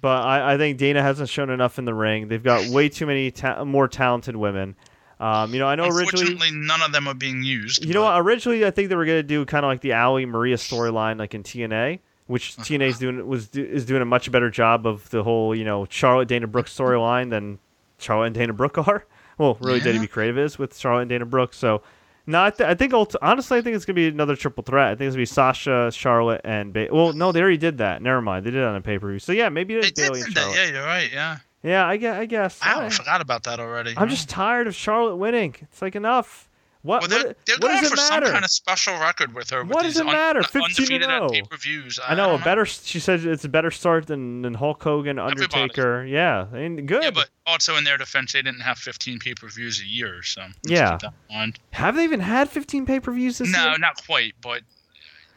but 0.00 0.24
I, 0.24 0.54
I 0.54 0.56
think 0.56 0.78
Dana 0.78 1.02
hasn't 1.02 1.28
shown 1.28 1.50
enough 1.50 1.78
in 1.78 1.84
the 1.84 1.94
ring. 1.94 2.28
They've 2.28 2.42
got 2.42 2.66
way 2.70 2.88
too 2.88 3.06
many 3.06 3.30
ta- 3.30 3.64
more 3.64 3.86
talented 3.88 4.36
women. 4.36 4.74
Um, 5.20 5.52
you 5.52 5.60
know, 5.60 5.68
I 5.68 5.74
know 5.76 5.86
originally. 5.88 6.50
None 6.50 6.82
of 6.82 6.92
them 6.92 7.06
are 7.06 7.14
being 7.14 7.42
used. 7.44 7.84
You 7.84 7.92
know 7.94 8.00
but- 8.02 8.14
what? 8.14 8.20
Originally, 8.26 8.64
I 8.66 8.70
think 8.70 8.88
they 8.88 8.96
were 8.96 9.06
gonna 9.06 9.22
do 9.22 9.44
kind 9.44 9.64
of 9.64 9.68
like 9.68 9.82
the 9.82 9.92
Ali 9.92 10.24
Maria 10.26 10.56
storyline, 10.56 11.18
like 11.18 11.34
in 11.34 11.42
TNA, 11.42 12.00
which 12.26 12.54
Uh-huh. 12.58 12.64
TNA's 12.64 12.98
doing 12.98 13.26
was 13.26 13.48
do, 13.48 13.62
is 13.64 13.84
doing 13.84 14.02
a 14.02 14.06
much 14.06 14.30
better 14.30 14.50
job 14.50 14.86
of 14.86 15.08
the 15.10 15.22
whole 15.22 15.54
you 15.54 15.64
know 15.64 15.86
Charlotte 15.90 16.28
Dana 16.28 16.46
Brooke 16.46 16.66
storyline 16.66 17.30
than 17.30 17.58
Charlotte 17.98 18.26
and 18.26 18.34
Dana 18.34 18.52
Brooke 18.52 18.78
are. 18.78 19.04
Well, 19.36 19.58
really, 19.60 19.80
Yeah. 19.80 19.86
WWE 19.98 20.08
Creative 20.10 20.38
is 20.38 20.58
with 20.60 20.78
Charlotte 20.78 21.00
and 21.02 21.08
Dana 21.10 21.26
Brooke. 21.26 21.54
So, 21.54 21.82
no, 22.24 22.44
I, 22.44 22.50
th- 22.50 22.68
I 22.68 22.74
think 22.74 22.92
ult- 22.92 23.16
honestly, 23.20 23.58
I 23.58 23.62
think 23.62 23.74
it's 23.74 23.84
gonna 23.84 23.96
be 23.96 24.06
another 24.06 24.36
triple 24.36 24.62
threat. 24.62 24.92
I 24.92 24.94
think 24.94 25.08
it's 25.08 25.14
gonna 25.16 25.22
be 25.22 25.26
Sasha, 25.26 25.90
Charlotte, 25.92 26.40
and 26.44 26.72
ba- 26.72 26.86
well, 26.92 27.12
no, 27.12 27.32
they 27.32 27.40
already 27.40 27.56
did 27.56 27.78
that. 27.78 28.00
Never 28.00 28.22
mind, 28.22 28.46
they 28.46 28.52
did 28.52 28.60
it 28.60 28.64
on 28.64 28.76
a 28.76 28.80
pay 28.80 28.96
per 28.96 29.08
view. 29.10 29.18
So 29.18 29.32
yeah, 29.32 29.48
maybe 29.48 29.74
it 29.74 29.80
They 29.82 29.86
is 29.88 29.92
did 29.92 30.06
Bayley 30.12 30.20
and 30.20 30.34
that. 30.36 30.54
Yeah, 30.54 30.70
you're 30.72 30.84
right. 30.86 31.12
Yeah. 31.12 31.38
Yeah, 31.64 31.84
I 31.84 31.96
guess. 31.96 32.16
I 32.20 32.26
guess. 32.26 32.60
Wow, 32.64 32.80
I 32.82 32.88
forgot 32.90 33.20
about 33.22 33.42
that 33.42 33.58
already. 33.58 33.94
I'm 33.96 34.08
just 34.08 34.28
tired 34.28 34.68
of 34.68 34.74
Charlotte 34.76 35.16
winning. 35.16 35.56
It's 35.62 35.82
like 35.82 35.96
enough. 35.96 36.48
What? 36.84 37.00
Well, 37.00 37.08
they're, 37.08 37.34
they're 37.46 37.56
what 37.60 37.80
does 37.80 37.88
for 37.88 37.94
it 37.94 37.98
some 37.98 38.20
matter? 38.20 38.30
kind 38.30 38.44
of 38.44 38.50
special 38.50 38.98
record 38.98 39.34
with 39.34 39.48
her. 39.48 39.64
What 39.64 39.76
with 39.84 39.94
does 39.94 39.96
it 39.96 40.04
matter? 40.04 40.40
Un- 40.40 40.44
15 40.44 41.02
and 41.02 41.10
at 41.10 41.18
0. 41.18 41.30
pay-per-views. 41.30 41.98
I 42.06 42.14
know 42.14 42.26
a 42.26 42.28
don't 42.32 42.44
better. 42.44 42.66
She 42.66 43.00
said 43.00 43.24
it's 43.24 43.44
a 43.44 43.48
better 43.48 43.70
start 43.70 44.06
than, 44.06 44.42
than 44.42 44.52
Hulk 44.52 44.82
Hogan, 44.82 45.18
Everybody. 45.18 45.62
Undertaker. 45.62 46.04
Yeah, 46.04 46.46
and 46.54 46.86
good. 46.86 47.02
Yeah, 47.02 47.10
but 47.10 47.30
also 47.46 47.76
in 47.76 47.84
their 47.84 47.96
defense, 47.96 48.32
they 48.34 48.42
didn't 48.42 48.60
have 48.60 48.76
15 48.76 49.18
pay-per-views 49.18 49.80
a 49.80 49.86
year, 49.86 50.22
so 50.22 50.46
Yeah. 50.66 50.90
keep 50.90 51.00
that 51.00 51.12
in 51.30 51.36
mind. 51.36 51.58
Have 51.72 51.96
they 51.96 52.04
even 52.04 52.20
had 52.20 52.50
15 52.50 52.84
pay 52.84 53.00
per 53.00 53.12
views 53.12 53.38
this 53.38 53.50
No, 53.50 53.62
year? 53.62 53.70
No, 53.72 53.76
not 53.78 54.04
quite, 54.04 54.34
but 54.42 54.60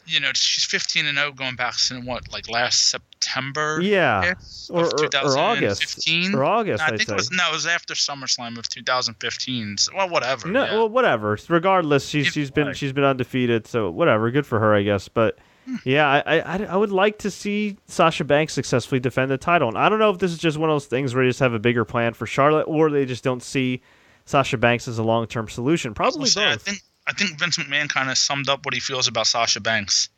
you 0.06 0.20
know, 0.20 0.30
she's 0.34 0.64
15 0.64 1.06
and 1.06 1.16
0 1.18 1.32
going 1.32 1.56
back 1.56 1.74
since 1.74 2.04
what, 2.04 2.30
like 2.30 2.48
last 2.48 2.90
September? 3.22 3.80
Yeah, 3.82 4.34
or, 4.70 4.84
or, 4.84 5.04
or 5.24 5.38
August. 5.38 6.04
2015? 6.04 6.34
Or 6.34 6.44
August, 6.44 6.82
I 6.82 6.86
I 6.86 6.88
think 6.90 7.02
say. 7.08 7.12
it 7.14 7.16
was 7.16 7.30
no, 7.30 7.48
it 7.48 7.52
was 7.52 7.66
after 7.66 7.94
SummerSlam 7.94 8.58
of 8.58 8.68
2015. 8.68 9.78
So, 9.78 9.92
well, 9.96 10.08
whatever. 10.08 10.48
No, 10.48 10.64
yeah. 10.64 10.72
well, 10.74 10.88
whatever. 10.88 11.36
Regardless, 11.48 12.06
she's 12.08 12.26
Either 12.26 12.32
she's 12.32 12.50
been 12.50 12.66
way. 12.68 12.72
she's 12.74 12.92
been 12.92 13.04
undefeated, 13.04 13.66
so 13.66 13.90
whatever. 13.90 14.30
Good 14.30 14.46
for 14.46 14.58
her, 14.60 14.74
I 14.74 14.82
guess. 14.82 15.08
But 15.08 15.38
Hmm. 15.66 15.76
yeah, 15.84 16.06
I, 16.24 16.38
I 16.38 16.64
I- 16.64 16.76
would 16.76 16.92
like 16.92 17.18
to 17.18 17.30
see 17.30 17.76
Sasha 17.86 18.24
Banks 18.24 18.54
successfully 18.54 19.00
defend 19.00 19.30
the 19.30 19.36
title. 19.36 19.68
And 19.68 19.76
I 19.76 19.88
don't 19.90 19.98
know 19.98 20.10
if 20.10 20.18
this 20.18 20.32
is 20.32 20.38
just 20.38 20.56
one 20.56 20.70
of 20.70 20.74
those 20.74 20.86
things 20.86 21.14
where 21.14 21.24
they 21.24 21.28
just 21.30 21.40
have 21.40 21.52
a 21.52 21.58
bigger 21.58 21.84
plan 21.84 22.14
for 22.14 22.26
Charlotte, 22.26 22.64
or 22.64 22.90
they 22.90 23.04
just 23.04 23.22
don't 23.22 23.42
see 23.42 23.82
Sasha 24.24 24.56
Banks 24.56 24.88
as 24.88 24.98
a 24.98 25.02
long 25.02 25.26
term 25.26 25.48
solution. 25.48 25.92
Probably 25.94 26.18
gonna 26.20 26.26
say, 26.30 26.44
I 26.46 26.52
both. 26.54 26.62
think 26.62 26.78
I 27.06 27.12
think 27.12 27.38
Vince 27.38 27.56
McMahon 27.58 27.88
kind 27.88 28.10
of 28.10 28.16
summed 28.18 28.48
up 28.48 28.64
what 28.64 28.74
he 28.74 28.80
feels 28.80 29.08
about 29.08 29.26
Sasha 29.26 29.60
Banks. 29.60 30.08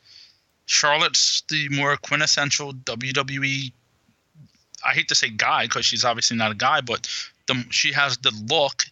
Charlotte's 0.70 1.42
the 1.48 1.68
more 1.70 1.96
quintessential 1.96 2.72
WWE. 2.72 3.72
I 4.87 4.94
hate 4.94 5.09
to 5.09 5.16
say 5.16 5.28
guy 5.28 5.64
because 5.64 5.85
she's 5.85 6.04
obviously 6.04 6.37
not 6.37 6.52
a 6.52 6.54
guy, 6.54 6.80
but 6.80 7.09
the 7.48 7.64
she 7.70 7.92
has 7.92 8.16
the 8.18 8.30
look, 8.48 8.85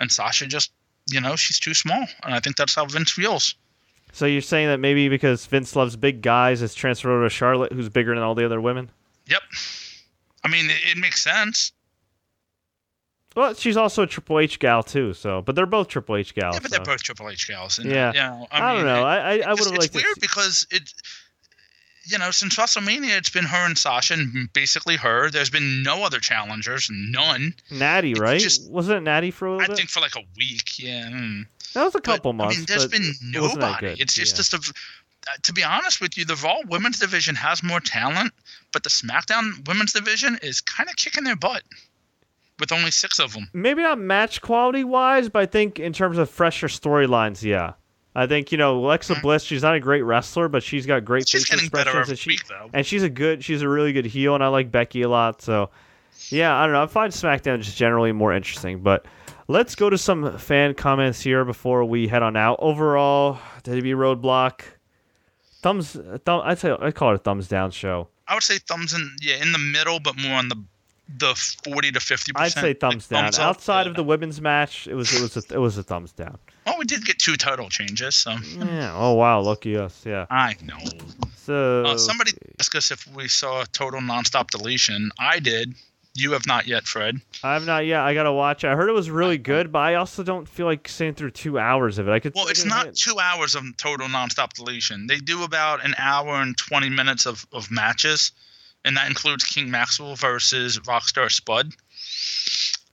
and 0.00 0.10
Sasha 0.10 0.46
just 0.46 0.72
you 1.10 1.20
know 1.20 1.36
she's 1.36 1.60
too 1.60 1.74
small, 1.74 2.06
and 2.24 2.34
I 2.34 2.40
think 2.40 2.56
that's 2.56 2.74
how 2.74 2.86
Vince 2.86 3.10
feels. 3.10 3.54
So 4.12 4.24
you're 4.24 4.40
saying 4.40 4.68
that 4.68 4.80
maybe 4.80 5.10
because 5.10 5.44
Vince 5.44 5.76
loves 5.76 5.94
big 5.94 6.22
guys, 6.22 6.62
it's 6.62 6.74
transferred 6.74 7.10
over 7.10 7.24
to 7.24 7.30
Charlotte, 7.30 7.70
who's 7.70 7.90
bigger 7.90 8.14
than 8.14 8.24
all 8.24 8.34
the 8.34 8.46
other 8.46 8.60
women. 8.60 8.90
Yep. 9.26 9.42
I 10.42 10.48
mean, 10.48 10.70
it, 10.70 10.78
it 10.92 10.96
makes 10.96 11.22
sense. 11.22 11.72
Well, 13.36 13.52
she's 13.52 13.76
also 13.76 14.04
a 14.04 14.06
Triple 14.06 14.40
H 14.40 14.58
gal 14.58 14.82
too. 14.82 15.12
So, 15.12 15.42
but 15.42 15.54
they're 15.54 15.66
both 15.66 15.88
Triple 15.88 16.16
H 16.16 16.34
gals. 16.34 16.54
Yeah, 16.54 16.60
but 16.60 16.70
so. 16.70 16.76
they're 16.78 16.86
both 16.86 17.02
Triple 17.02 17.28
H 17.28 17.46
gals. 17.46 17.78
And, 17.78 17.90
Yeah. 17.90 18.12
You 18.14 18.20
know, 18.20 18.46
I, 18.50 18.58
I, 18.58 18.74
mean, 18.74 18.86
don't 18.86 18.86
know. 18.86 19.04
I 19.04 19.16
I, 19.16 19.38
I 19.40 19.50
would 19.50 19.58
have 19.58 19.72
liked 19.72 19.84
it's 19.84 19.94
weird 19.94 20.14
see- 20.14 20.20
because 20.22 20.66
it, 20.70 20.90
you 22.06 22.18
know, 22.18 22.30
since 22.30 22.56
WrestleMania, 22.56 23.16
it's 23.18 23.30
been 23.30 23.44
her 23.44 23.66
and 23.66 23.76
Sasha, 23.76 24.14
and 24.14 24.52
basically 24.52 24.96
her. 24.96 25.30
There's 25.30 25.50
been 25.50 25.82
no 25.82 26.04
other 26.04 26.18
challengers, 26.20 26.88
none. 26.92 27.54
Natty, 27.70 28.12
it's 28.12 28.20
right? 28.20 28.40
just- 28.40 28.70
Wasn't 28.70 28.96
it 28.96 29.00
Natty 29.02 29.30
for 29.30 29.46
a 29.46 29.52
little 29.56 29.66
bit? 29.68 29.76
think 29.76 29.90
for 29.90 30.00
like 30.00 30.16
a 30.16 30.22
week, 30.36 30.78
yeah. 30.78 31.08
hmm. 31.08 31.42
that 31.74 31.84
was 31.84 31.94
a 31.94 31.98
But, 31.98 32.04
couple 32.04 32.32
months. 32.32 32.54
I 32.54 32.58
mean, 32.58 32.66
there's 32.68 32.84
but 32.86 32.92
been 32.92 33.02
it 33.10 33.16
nobody. 33.22 33.86
good. 33.88 34.00
It's 34.00 34.14
just 34.14 34.34
Yeah. 34.34 34.36
just 34.36 34.54
a. 34.54 34.72
uh, 35.28 35.36
To 35.42 35.52
be 35.52 35.64
honest 35.64 36.00
with 36.00 36.16
you, 36.16 36.24
the 36.24 36.36
Raw 36.36 36.58
women's 36.68 36.98
division 37.00 37.34
has 37.34 37.62
more 37.62 37.80
talent, 37.80 38.32
but 38.72 38.82
the 38.84 38.90
SmackDown 38.90 39.66
women's 39.66 39.92
division 39.92 40.38
is 40.42 40.60
kind 40.60 40.88
of 40.88 40.96
kicking 40.96 41.24
their 41.24 41.36
butt 41.36 41.62
with 42.58 42.72
only 42.72 42.90
six 42.90 43.18
of 43.18 43.32
them. 43.34 43.50
maybe 43.52 43.82
not 43.82 43.98
match 43.98 44.40
quality 44.40 44.82
wise, 44.84 45.28
but 45.28 45.42
I 45.42 45.46
think 45.46 45.78
in 45.78 45.92
terms 45.92 46.16
of 46.16 46.30
fresher 46.30 46.68
storylines, 46.68 47.42
yeah. 47.42 47.72
I 48.16 48.26
think 48.26 48.50
you 48.50 48.56
know 48.56 48.78
Alexa 48.78 49.12
mm-hmm. 49.12 49.22
Bliss. 49.22 49.42
She's 49.42 49.62
not 49.62 49.74
a 49.74 49.80
great 49.80 50.00
wrestler, 50.00 50.48
but 50.48 50.62
she's 50.62 50.86
got 50.86 51.04
great 51.04 51.28
She's 51.28 51.46
facial 51.46 51.66
expressions, 51.66 52.08
and 52.08 52.18
she 52.18 52.30
week, 52.30 52.48
though. 52.48 52.70
and 52.72 52.86
she's 52.86 53.02
a 53.02 53.10
good. 53.10 53.44
She's 53.44 53.60
a 53.60 53.68
really 53.68 53.92
good 53.92 54.06
heel, 54.06 54.34
and 54.34 54.42
I 54.42 54.48
like 54.48 54.72
Becky 54.72 55.02
a 55.02 55.08
lot. 55.08 55.42
So, 55.42 55.68
yeah, 56.30 56.56
I 56.56 56.64
don't 56.64 56.72
know. 56.72 56.82
I 56.82 56.86
find 56.86 57.12
SmackDown 57.12 57.60
just 57.60 57.76
generally 57.76 58.12
more 58.12 58.32
interesting. 58.32 58.80
But 58.80 59.04
let's 59.48 59.74
go 59.74 59.90
to 59.90 59.98
some 59.98 60.38
fan 60.38 60.72
comments 60.72 61.20
here 61.20 61.44
before 61.44 61.84
we 61.84 62.08
head 62.08 62.22
on 62.22 62.36
out. 62.36 62.56
Overall, 62.60 63.38
WWE 63.64 63.94
Roadblock, 63.94 64.62
thumbs. 65.60 65.94
Thumb, 66.24 66.40
I'd 66.42 66.58
say 66.58 66.74
I 66.80 66.92
call 66.92 67.10
it 67.10 67.16
a 67.16 67.18
thumbs 67.18 67.48
down 67.48 67.70
show. 67.70 68.08
I 68.26 68.32
would 68.32 68.42
say 68.42 68.56
thumbs 68.58 68.94
in, 68.94 69.14
yeah, 69.20 69.42
in 69.42 69.52
the 69.52 69.58
middle, 69.58 70.00
but 70.00 70.16
more 70.16 70.36
on 70.36 70.48
the 70.48 70.56
the 71.08 71.34
forty 71.64 71.92
to 71.92 72.00
fifty 72.00 72.32
I'd 72.34 72.52
say 72.52 72.74
thumbs 72.74 73.06
down. 73.08 73.26
up, 73.26 73.38
Outside 73.38 73.86
of 73.86 73.94
the 73.94 74.02
women's 74.02 74.40
match, 74.40 74.86
it 74.86 74.94
was 74.94 75.14
it 75.14 75.20
was 75.22 75.36
a, 75.50 75.54
it 75.54 75.58
was 75.58 75.78
a 75.78 75.82
thumbs 75.82 76.12
down. 76.12 76.38
Well, 76.66 76.76
we 76.78 76.84
did 76.84 77.04
get 77.04 77.18
two 77.18 77.36
title 77.36 77.68
changes, 77.68 78.14
so 78.16 78.32
Yeah. 78.58 78.92
Oh 78.94 79.12
wow, 79.14 79.40
lucky 79.40 79.76
us. 79.76 80.02
Yeah. 80.04 80.26
I 80.30 80.56
know. 80.62 80.78
So 81.36 81.84
Uh, 81.84 81.98
somebody 81.98 82.32
asked 82.58 82.74
us 82.74 82.90
if 82.90 83.06
we 83.14 83.28
saw 83.28 83.64
total 83.72 84.00
nonstop 84.00 84.50
deletion. 84.50 85.10
I 85.18 85.38
did. 85.38 85.74
You 86.18 86.32
have 86.32 86.46
not 86.46 86.66
yet, 86.66 86.84
Fred. 86.84 87.20
I've 87.44 87.66
not 87.66 87.84
yet. 87.84 88.00
I 88.00 88.14
gotta 88.14 88.32
watch. 88.32 88.64
it. 88.64 88.68
I 88.68 88.74
heard 88.74 88.88
it 88.88 88.94
was 88.94 89.10
really 89.10 89.36
good, 89.36 89.70
but 89.70 89.80
I 89.80 89.96
also 89.96 90.22
don't 90.22 90.48
feel 90.48 90.64
like 90.64 90.88
sitting 90.88 91.12
through 91.12 91.32
two 91.32 91.58
hours 91.58 91.98
of 91.98 92.08
it. 92.08 92.10
I 92.10 92.20
could. 92.20 92.34
Well, 92.34 92.48
it's 92.48 92.64
not 92.64 92.86
hit- 92.86 92.96
two 92.96 93.18
hours 93.20 93.54
of 93.54 93.64
total 93.76 94.08
nonstop 94.08 94.54
deletion. 94.54 95.06
They 95.08 95.18
do 95.18 95.44
about 95.44 95.84
an 95.84 95.94
hour 95.98 96.40
and 96.40 96.56
20 96.56 96.88
minutes 96.88 97.26
of, 97.26 97.46
of 97.52 97.70
matches, 97.70 98.32
and 98.86 98.96
that 98.96 99.06
includes 99.08 99.44
King 99.44 99.68
Maxel 99.68 100.16
versus 100.18 100.78
Rockstar 100.80 101.30
Spud. 101.30 101.74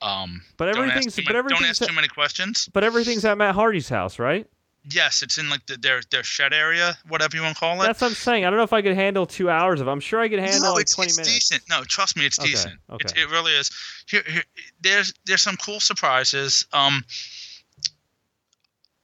Um, 0.01 0.41
But 0.57 0.65
don't 0.65 0.75
ask 0.85 0.91
everything's 0.91 1.15
too 1.15 1.21
but 1.25 1.33
many- 1.33 1.43
don't 1.43 1.53
everything's 1.53 1.81
ask 1.81 1.89
too 1.89 1.95
many 1.95 2.07
questions. 2.09 2.69
but 2.73 2.83
everything's 2.83 3.23
at 3.23 3.37
Matt 3.37 3.55
Hardy's 3.55 3.87
house, 3.87 4.19
right? 4.19 4.45
Yes, 4.89 5.21
it's 5.21 5.37
in 5.37 5.49
like 5.49 5.65
the, 5.67 5.77
their 5.77 6.01
their 6.11 6.23
shed 6.23 6.51
area, 6.51 6.97
whatever 7.07 7.37
you 7.37 7.41
want 7.43 7.55
to 7.55 7.59
call 7.61 7.81
it. 7.81 7.85
That's 7.85 8.01
what 8.01 8.07
I'm 8.07 8.13
saying. 8.15 8.43
I 8.43 8.49
don't 8.49 8.57
know 8.57 8.63
if 8.63 8.73
I 8.73 8.81
could 8.81 8.95
handle 8.95 9.25
two 9.25 9.49
hours 9.49 9.79
of. 9.79 9.87
it. 9.87 9.91
I'm 9.91 10.01
sure 10.01 10.19
I 10.19 10.27
could 10.27 10.39
handle 10.39 10.59
no, 10.71 10.73
like 10.73 10.81
it's, 10.81 10.95
20 10.95 11.07
it's 11.07 11.17
minutes. 11.19 11.33
decent. 11.49 11.63
No, 11.69 11.85
trust 11.85 12.17
me, 12.17 12.25
it's 12.25 12.37
Okay, 12.37 12.49
decent. 12.49 12.79
okay. 12.89 13.05
It, 13.15 13.23
it 13.23 13.29
really 13.31 13.53
is. 13.53 13.71
Here, 14.09 14.23
here, 14.27 14.43
there's 14.81 15.13
there's 15.25 15.41
some 15.41 15.55
cool 15.55 15.79
surprises. 15.79 16.65
Um, 16.73 17.01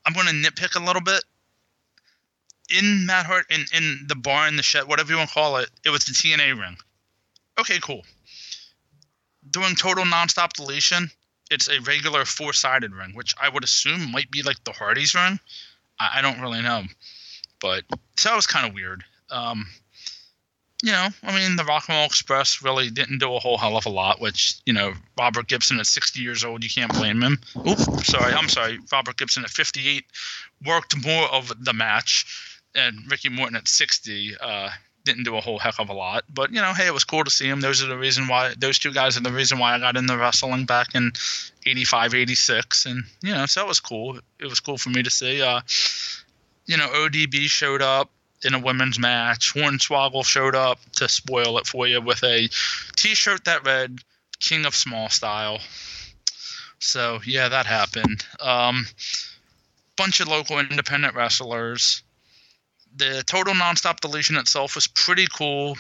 I'm 0.06 0.12
going 0.12 0.28
to 0.28 0.34
nitpick 0.34 0.76
a 0.76 0.84
little 0.86 1.02
bit. 1.02 1.24
In 2.70 3.06
Matt 3.06 3.26
Hart, 3.26 3.46
in 3.50 3.66
in 3.74 4.06
the 4.08 4.16
bar, 4.16 4.48
in 4.48 4.56
the 4.56 4.64
shed, 4.64 4.88
whatever 4.88 5.12
you 5.12 5.18
want 5.18 5.30
to 5.30 5.34
call 5.34 5.58
it, 5.58 5.70
it 5.86 5.90
was 5.90 6.06
the 6.06 6.14
TNA 6.14 6.60
ring. 6.60 6.78
Okay, 7.60 7.80
cool. 7.80 8.06
Doing 9.50 9.76
total 9.76 10.06
nonstop 10.06 10.54
deletion, 10.54 11.10
it's 11.50 11.68
a 11.68 11.82
regular 11.82 12.26
four-sided 12.26 12.94
ring, 12.94 13.16
which 13.16 13.34
I 13.42 13.50
would 13.50 13.64
assume 13.64 14.12
might 14.12 14.30
be 14.30 14.44
like 14.44 14.64
the 14.64 14.72
Hardy's 14.72 15.16
ring. 15.16 15.40
I, 16.00 16.16
I 16.18 16.22
don't 16.22 16.42
really 16.42 16.62
know, 16.62 16.84
but 17.60 17.84
so 18.18 18.30
that 18.30 18.36
was 18.36 18.48
kind 18.48 18.68
of 18.68 18.74
weird. 18.74 19.04
Um, 19.32 19.68
you 20.82 20.92
know, 20.92 21.08
I 21.24 21.38
mean, 21.38 21.58
the 21.58 21.66
Rock 21.66 21.86
and 21.90 21.98
Roll 21.98 22.06
Express 22.06 22.62
really 22.62 22.90
didn't 22.90 23.20
do 23.20 23.34
a 23.34 23.40
whole 23.40 23.58
hell 23.58 23.76
of 23.76 23.86
a 23.86 23.90
lot, 23.90 24.22
which, 24.22 24.56
you 24.66 24.72
know, 24.72 24.94
Robert 25.20 25.48
Gibson 25.48 25.80
at 25.80 25.88
60 25.88 26.22
years 26.22 26.46
old, 26.46 26.64
you 26.64 26.70
can't 26.70 26.94
blame 26.94 27.22
him. 27.22 27.38
Oop, 27.68 27.80
sorry, 28.06 28.34
I'm 28.34 28.48
sorry. 28.48 28.80
Robert 28.92 29.18
Gibson 29.18 29.44
at 29.44 29.50
58 29.50 30.06
worked 30.66 31.04
more 31.04 31.26
of 31.34 31.52
the 31.64 31.74
match, 31.74 32.59
and 32.80 33.10
Ricky 33.10 33.30
Morton 33.30 33.56
at 33.56 33.68
60 33.68 34.36
uh, 34.40 34.70
didn't 35.04 35.24
do 35.24 35.36
a 35.38 35.42
whole 35.42 35.60
heck 35.60 35.80
of 35.80 35.90
a 35.90 35.94
lot. 35.94 36.24
But, 36.34 36.52
you 36.52 36.62
know, 36.62 36.74
hey, 36.74 36.88
it 36.88 36.94
was 36.94 37.04
cool 37.04 37.24
to 37.24 37.32
see 37.32 37.48
him. 37.48 37.62
Those 37.62 37.84
are 37.84 37.88
the 37.88 37.98
reason 37.98 38.28
why, 38.28 38.54
those 38.58 38.80
two 38.80 38.94
guys 38.94 39.18
are 39.18 39.22
the 39.22 39.32
reason 39.32 39.60
why 39.60 39.76
I 39.76 39.80
got 39.80 39.98
into 39.98 40.18
wrestling 40.18 40.66
back 40.66 40.96
in 40.96 41.12
85, 41.66 42.14
86. 42.16 42.86
And, 42.86 43.04
you 43.22 43.34
know, 43.34 43.46
so 43.46 43.62
it 43.62 43.68
was 43.68 43.80
cool. 43.80 44.20
It 44.40 44.46
was 44.46 44.60
cool 44.60 44.78
for 44.78 44.90
me 44.90 45.04
to 45.04 45.10
see. 45.10 45.42
Uh, 45.42 45.62
you 46.66 46.78
know, 46.78 46.88
ODB 46.88 47.48
showed 47.48 47.82
up 47.82 48.12
in 48.44 48.54
a 48.54 48.60
women's 48.60 49.00
match. 49.00 49.54
Hornswoggle 49.54 50.26
showed 50.26 50.56
up 50.56 50.80
to 50.94 51.10
spoil 51.10 51.58
it 51.58 51.68
for 51.68 51.88
you 51.88 52.02
with 52.02 52.24
a 52.24 52.50
T-shirt 52.96 53.46
that 53.46 53.66
read 53.66 54.00
"King 54.40 54.66
of 54.66 54.76
Small 54.76 55.10
Style." 55.10 55.60
So 56.80 57.20
yeah, 57.26 57.50
that 57.50 57.66
happened. 57.66 58.26
Um, 58.40 58.86
bunch 59.98 60.20
of 60.20 60.28
local 60.28 60.60
independent 60.60 61.16
wrestlers. 61.16 62.04
The 63.00 63.24
total 63.26 63.54
nonstop 63.54 64.02
deletion 64.02 64.36
itself 64.36 64.76
was 64.76 64.88
pretty 64.88 65.26
cool, 65.34 65.78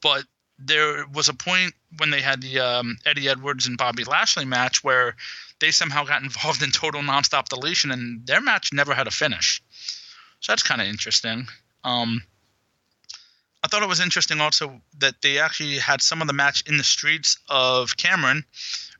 but 0.00 0.24
there 0.58 1.04
was 1.12 1.28
a 1.28 1.34
point 1.34 1.74
when 1.98 2.10
they 2.10 2.20
had 2.20 2.40
the 2.40 2.60
um, 2.60 2.96
Eddie 3.04 3.28
Edwards 3.28 3.66
and 3.66 3.76
Bobby 3.76 4.04
Lashley 4.04 4.44
match 4.44 4.84
where 4.84 5.16
they 5.58 5.72
somehow 5.72 6.04
got 6.04 6.22
involved 6.28 6.62
in 6.62 6.70
total 6.70 7.02
nonstop 7.02 7.48
deletion, 7.48 7.90
and 7.90 8.24
their 8.26 8.40
match 8.40 8.72
never 8.72 8.94
had 8.94 9.08
a 9.08 9.10
finish. 9.10 9.62
So 10.40 10.52
that's 10.52 10.62
kind 10.62 10.80
of 10.80 10.86
interesting. 10.86 11.48
Um, 11.82 12.22
I 13.64 13.66
thought 13.66 13.82
it 13.82 13.88
was 13.88 14.00
interesting 14.00 14.40
also 14.40 14.80
that 14.98 15.22
they 15.22 15.38
actually 15.38 15.78
had 15.78 16.02
some 16.02 16.20
of 16.20 16.28
the 16.28 16.34
match 16.34 16.62
in 16.68 16.76
the 16.76 16.84
streets 16.84 17.36
of 17.48 17.96
Cameron, 17.96 18.44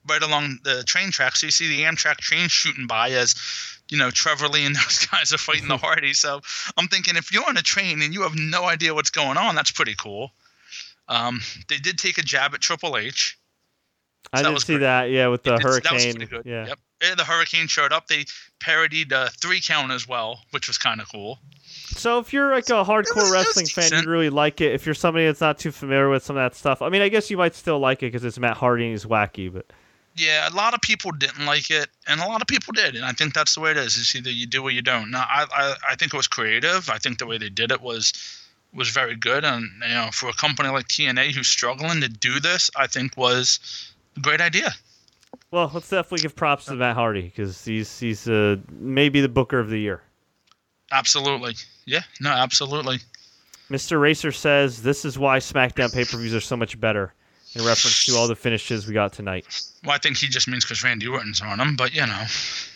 right 0.09 0.23
along 0.23 0.59
the 0.65 0.83
train 0.85 1.11
tracks. 1.11 1.41
So 1.41 1.47
you 1.47 1.51
see 1.51 1.69
the 1.69 1.83
Amtrak 1.85 2.17
train 2.19 2.49
shooting 2.49 2.87
by 2.87 3.11
as, 3.11 3.35
you 3.89 3.97
know, 3.99 4.11
Trevor 4.11 4.49
Lee 4.49 4.67
and 4.67 4.75
those 4.77 5.07
guys 5.07 5.33
are 5.33 5.39
fighting 5.39 5.69
the 5.69 5.77
Hardy. 5.77 6.13
So 6.15 6.41
I'm 6.77 6.89
thinking 6.89 7.17
if 7.17 7.33
you're 7.33 7.49
on 7.49 7.57
a 7.57 7.63
train 7.63 8.03
and 8.03 8.13
you 8.15 8.23
have 8.23 8.35
no 8.37 8.65
idea 8.65 8.95
what's 8.95 9.11
going 9.11 9.37
on, 9.37 9.55
that's 9.55 9.71
pretty 9.71 9.95
cool. 9.97 10.33
Um, 11.09 11.41
they 11.69 11.77
did 11.77 11.99
take 11.99 12.19
a 12.19 12.23
jab 12.23 12.55
at 12.55 12.61
Triple 12.61 12.97
H. 12.97 13.39
I 14.33 14.39
that 14.43 14.49
did 14.49 14.55
was 14.55 14.65
see 14.65 14.73
great. 14.75 14.81
that. 14.81 15.11
Yeah, 15.11 15.29
with 15.29 15.43
the 15.43 15.55
It 15.55 15.59
did- 15.59 15.65
That 15.65 15.93
was 15.93 16.03
hurricane. 16.05 16.15
pretty 16.17 16.31
good. 16.31 16.43
Yeah. 16.47 16.67
Yep. 16.69 16.79
Yeah, 17.03 17.15
the 17.17 17.25
hurricane 17.25 17.67
showed 17.67 17.93
up. 17.93 18.07
They 18.07 18.25
parodied 18.61 19.13
uh, 19.13 19.29
three 19.39 19.61
count 19.61 19.93
as 19.93 20.09
well, 20.09 20.41
which 20.53 20.69
was 20.69 20.79
kind 20.79 21.03
of 21.03 21.09
cool. 21.13 21.39
So 21.67 22.19
if 22.19 22.33
you're 22.33 22.51
like 22.53 22.69
a 22.71 22.83
hardcore 22.85 23.17
was 23.17 23.31
wrestling 23.33 23.67
fan, 23.67 23.91
you'd 23.93 24.07
really 24.07 24.31
like 24.31 24.63
it. 24.63 24.73
If 24.73 24.87
you're 24.87 24.95
somebody 24.95 25.27
that's 25.27 25.43
not 25.43 25.59
too 25.59 25.71
familiar 25.71 26.09
with 26.09 26.25
some 26.25 26.37
of 26.39 26.43
that 26.43 26.57
stuff, 26.57 26.81
I 26.81 26.89
mean, 26.89 27.03
I 27.03 27.11
guess 27.11 27.31
you 27.31 27.37
might 27.37 27.55
still 27.55 27.79
like 27.79 27.99
it 28.03 28.07
because 28.07 28.25
it's 28.25 28.39
Matt 28.39 28.57
Hardy 28.57 28.85
and 28.85 28.93
he's 28.93 29.05
wacky. 29.05 29.53
But 29.53 29.67
Yeah, 30.17 30.49
a 30.49 30.55
lot 30.55 30.75
of 30.75 30.81
people 30.81 31.11
didn't 31.11 31.45
like 31.45 31.71
it, 31.71 31.89
and 32.07 32.21
a 32.21 32.27
lot 32.27 32.41
of 32.41 32.47
people 32.47 32.73
did, 32.73 32.95
and 32.95 33.05
I 33.05 33.13
think 33.13 33.35
that's 33.35 33.55
the 33.57 33.61
way 33.61 33.73
it 33.73 33.77
is. 33.77 33.99
It's 33.99 34.15
either 34.15 34.31
you 34.31 34.47
do 34.47 34.63
or 34.63 34.71
you 34.71 34.83
don't. 34.83 35.11
Now, 35.11 35.25
I, 35.29 35.47
I, 35.53 35.75
I 35.91 35.95
think 35.97 36.15
it 36.15 36.17
was 36.17 36.29
creative. 36.29 36.89
I 36.89 36.99
think 36.99 37.19
the 37.19 37.27
way 37.27 37.37
they 37.37 37.49
did 37.49 37.73
it 37.73 37.81
was 37.83 38.13
was 38.73 38.91
very 38.91 39.17
good, 39.17 39.45
and 39.45 39.69
you 39.83 39.95
know, 39.95 40.11
for 40.13 40.29
a 40.29 40.33
company 40.33 40.69
like 40.69 40.87
TNA 40.89 41.33
who's 41.35 41.49
struggling 41.49 42.01
to 42.01 42.09
do 42.09 42.39
this, 42.41 42.71
I 42.77 42.87
think 42.87 43.17
was 43.17 43.93
a 44.17 44.21
great 44.21 44.41
idea. 44.41 44.73
well, 45.51 45.71
let's 45.75 45.91
definitely 45.91 46.23
give 46.23 46.37
props 46.37 46.67
to 46.67 46.75
Matt 46.75 46.95
Hardy 46.95 47.23
because 47.23 47.65
he's 47.65 47.99
he's 47.99 48.29
uh, 48.29 48.57
maybe 48.71 49.21
the 49.21 49.29
Booker 49.29 49.59
of 49.59 49.69
the 49.69 49.81
year. 49.81 50.03
Absolutely, 50.93 51.55
yeah, 51.87 52.03
no, 52.21 52.31
absolutely. 52.31 52.99
Mr. 53.71 54.01
Racer 54.01 54.31
says 54.31 54.83
this 54.83 55.05
is 55.05 55.19
why 55.19 55.39
SmackDown 55.39 55.93
pay-per-views 55.93 56.35
are 56.35 56.41
so 56.41 56.57
much 56.57 56.79
better 56.79 57.15
in 57.55 57.65
reference 57.65 58.05
to 58.07 58.15
all 58.17 58.27
the 58.29 58.37
finishes 58.37 58.87
we 58.87 58.95
got 58.95 59.13
tonight. 59.13 59.47
Well, 59.85 59.95
I 59.95 59.99
think 59.99 60.17
he 60.17 60.27
just 60.29 60.49
means 60.49 60.65
because 60.65 60.83
Randy 60.83 61.07
Orton's 61.07 61.41
on 61.41 61.61
him, 61.61 61.77
but 61.77 61.95
you 61.95 62.05
know, 62.07 62.25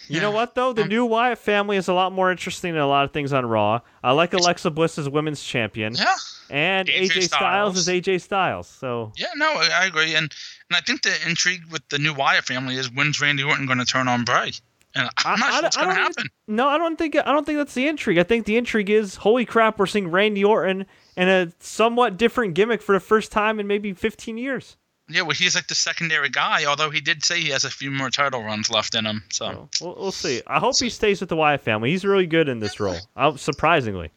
You 0.08 0.20
know 0.20 0.30
what 0.30 0.54
though? 0.54 0.72
The 0.72 0.82
Um, 0.82 0.88
new 0.88 1.04
Wyatt 1.04 1.38
family 1.38 1.76
is 1.76 1.88
a 1.88 1.92
lot 1.92 2.12
more 2.12 2.30
interesting 2.30 2.72
than 2.72 2.82
a 2.82 2.86
lot 2.86 3.04
of 3.04 3.12
things 3.12 3.32
on 3.32 3.44
Raw. 3.46 3.80
I 4.02 4.12
like 4.12 4.32
Alexa 4.34 4.70
Bliss 4.70 4.98
as 4.98 5.08
women's 5.08 5.42
champion, 5.42 5.94
yeah, 5.94 6.14
and 6.50 6.88
AJ 6.88 7.10
AJ, 7.10 7.22
Styles 7.24 7.76
is 7.76 7.88
AJ 7.88 8.20
Styles. 8.22 8.68
So 8.68 9.12
yeah, 9.16 9.26
no, 9.36 9.46
I, 9.46 9.68
I 9.82 9.84
agree, 9.86 10.14
and 10.14 10.32
and 10.70 10.76
I 10.76 10.80
think 10.80 11.02
the 11.02 11.14
intrigue 11.28 11.62
with 11.70 11.82
the 11.88 11.98
new 11.98 12.14
Wyatt 12.14 12.44
family 12.44 12.76
is 12.76 12.90
when's 12.90 13.20
Randy 13.20 13.42
Orton 13.42 13.66
going 13.66 13.78
to 13.80 13.84
turn 13.84 14.06
on 14.08 14.24
Bray, 14.24 14.52
and 14.94 15.10
I'm 15.24 15.38
not 15.40 15.48
I- 15.48 15.52
sure 15.54 15.62
what's 15.62 15.76
I 15.76 15.80
going 15.84 15.96
to 15.96 16.00
don't 16.02 16.10
even- 16.10 16.22
happen. 16.24 16.30
no, 16.46 16.68
I 16.68 16.78
don't 16.78 16.96
think 16.96 17.16
I 17.16 17.22
don't 17.32 17.44
think 17.44 17.58
that's 17.58 17.74
the 17.74 17.86
intrigue. 17.88 18.18
I 18.18 18.22
think 18.22 18.46
the 18.46 18.56
intrigue 18.56 18.88
is 18.90 19.16
holy 19.16 19.44
crap, 19.44 19.78
we're 19.78 19.86
seeing 19.86 20.08
Randy 20.08 20.44
Orton 20.44 20.86
in 21.18 21.28
a 21.28 21.52
somewhat 21.58 22.16
different 22.16 22.54
gimmick 22.54 22.80
for 22.80 22.92
the 22.92 23.00
first 23.00 23.32
time 23.32 23.58
in 23.58 23.66
maybe 23.66 23.92
15 23.92 24.38
years. 24.38 24.76
Yeah, 25.08 25.22
well, 25.22 25.32
he's 25.32 25.54
like 25.56 25.66
the 25.66 25.74
secondary 25.74 26.28
guy, 26.28 26.64
although 26.66 26.90
he 26.90 27.00
did 27.00 27.24
say 27.24 27.40
he 27.40 27.48
has 27.48 27.64
a 27.64 27.70
few 27.70 27.90
more 27.90 28.08
title 28.08 28.44
runs 28.44 28.70
left 28.70 28.94
in 28.94 29.04
him. 29.04 29.24
So, 29.30 29.68
So 29.74 29.86
we'll, 29.86 29.96
we'll 29.98 30.12
see. 30.12 30.42
I 30.46 30.60
hope 30.60 30.78
he 30.78 30.90
stays 30.90 31.18
with 31.20 31.28
the 31.28 31.36
Wyatt 31.36 31.62
family. 31.62 31.90
He's 31.90 32.04
really 32.04 32.26
good 32.26 32.48
in 32.48 32.60
this 32.60 32.78
role. 32.78 32.98
Uh, 33.16 33.36
surprisingly. 33.36 34.10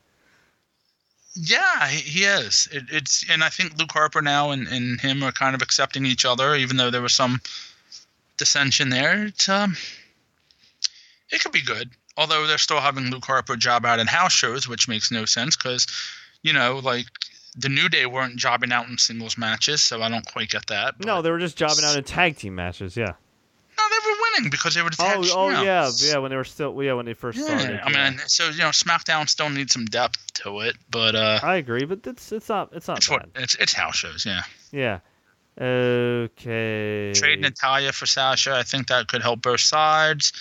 yeah, 1.34 1.88
he, 1.88 2.24
is. 2.24 2.68
It, 2.72 2.84
it's 2.92 3.28
and 3.30 3.44
I 3.44 3.50
think 3.50 3.80
Luke 3.80 3.92
Harper 3.92 4.22
now 4.22 4.52
and, 4.52 4.68
and 4.68 5.02
him 5.02 5.24
are 5.24 5.32
kind 5.32 5.56
of 5.56 5.62
accepting 5.64 6.06
each 6.06 6.26
other, 6.26 6.56
even 6.56 6.78
though 6.78 6.92
there 6.92 7.02
was 7.02 7.16
some 7.16 7.42
dissension 8.38 8.90
there. 8.90 9.26
It's, 9.28 9.50
um, 9.50 9.76
it 11.32 11.42
could 11.42 11.54
be 11.54 11.64
good. 11.64 11.90
Although 12.18 12.46
they're 12.46 12.58
still 12.58 12.82
having 12.82 13.10
Luke 13.10 13.26
Harper 13.26 13.56
job 13.56 13.86
out 13.86 14.00
in 14.00 14.08
house 14.08 14.34
shows, 14.34 14.68
which 14.68 14.90
makes 14.90 15.10
no 15.10 15.24
sense 15.26 15.56
because, 15.56 15.88
you 16.44 16.54
know, 16.54 16.80
like 16.84 17.06
the 17.56 17.70
New 17.70 17.90
Day 17.90 18.06
weren't 18.06 18.36
jobbing 18.38 18.72
out 18.72 18.88
in 18.88 18.98
singles 18.98 19.38
matches, 19.38 19.82
so 19.82 20.02
I 20.02 20.10
don't 20.10 20.26
quite 20.26 20.50
get 20.50 20.68
that. 20.68 21.04
No, 21.04 21.22
they 21.22 21.32
were 21.32 21.40
just 21.40 21.58
jobbing 21.58 21.84
out 21.84 21.96
in 21.98 22.04
tag 22.04 22.38
team 22.38 22.56
matches. 22.56 22.96
Yeah. 22.96 23.06
no, 23.78 23.84
they 23.90 24.10
were 24.10 24.18
winning 24.38 24.50
because 24.50 24.74
they 24.76 24.82
were 24.82 24.90
the 24.90 24.98
Oh, 25.00 25.24
oh 25.34 25.50
yeah, 25.64 25.90
yeah. 25.98 26.18
When 26.18 26.30
they 26.32 26.38
were 26.38 26.44
still, 26.44 26.82
yeah, 26.82 26.94
when 26.94 27.06
they 27.06 27.14
first 27.14 27.40
started. 27.40 27.70
Yeah, 27.72 27.86
I 27.86 27.92
yeah. 27.92 28.10
mean, 28.12 28.20
so 28.28 28.50
you 28.50 28.60
know, 28.60 28.70
SmackDown 28.70 29.28
still 29.28 29.50
needs 29.50 29.74
some 29.74 29.86
depth 29.86 30.34
to 30.36 30.60
it, 30.62 30.76
but 30.90 31.16
uh, 31.16 31.40
I 31.44 31.56
agree, 31.58 31.86
but 31.86 32.06
it's 32.08 32.32
it's 32.32 32.48
not 32.50 32.70
it's 32.74 32.88
not 32.88 32.98
it's 32.98 33.10
bad. 33.10 33.20
what 33.20 33.30
it's 33.36 33.56
it's 33.56 33.74
house 33.74 33.96
shows. 33.98 34.26
Yeah, 34.26 34.44
Yeah. 34.72 35.00
Okay. 35.60 37.12
trade 37.14 37.42
Natalya 37.42 37.92
for 37.92 38.06
Sasha. 38.06 38.56
I 38.56 38.64
think 38.64 38.88
that 38.88 39.08
could 39.08 39.22
help 39.22 39.42
both 39.42 39.60
sides. 39.60 40.32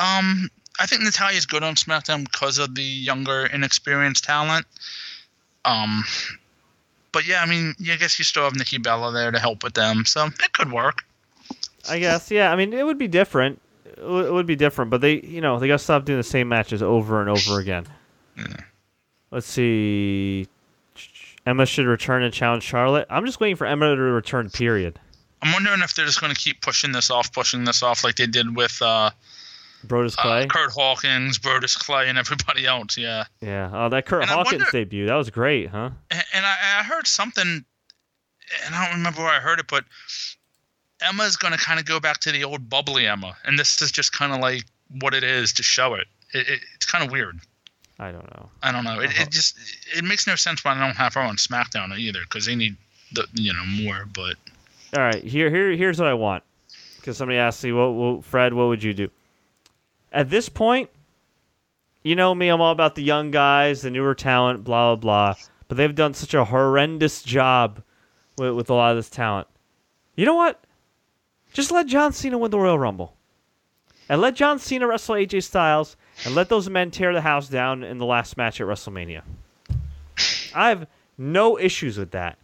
Um, 0.00 0.48
I 0.80 0.86
think 0.86 1.02
Natalya's 1.02 1.46
good 1.46 1.62
on 1.62 1.74
SmackDown 1.74 2.24
because 2.24 2.58
of 2.58 2.74
the 2.74 2.82
younger, 2.82 3.46
inexperienced 3.46 4.24
talent. 4.24 4.66
Um, 5.64 6.04
but 7.12 7.26
yeah, 7.26 7.42
I 7.42 7.46
mean, 7.46 7.74
yeah, 7.78 7.94
I 7.94 7.96
guess 7.96 8.18
you 8.18 8.24
still 8.24 8.44
have 8.44 8.56
Nikki 8.56 8.78
Bella 8.78 9.12
there 9.12 9.30
to 9.30 9.38
help 9.38 9.62
with 9.62 9.74
them, 9.74 10.04
so 10.04 10.26
it 10.26 10.52
could 10.52 10.72
work. 10.72 11.04
I 11.88 11.98
guess. 11.98 12.30
Yeah. 12.30 12.52
I 12.52 12.56
mean, 12.56 12.72
it 12.72 12.84
would 12.84 12.98
be 12.98 13.08
different. 13.08 13.60
It 13.84 14.32
would 14.32 14.46
be 14.46 14.56
different, 14.56 14.90
but 14.90 15.00
they, 15.00 15.20
you 15.20 15.40
know, 15.40 15.58
they 15.58 15.68
got 15.68 15.78
to 15.78 15.84
stop 15.84 16.04
doing 16.04 16.18
the 16.18 16.24
same 16.24 16.48
matches 16.48 16.82
over 16.82 17.20
and 17.20 17.28
over 17.28 17.60
again. 17.60 17.86
Yeah. 18.36 18.56
Let's 19.30 19.46
see. 19.46 20.48
Emma 21.46 21.66
should 21.66 21.86
return 21.86 22.22
and 22.22 22.32
challenge 22.32 22.62
Charlotte. 22.62 23.06
I'm 23.10 23.26
just 23.26 23.40
waiting 23.40 23.56
for 23.56 23.66
Emma 23.66 23.94
to 23.94 24.00
return. 24.00 24.50
Period. 24.50 24.98
I'm 25.42 25.52
wondering 25.52 25.80
if 25.82 25.94
they're 25.94 26.06
just 26.06 26.20
going 26.20 26.32
to 26.32 26.38
keep 26.38 26.60
pushing 26.60 26.92
this 26.92 27.10
off, 27.10 27.32
pushing 27.32 27.64
this 27.64 27.82
off, 27.82 28.04
like 28.04 28.16
they 28.16 28.26
did 28.26 28.54
with 28.56 28.80
uh, 28.80 29.10
Brodus 29.86 30.16
uh, 30.18 30.22
Clay. 30.22 30.46
Kurt 30.46 30.70
Hawkins, 30.72 31.38
Brodus 31.38 31.76
Clay, 31.78 32.08
and 32.08 32.18
everybody 32.18 32.66
else. 32.66 32.96
Yeah. 32.96 33.24
yeah. 33.40 33.70
Oh, 33.72 33.88
that 33.88 34.06
Kurt 34.06 34.22
And 34.22 34.30
Hawkins 34.30 34.62
wonder- 34.62 34.70
debut. 34.72 35.06
That 35.06 35.14
was 35.16 35.30
great, 35.30 35.68
huh? 35.70 35.90
and 36.10 36.46
I, 36.46 36.80
I 36.80 36.82
heard 36.84 37.06
something, 37.06 37.64
and 38.66 38.74
I 38.74 38.86
don't 38.86 38.96
remember 38.98 39.20
where 39.22 39.30
I 39.32 39.40
heard 39.40 39.58
it, 39.60 39.66
but 39.68 39.84
Emma's 41.00 41.36
going 41.36 41.52
to 41.52 41.58
kind 41.58 41.80
of 41.80 41.86
go 41.86 41.98
back 41.98 42.18
to 42.20 42.32
the 42.32 42.44
old 42.44 42.68
bubbly 42.70 43.06
Emma, 43.06 43.36
and 43.44 43.58
this 43.58 43.82
is 43.82 43.90
just 43.90 44.12
kind 44.12 44.32
of 44.32 44.38
like 44.40 44.64
what 45.00 45.14
it 45.14 45.24
is 45.24 45.52
to 45.54 45.62
show 45.62 45.94
it. 45.94 46.06
it, 46.32 46.48
it 46.48 46.60
it's 46.74 46.86
kind 46.86 47.04
of 47.04 47.10
weird. 47.10 47.40
I 47.98 48.10
don't 48.12 48.28
know. 48.34 48.48
I 48.62 48.72
don't 48.72 48.84
know. 48.84 49.00
It, 49.00 49.10
Uh-huh. 49.10 49.22
it 49.24 49.30
just 49.30 49.56
it 49.96 50.04
makes 50.04 50.26
no 50.26 50.34
sense 50.36 50.64
why 50.64 50.74
I 50.74 50.78
don't 50.80 50.96
have 50.96 51.14
her 51.14 51.20
on 51.20 51.36
SmackDown 51.36 51.96
either 51.98 52.20
because 52.22 52.46
they 52.46 52.54
need 52.54 52.76
the 53.12 53.26
you 53.34 53.52
know 53.52 53.64
more. 53.84 54.06
But 54.12 54.36
All 54.96 55.02
right, 55.02 55.22
here, 55.22 55.50
here, 55.50 55.72
here's 55.72 55.98
what 55.98 56.08
I 56.08 56.14
want. 56.14 56.42
Because 56.96 57.16
somebody 57.16 57.38
asked 57.38 57.62
me, 57.64 57.72
"What, 57.72 57.90
what, 57.94 58.24
Fred? 58.24 58.54
What 58.54 58.68
would 58.68 58.82
you 58.82 58.94
do?" 58.94 59.10
At 60.12 60.30
this 60.30 60.48
point, 60.48 60.90
you 62.02 62.14
know 62.14 62.34
me. 62.34 62.48
I'm 62.48 62.60
all 62.60 62.72
about 62.72 62.94
the 62.94 63.02
young 63.02 63.30
guys, 63.30 63.82
the 63.82 63.90
newer 63.90 64.14
talent, 64.14 64.64
blah 64.64 64.94
blah 64.94 65.32
blah. 65.32 65.34
But 65.68 65.76
they've 65.76 65.94
done 65.94 66.14
such 66.14 66.34
a 66.34 66.44
horrendous 66.44 67.22
job 67.22 67.82
with, 68.36 68.54
with 68.54 68.70
a 68.70 68.74
lot 68.74 68.90
of 68.90 68.98
this 68.98 69.08
talent. 69.08 69.48
You 70.14 70.26
know 70.26 70.34
what? 70.34 70.62
Just 71.52 71.70
let 71.70 71.86
John 71.86 72.12
Cena 72.12 72.38
win 72.38 72.50
the 72.50 72.58
Royal 72.58 72.78
Rumble, 72.78 73.16
and 74.08 74.20
let 74.20 74.34
John 74.34 74.58
Cena 74.58 74.86
wrestle 74.86 75.14
AJ 75.14 75.44
Styles, 75.44 75.96
and 76.24 76.34
let 76.34 76.48
those 76.48 76.68
men 76.68 76.90
tear 76.90 77.12
the 77.14 77.20
house 77.20 77.48
down 77.48 77.82
in 77.82 77.98
the 77.98 78.06
last 78.06 78.36
match 78.36 78.60
at 78.60 78.66
WrestleMania. 78.66 79.22
I 80.54 80.68
have 80.68 80.86
no 81.16 81.58
issues 81.58 81.98
with 81.98 82.10
that 82.10 82.38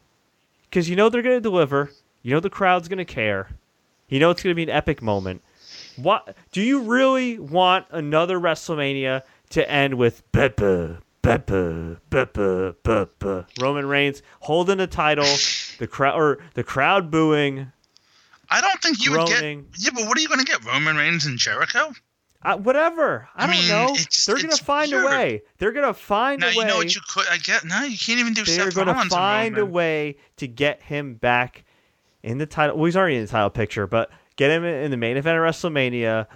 because 0.64 0.88
you 0.88 0.96
know 0.96 1.08
they're 1.08 1.22
going 1.22 1.36
to 1.36 1.40
deliver. 1.40 1.90
You 2.22 2.32
know 2.32 2.40
the 2.40 2.50
crowd's 2.50 2.88
going 2.88 2.98
to 2.98 3.04
care. 3.04 3.48
You 4.08 4.20
know 4.20 4.30
it's 4.30 4.42
going 4.42 4.52
to 4.52 4.56
be 4.56 4.62
an 4.62 4.70
epic 4.70 5.02
moment. 5.02 5.42
What 6.00 6.36
do 6.52 6.60
you 6.62 6.80
really 6.82 7.38
want 7.38 7.86
another 7.90 8.38
WrestleMania 8.38 9.22
to 9.50 9.70
end 9.70 9.94
with? 9.94 10.22
Bepa, 10.32 10.98
Bepa, 11.22 11.98
Bepa, 12.10 12.74
Bepa. 12.84 13.46
Roman 13.60 13.86
Reigns 13.86 14.22
holding 14.40 14.78
the 14.78 14.86
title, 14.86 15.26
the 15.78 15.86
crowd 15.88 16.14
or 16.18 16.38
the 16.54 16.64
crowd 16.64 17.10
booing. 17.10 17.72
I 18.50 18.60
don't 18.60 18.80
think 18.80 19.04
you 19.04 19.12
would 19.12 19.26
Groaning. 19.28 19.66
get. 19.72 19.80
Yeah, 19.82 19.90
but 19.94 20.06
what 20.08 20.16
are 20.16 20.20
you 20.20 20.28
going 20.28 20.40
to 20.40 20.46
get? 20.46 20.64
Roman 20.64 20.96
Reigns 20.96 21.26
and 21.26 21.36
Jericho? 21.38 21.92
Uh, 22.42 22.56
whatever. 22.56 23.28
I, 23.34 23.44
I 23.44 23.46
don't 23.48 23.56
mean, 23.56 23.68
know. 23.68 23.94
just- 23.96 24.26
They're 24.26 24.36
gonna 24.36 24.56
find 24.56 24.92
weird. 24.92 25.04
a 25.04 25.08
way. 25.08 25.42
They're 25.58 25.72
gonna 25.72 25.92
find 25.92 26.40
Now 26.40 26.46
a 26.46 26.50
way. 26.50 26.54
Now 26.54 26.60
you 26.60 26.66
know 26.68 26.76
what 26.76 26.94
you 26.94 27.00
could. 27.12 27.26
I 27.28 27.36
get. 27.38 27.64
No, 27.64 27.82
you 27.82 27.98
can't 27.98 28.20
even 28.20 28.32
do 28.32 28.44
They're 28.44 28.66
Seth 28.66 28.74
gonna 28.76 28.92
Rollins 28.92 29.12
find 29.12 29.58
a 29.58 29.66
way 29.66 30.16
to 30.36 30.46
get 30.46 30.80
him 30.80 31.14
back 31.14 31.64
in 32.22 32.38
the 32.38 32.46
title. 32.46 32.76
Well, 32.76 32.84
he's 32.84 32.96
already 32.96 33.16
in 33.16 33.22
the 33.22 33.28
title 33.28 33.50
picture, 33.50 33.88
but 33.88 34.10
get 34.38 34.50
him 34.50 34.64
in 34.64 34.90
the 34.90 34.96
main 34.96 35.18
event 35.18 35.36
of 35.36 35.44
WrestleMania. 35.44 36.26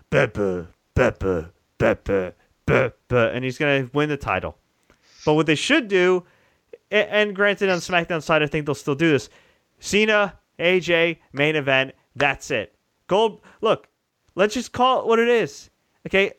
And 3.11 3.45
he's 3.45 3.57
gonna 3.57 3.89
win 3.95 4.11
the 4.11 4.19
title. 4.19 4.59
But 5.25 5.35
what 5.35 5.47
they 5.47 5.55
should 5.55 5.89
do, 5.89 6.25
and 6.91 7.35
granted 7.35 7.71
on 7.71 7.79
SmackDown 7.79 8.23
side, 8.23 8.43
I 8.43 8.47
think 8.47 8.67
they'll 8.67 8.75
still 8.75 8.95
do 8.95 9.11
this. 9.11 9.31
Cena, 9.81 10.39
AJ, 10.59 11.21
main 11.33 11.57
event. 11.57 11.95
That's 12.15 12.51
it. 12.51 12.75
Gold. 13.07 13.41
Look, 13.63 13.89
let's 14.35 14.53
just 14.53 14.73
call 14.73 15.01
it 15.01 15.07
what 15.07 15.19
it 15.19 15.29
is. 15.29 15.71
Okay. 16.07 16.33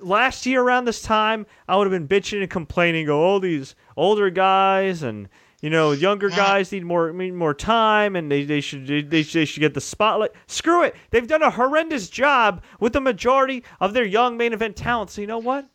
Last 0.00 0.44
year 0.44 0.60
around 0.60 0.86
this 0.86 1.02
time, 1.02 1.46
I 1.68 1.76
would 1.76 1.90
have 1.90 1.92
been 1.92 2.08
bitching 2.08 2.40
and 2.40 2.50
complaining. 2.50 3.06
Go, 3.06 3.22
all 3.22 3.38
these 3.38 3.76
older 3.96 4.28
guys 4.28 5.04
and 5.04 5.28
you 5.64 5.70
know 5.70 5.92
younger 5.92 6.28
Well- 6.28 6.36
guys 6.36 6.72
need 6.72 6.84
more 6.84 7.10
need 7.10 7.32
more 7.32 7.54
time, 7.54 8.16
and 8.16 8.30
they, 8.30 8.44
they 8.44 8.60
should 8.60 8.86
they, 8.86 9.00
they 9.00 9.22
should 9.22 9.60
get 9.60 9.72
the 9.72 9.80
spotlight. 9.80 10.32
Screw 10.46 10.82
it. 10.82 10.94
They've 11.08 11.26
done 11.26 11.42
a 11.42 11.50
horrendous 11.50 12.10
job 12.10 12.62
with 12.80 12.92
the 12.92 13.00
majority 13.00 13.64
of 13.80 13.94
their 13.94 14.04
young 14.04 14.36
main 14.36 14.52
event 14.52 14.76
talent. 14.76 15.08
So 15.08 15.22
you 15.22 15.26
know 15.26 15.38
what? 15.38 15.66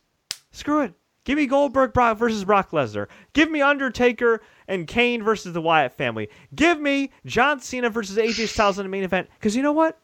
Screw 0.51 0.83
it. 0.83 0.93
Give 1.23 1.37
me 1.37 1.47
Goldberg 1.47 1.93
Brock 1.93 2.19
versus 2.19 2.45
Brock 2.45 2.69
Lesnar. 2.69 3.07
Give 3.33 3.49
me 3.49 3.61
Undertaker 3.61 4.41
and 4.67 4.85
Kane 4.85 5.23
versus 5.23 5.53
the 5.53 5.61
Wyatt 5.61 5.93
family. 5.93 6.29
Give 6.53 6.79
me 6.79 7.11
John 7.25 7.59
Cena 7.59 7.89
versus 7.89 8.17
AJ 8.17 8.47
Styles 8.49 8.77
in 8.77 8.85
the 8.85 8.89
main 8.89 9.03
event. 9.03 9.27
Because 9.39 9.55
you 9.55 9.63
know 9.63 9.71
what? 9.71 9.97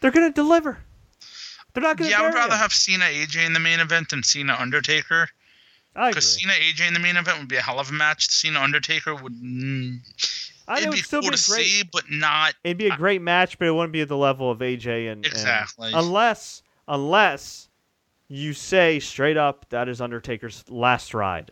They're 0.00 0.10
gonna 0.10 0.32
deliver. 0.32 0.78
They're 1.74 1.82
not 1.82 1.98
gonna. 1.98 2.10
Yeah, 2.10 2.20
I 2.20 2.22
would 2.22 2.34
rather 2.34 2.54
him. 2.54 2.60
have 2.60 2.72
Cena 2.72 3.04
AJ 3.04 3.44
in 3.44 3.52
the 3.52 3.60
main 3.60 3.80
event 3.80 4.08
than 4.08 4.22
Cena 4.22 4.56
Undertaker. 4.58 5.28
I 5.98 6.08
agree. 6.10 6.20
Because 6.20 6.40
Cena 6.40 6.52
AJ 6.52 6.88
in 6.88 6.94
the 6.94 7.00
main 7.00 7.16
event 7.16 7.38
would 7.40 7.48
be 7.48 7.56
a 7.56 7.60
hell 7.60 7.80
of 7.80 7.90
a 7.90 7.92
match. 7.92 8.28
Cena 8.30 8.60
Undertaker 8.60 9.14
would. 9.14 9.32
Mm, 9.34 9.98
I 10.68 10.76
know 10.76 10.80
it'd 10.82 10.92
be 10.92 10.98
still 10.98 11.20
cool 11.22 11.30
be 11.30 11.36
to 11.36 11.50
great. 11.50 11.66
see, 11.66 11.82
but 11.92 12.04
not. 12.10 12.54
It'd 12.62 12.78
be 12.78 12.86
a 12.88 12.96
great 12.96 13.20
match, 13.20 13.58
but 13.58 13.66
it 13.68 13.72
wouldn't 13.72 13.92
be 13.92 14.02
at 14.02 14.08
the 14.08 14.16
level 14.16 14.50
of 14.50 14.58
AJ 14.60 15.10
and 15.10 15.24
and- 15.24 15.26
Exactly. 15.26 15.90
unless 15.94 16.62
unless 16.86 17.68
you 18.28 18.52
say 18.52 19.00
straight 19.00 19.36
up 19.36 19.66
that 19.70 19.88
is 19.88 20.00
Undertaker's 20.00 20.64
last 20.68 21.14
ride. 21.14 21.50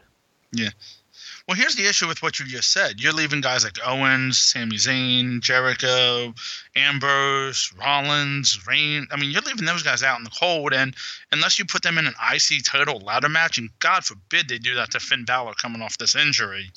Well, 1.49 1.57
here's 1.57 1.76
the 1.76 1.86
issue 1.86 2.09
with 2.09 2.22
what 2.22 2.40
you 2.40 2.47
just 2.47 2.72
said. 2.72 3.01
You're 3.01 3.12
leaving 3.12 3.40
guys 3.40 3.62
like 3.62 3.78
Owens, 3.86 4.36
Sami 4.36 4.76
Zayn, 4.76 5.40
Jericho, 5.40 6.34
Ambrose, 6.74 7.72
Rollins, 7.78 8.66
Reign. 8.66 9.07
I 9.12 9.16
mean, 9.16 9.30
you're 9.30 9.42
leaving 9.42 9.64
those 9.64 9.84
guys 9.84 10.03
out 10.03 10.18
in 10.18 10.24
the 10.24 10.30
cold, 10.30 10.72
and 10.72 10.97
unless 11.30 11.57
you 11.57 11.64
put 11.64 11.82
them 11.82 11.99
in 11.99 12.07
an 12.09 12.14
IC 12.34 12.64
title 12.64 12.99
ladder 12.99 13.28
match, 13.28 13.59
and 13.59 13.70
God 13.78 14.05
forbid 14.05 14.49
they 14.49 14.59
do 14.59 14.74
that 14.74 14.90
to 14.90 14.99
Finn 15.01 15.24
Balor 15.24 15.53
coming 15.55 15.82
off 15.82 15.97
this 15.99 16.16
injury, 16.16 16.68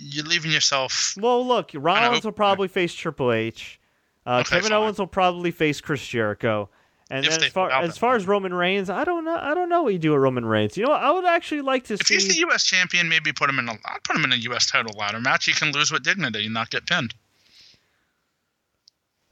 you're 0.00 0.24
leaving 0.24 0.50
yourself. 0.50 1.14
Well, 1.20 1.46
look, 1.46 1.72
Rollins 1.74 2.24
will 2.24 2.32
probably 2.32 2.68
face 2.68 2.94
Triple 2.94 3.32
H. 3.32 3.78
Uh, 4.26 4.38
Okay, 4.40 4.56
Kevin 4.56 4.70
fine. 4.70 4.82
Owens 4.82 4.98
will 4.98 5.06
probably 5.06 5.50
face 5.50 5.80
Chris 5.80 6.06
Jericho. 6.06 6.68
And 7.10 7.24
If 7.24 7.42
as 7.42 7.48
far 7.52 7.70
as 7.70 7.96
far 7.96 8.16
as 8.16 8.26
Roman 8.26 8.52
Reigns, 8.52 8.90
I 8.90 9.02
don't 9.04 9.24
know. 9.24 9.36
I 9.40 9.54
don't 9.54 9.70
know 9.70 9.82
what 9.82 9.94
you 9.94 9.98
do 9.98 10.12
with 10.12 10.20
Roman 10.20 10.44
Reigns. 10.44 10.76
You 10.76 10.84
know, 10.84 10.90
what? 10.90 11.02
I 11.02 11.10
would 11.10 11.24
actually 11.24 11.62
like 11.62 11.84
to 11.84 11.96
see. 11.96 12.14
If 12.14 12.22
he's 12.22 12.28
the 12.28 12.40
U.S. 12.40 12.64
champion, 12.64 13.08
maybe 13.08 13.32
put 13.32 13.48
him 13.48 13.58
in 13.58 13.66
a. 13.68 13.72
I'd 13.72 14.02
put 14.04 14.14
him 14.14 14.24
in 14.24 14.32
a 14.32 14.36
U.S. 14.36 14.70
title 14.70 14.92
ladder 14.98 15.18
match. 15.20 15.46
He 15.46 15.52
can 15.52 15.72
lose 15.72 15.90
with 15.90 16.02
dignity 16.02 16.44
and 16.44 16.52
not 16.54 16.68
get 16.68 16.86
pinned. 16.86 17.14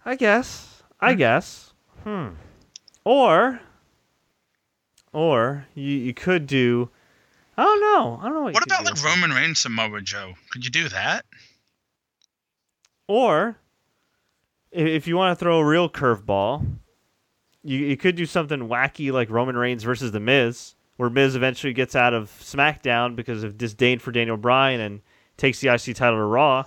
I 0.06 0.14
guess. 0.14 0.82
I 1.00 1.12
guess. 1.14 1.74
Hmm. 2.02 2.28
Or, 3.04 3.60
or 5.12 5.66
you 5.74 5.92
you 5.92 6.14
could 6.14 6.46
do. 6.46 6.88
I 7.58 7.62
don't 7.64 7.80
know. 7.80 8.18
I 8.20 8.24
don't 8.24 8.34
know. 8.34 8.40
What, 8.42 8.48
you 8.48 8.54
What 8.54 8.64
about 8.64 8.84
do. 8.84 8.90
like 8.92 9.04
Roman 9.04 9.30
Reigns 9.30 9.60
Samoa 9.60 10.00
Joe? 10.00 10.34
Could 10.50 10.64
you 10.64 10.70
do 10.70 10.88
that? 10.88 11.24
Or, 13.08 13.58
if 14.72 15.06
you 15.06 15.16
want 15.16 15.38
to 15.38 15.42
throw 15.42 15.58
a 15.58 15.64
real 15.64 15.88
curveball, 15.88 16.66
you 17.66 17.78
you 17.80 17.96
could 17.96 18.16
do 18.16 18.26
something 18.26 18.60
wacky 18.60 19.12
like 19.12 19.30
Roman 19.30 19.56
Reigns 19.56 19.82
versus 19.82 20.12
The 20.12 20.20
Miz, 20.20 20.74
where 20.96 21.10
Miz 21.10 21.34
eventually 21.34 21.72
gets 21.72 21.94
out 21.96 22.14
of 22.14 22.30
SmackDown 22.40 23.16
because 23.16 23.42
of 23.42 23.58
disdain 23.58 23.98
for 23.98 24.12
Daniel 24.12 24.36
Bryan 24.36 24.80
and 24.80 25.00
takes 25.36 25.60
the 25.60 25.68
IC 25.68 25.96
title 25.96 26.18
to 26.18 26.24
Raw. 26.24 26.64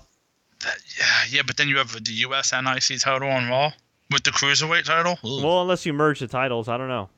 That, 0.61 0.77
yeah, 0.97 1.37
yeah, 1.37 1.41
but 1.45 1.57
then 1.57 1.67
you 1.69 1.77
have 1.77 1.91
the 2.03 2.11
U.S. 2.11 2.51
and 2.53 2.67
IC 2.67 2.99
title 2.99 3.29
on 3.29 3.49
Raw 3.49 3.71
with 4.11 4.23
the 4.23 4.31
cruiserweight 4.31 4.85
title. 4.85 5.17
Ooh. 5.23 5.43
Well, 5.43 5.61
unless 5.61 5.85
you 5.85 5.93
merge 5.93 6.19
the 6.19 6.27
titles, 6.27 6.67
I 6.67 6.77
don't 6.77 6.89
know. 6.89 7.09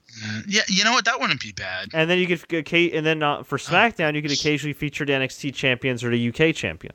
yeah, 0.48 0.62
you 0.68 0.84
know 0.84 0.92
what? 0.92 1.06
That 1.06 1.20
wouldn't 1.20 1.42
be 1.42 1.52
bad. 1.52 1.90
And 1.94 2.10
then 2.10 2.20
you 2.20 2.28
could 2.28 2.74
and 2.74 3.06
then 3.06 3.24
uh, 3.24 3.44
for 3.44 3.58
SmackDown, 3.58 4.16
you 4.16 4.22
could 4.22 4.32
occasionally 4.32 4.74
feature 4.74 5.06
the 5.06 5.14
NXT 5.14 5.54
champions 5.54 6.04
or 6.04 6.10
the 6.10 6.30
UK 6.30 6.54
champion. 6.56 6.94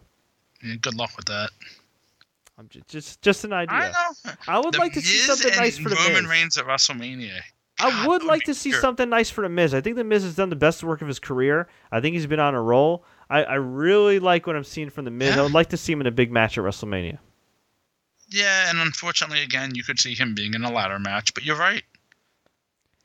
Yeah, 0.63 0.77
good 0.77 0.95
luck 0.95 1.11
with 1.17 1.27
that. 1.27 1.51
I'm 2.59 2.69
just 2.69 2.89
just, 2.89 3.23
just 3.23 3.45
an 3.45 3.53
idea. 3.53 3.77
I 3.77 3.89
know. 3.89 4.33
I 4.49 4.59
would 4.59 4.75
The 4.75 4.79
like 4.79 4.93
to 4.95 5.01
see 5.03 5.19
Miz 5.19 5.27
something 5.27 5.51
and 5.53 5.61
nice 5.61 5.79
for 5.79 5.89
the 5.91 5.97
Roman 5.97 6.23
Miz. 6.23 6.31
Reigns 6.31 6.59
at 6.59 6.65
WrestleMania. 6.65 7.41
I 7.79 8.07
would 8.07 8.25
like 8.25 8.45
to 8.45 8.55
see 8.55 8.71
weird. 8.71 8.81
something 8.81 9.11
nice 9.11 9.29
for 9.29 9.43
the 9.43 9.51
Miz. 9.51 9.75
I 9.75 9.83
think 9.83 9.97
the 9.97 10.05
Miz 10.05 10.23
has 10.23 10.35
done 10.35 10.49
the 10.49 10.57
best 10.57 10.83
work 10.83 11.03
of 11.03 11.09
his 11.09 11.19
career. 11.19 11.69
I 11.93 12.01
think 12.01 12.15
he's 12.15 12.27
been 12.27 12.41
on 12.41 12.55
a 12.55 12.63
roll. 12.63 13.05
I, 13.29 13.45
I 13.45 13.55
really 13.55 14.19
like 14.19 14.47
what 14.47 14.57
I'm 14.57 14.65
seeing 14.65 14.89
from 14.89 15.05
the 15.05 15.11
Miz. 15.11 15.37
I 15.37 15.43
would 15.43 15.53
like 15.53 15.69
to 15.71 15.77
see 15.77 15.93
him 15.93 16.01
in 16.01 16.07
a 16.07 16.11
big 16.11 16.33
match 16.33 16.57
at 16.57 16.65
WrestleMania. 16.65 17.19
Yeah, 18.29 18.71
and 18.71 18.79
unfortunately, 18.81 19.43
again, 19.43 19.75
you 19.75 19.85
could 19.85 20.01
see 20.01 20.15
him 20.15 20.35
being 20.35 20.55
in 20.55 20.65
a 20.65 20.73
ladder 20.73 20.99
match. 20.99 21.35
But 21.35 21.45
you're 21.45 21.57
right. 21.59 21.83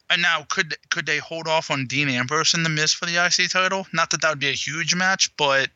And 0.09 0.21
now, 0.21 0.45
could 0.49 0.75
could 0.89 1.05
they 1.05 1.17
hold 1.17 1.47
off 1.47 1.69
on 1.71 1.85
Dean 1.87 2.09
Ambrose 2.09 2.53
and 2.53 2.65
the 2.65 2.69
Miz 2.69 2.93
for 2.93 3.05
the 3.05 3.23
IC 3.25 3.49
title? 3.49 3.87
Not 3.93 4.09
that 4.11 4.21
that 4.21 4.29
would 4.29 4.39
be 4.39 4.49
a 4.49 4.53
huge 4.53 4.95
match, 4.95 5.35
but 5.37 5.69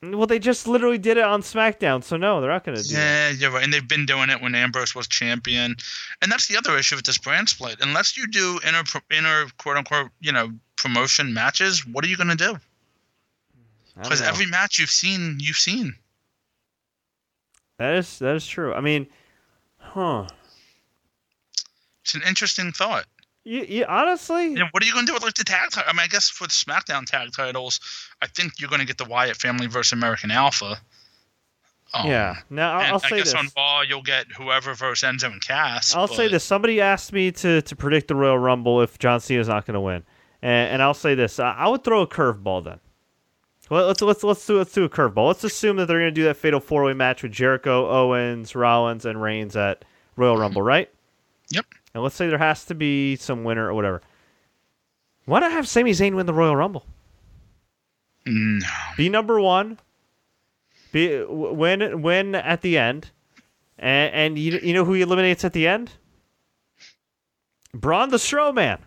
Well, 0.00 0.28
they 0.28 0.38
just 0.38 0.68
literally 0.68 0.98
did 0.98 1.16
it 1.16 1.24
on 1.24 1.42
SmackDown, 1.42 2.04
so 2.04 2.16
no, 2.16 2.40
they're 2.40 2.50
not 2.50 2.62
going 2.64 2.76
to 2.76 2.82
do 2.84 2.94
that. 2.94 3.00
Yeah, 3.00 3.30
you're 3.30 3.50
right. 3.50 3.64
And 3.64 3.72
they've 3.72 3.86
been 3.86 4.06
doing 4.06 4.30
it 4.30 4.40
when 4.40 4.54
Ambrose 4.54 4.94
was 4.94 5.08
champion. 5.08 5.74
And 6.22 6.30
that's 6.30 6.46
the 6.46 6.56
other 6.56 6.76
issue 6.78 6.94
with 6.94 7.04
this 7.04 7.18
brand 7.18 7.48
split. 7.48 7.78
Unless 7.80 8.16
you 8.16 8.28
do 8.28 8.60
inner, 8.66 8.84
inner 9.10 9.46
quote 9.58 9.76
unquote, 9.76 10.10
you 10.20 10.30
know, 10.30 10.52
promotion 10.76 11.34
matches, 11.34 11.84
what 11.84 12.04
are 12.04 12.08
you 12.08 12.16
going 12.16 12.28
to 12.28 12.36
do? 12.36 12.56
Because 14.00 14.22
every 14.22 14.46
match 14.46 14.78
you've 14.78 14.90
seen, 14.90 15.38
you've 15.40 15.56
seen. 15.56 15.96
that 17.78 17.94
is 17.94 18.20
that 18.20 18.36
is 18.36 18.46
true. 18.46 18.72
I 18.72 18.80
mean, 18.80 19.08
huh? 19.78 20.28
It's 22.04 22.14
an 22.14 22.22
interesting 22.22 22.70
thought. 22.70 23.06
You, 23.48 23.64
you 23.66 23.84
honestly, 23.88 24.50
know, 24.50 24.66
what 24.72 24.82
are 24.82 24.86
you 24.86 24.92
going 24.92 25.06
to 25.06 25.10
do 25.10 25.14
with 25.14 25.22
like 25.22 25.32
the 25.32 25.42
tag 25.42 25.70
title? 25.70 25.88
I 25.88 25.94
mean, 25.94 26.00
I 26.00 26.06
guess 26.06 26.28
for 26.28 26.46
the 26.46 26.52
SmackDown 26.52 27.06
tag 27.06 27.30
titles, 27.34 27.80
I 28.20 28.26
think 28.26 28.60
you're 28.60 28.68
going 28.68 28.80
to 28.80 28.86
get 28.86 28.98
the 28.98 29.06
Wyatt 29.06 29.38
family 29.38 29.66
versus 29.66 29.94
American 29.94 30.30
Alpha. 30.30 30.78
Um, 31.94 32.06
yeah. 32.06 32.36
Now 32.50 32.76
I'll, 32.76 32.94
I'll 32.96 33.00
I 33.02 33.08
say 33.08 33.16
guess 33.16 33.32
this. 33.32 33.34
on 33.34 33.48
Raw 33.56 33.80
you'll 33.80 34.02
get 34.02 34.26
whoever 34.36 34.74
versus 34.74 35.08
Enzo 35.08 35.32
and 35.32 35.40
Cass. 35.40 35.94
I'll 35.94 36.08
say 36.08 36.28
this. 36.28 36.44
Somebody 36.44 36.82
asked 36.82 37.14
me 37.14 37.32
to, 37.32 37.62
to 37.62 37.74
predict 37.74 38.08
the 38.08 38.14
Royal 38.14 38.38
Rumble 38.38 38.82
if 38.82 38.98
John 38.98 39.18
Cena's 39.18 39.48
not 39.48 39.64
going 39.64 39.76
to 39.76 39.80
win, 39.80 40.04
and, 40.42 40.72
and 40.72 40.82
I'll 40.82 40.92
say 40.92 41.14
this: 41.14 41.40
I, 41.40 41.52
I 41.52 41.68
would 41.68 41.84
throw 41.84 42.02
a 42.02 42.06
curveball 42.06 42.64
then. 42.64 42.80
Well, 43.70 43.86
let's 43.86 44.02
let's 44.02 44.22
let's 44.22 44.46
do 44.46 44.58
let's 44.58 44.72
do 44.72 44.84
a 44.84 44.90
curveball. 44.90 45.28
Let's 45.28 45.44
assume 45.44 45.76
that 45.76 45.86
they're 45.86 46.00
going 46.00 46.14
to 46.14 46.20
do 46.20 46.24
that 46.24 46.36
fatal 46.36 46.60
four 46.60 46.84
way 46.84 46.92
match 46.92 47.22
with 47.22 47.32
Jericho, 47.32 47.88
Owens, 47.88 48.54
Rollins, 48.54 49.06
and 49.06 49.22
Reigns 49.22 49.56
at 49.56 49.86
Royal 50.16 50.36
Rumble, 50.36 50.60
right? 50.60 50.90
Yep. 51.50 51.64
And 51.98 52.04
let's 52.04 52.14
say 52.14 52.28
there 52.28 52.38
has 52.38 52.64
to 52.66 52.76
be 52.76 53.16
some 53.16 53.42
winner 53.42 53.66
or 53.66 53.74
whatever. 53.74 54.00
Why 55.24 55.40
not 55.40 55.50
have 55.50 55.66
Sami 55.66 55.90
Zayn 55.90 56.14
win 56.14 56.26
the 56.26 56.32
Royal 56.32 56.54
Rumble? 56.54 56.86
No. 58.24 58.68
Be 58.96 59.08
number 59.08 59.40
one. 59.40 59.80
Be 60.92 61.24
win 61.24 62.00
win 62.00 62.36
at 62.36 62.60
the 62.60 62.78
end, 62.78 63.10
and, 63.80 64.14
and 64.14 64.38
you 64.38 64.60
you 64.62 64.74
know 64.74 64.84
who 64.84 64.92
he 64.92 65.02
eliminates 65.02 65.44
at 65.44 65.52
the 65.52 65.66
end? 65.66 65.90
Braun 67.74 68.10
the 68.10 68.16
Strowman. 68.16 68.78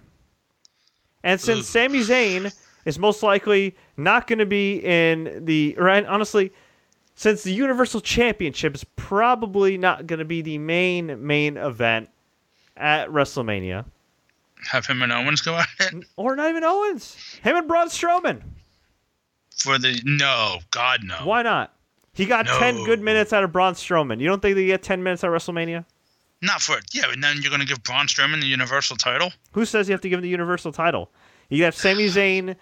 And 1.22 1.42
since. 1.42 1.68
Sami 1.68 2.00
Zayn 2.00 2.56
is 2.86 2.98
most 2.98 3.24
likely 3.24 3.76
not 3.98 4.26
going 4.26 4.40
to 4.40 4.46
be 4.46 4.78
in 4.78 5.44
the 5.44 5.76
right, 5.78 6.06
honestly, 6.06 6.54
since 7.16 7.44
the 7.44 7.52
Universal 7.52 8.02
Championship 8.02 8.74
is 8.74 8.86
probably 8.96 9.78
not 9.78 10.08
going 10.08 10.20
to 10.20 10.26
be 10.26 10.42
the 10.42 10.58
main 10.60 11.28
main 11.28 11.58
event 11.58 12.08
at 12.78 13.10
WrestleMania, 13.10 13.86
Have 14.72 14.86
him 14.86 15.02
and 15.02 15.12
Owens 15.12 15.42
go 15.42 15.56
at 15.58 15.68
it 15.80 16.06
or 16.16 16.36
not 16.36 16.50
even 16.50 16.64
Owens, 16.64 17.16
him 17.44 17.56
and 17.56 17.68
Braun 17.68 17.88
Strowman. 17.90 18.42
for 19.58 19.78
the 19.78 20.00
no, 20.04 20.60
God 20.72 21.02
no. 21.04 21.18
Why 21.24 21.42
not? 21.44 21.74
He 22.14 22.26
got 22.26 22.46
No. 22.46 22.60
10 22.60 22.84
good 22.84 23.02
minutes 23.02 23.32
out 23.34 23.44
of 23.44 23.52
Braun 23.52 23.74
Strowman. 23.74 24.20
You 24.20 24.28
don't 24.28 24.42
think 24.42 24.56
they 24.56 24.66
get 24.66 24.84
10 24.84 25.02
minutes 25.04 25.24
at 25.24 25.30
WrestleMania? 25.30 25.86
Not 26.42 26.62
for 26.62 26.78
it. 26.78 26.86
yeah, 26.92 27.12
and 27.12 27.24
then 27.24 27.38
you're 27.42 27.52
gonna 27.52 27.66
give 27.66 27.84
Braun 27.84 28.08
Strowman 28.08 28.42
the 28.42 28.48
Universal 28.48 28.98
title. 28.98 29.32
Who 29.52 29.64
says 29.66 29.88
you 29.88 29.94
have 29.94 30.02
to 30.02 30.10
give 30.10 30.18
him 30.18 30.24
the 30.24 30.30
Universal 30.30 30.72
title? 30.72 31.12
You 31.50 31.64
have 31.66 31.76
Sami 31.76 32.06
Zayn 32.08 32.56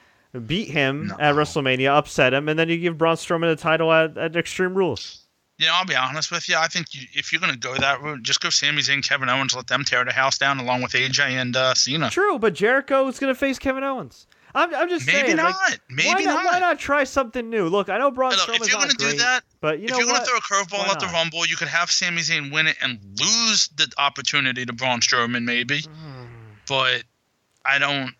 beat 0.45 0.68
him 0.70 1.07
No. 1.07 1.16
at 1.20 1.34
WrestleMania, 1.36 1.89
upset 1.97 2.34
him, 2.34 2.49
and 2.49 2.60
then 2.60 2.68
you 2.70 2.78
give 2.78 2.97
Braun 2.97 3.16
Strowman 3.16 3.49
the 3.55 3.62
title 3.62 3.91
at, 3.91 4.18
at 4.18 4.36
Extreme 4.36 4.76
Rules. 4.76 5.22
Yeah, 5.60 5.74
I'll 5.74 5.86
be 5.86 5.95
honest 5.95 6.32
with 6.32 6.47
you. 6.47 6.55
I 6.55 6.68
think 6.68 6.95
you, 6.95 7.01
if 7.14 7.34
you're 7.34 7.41
gonna 7.41 7.57
go 7.57 7.76
that 7.76 8.01
route, 8.01 8.24
just 8.24 8.39
go 8.39 8.49
Sami 8.49 8.82
Zayn, 8.82 9.03
Kevin 9.03 9.28
Owens, 9.28 9.53
let 9.53 9.68
them 9.68 9.84
tear 9.84 10.05
the 10.05 10.14
house 10.14 10.38
down 10.38 10.57
along 10.60 10.82
with 10.82 10.93
AJ 10.93 11.20
and 11.32 11.53
uh, 11.53 11.74
Cena. 11.74 12.10
True, 12.10 12.39
but 12.39 12.53
Jericho 12.53 13.05
is 13.10 13.20
going 13.20 13.34
to 13.34 13.38
face 13.38 13.60
Kevin 13.60 13.84
Owens. 13.84 14.26
I'm, 14.55 14.74
I'm 14.74 14.88
just 14.89 15.05
Maybe 15.05 15.28
saying. 15.28 15.36
not. 15.36 15.53
like, 15.70 15.82
Maybe 15.89 16.07
why 16.07 16.24
not, 16.24 16.43
not. 16.43 16.45
Why 16.45 16.60
not 16.60 16.80
try 16.80 17.03
something 17.03 17.49
new? 17.49 17.68
Look, 17.68 17.89
I 17.89 17.97
know 17.97 18.10
Braun 18.10 18.32
Look, 18.32 18.39
Strowman's 18.39 18.68
if 18.68 18.72
you're 18.72 18.80
gonna 18.80 18.93
do 18.93 19.05
great, 19.05 19.18
that, 19.18 19.41
but 19.60 19.80
you 19.80 19.86
if 19.86 19.91
know 19.91 19.97
you're 19.97 20.07
gonna 20.07 20.26
throw 20.26 20.38
a 20.38 20.41
curveball 20.41 20.88
at 20.88 21.01
the? 21.01 21.07
Rumble, 21.07 21.45
you 21.45 21.57
could 21.57 21.68
have 21.68 21.91
Sami 21.91 22.22
Zayn 22.22 22.53
win 22.53 22.68
it 22.68 22.78
and 22.82 22.97
lose 23.20 23.68
the 23.76 23.91
opportunity 23.97 24.66
to 24.66 24.72
Braun 24.72 25.01
Strowman, 25.01 25.43
maybe. 25.43 25.82
Hmm. 25.82 26.26
But 26.70 27.03
I 27.66 27.80
don't. 27.80 28.14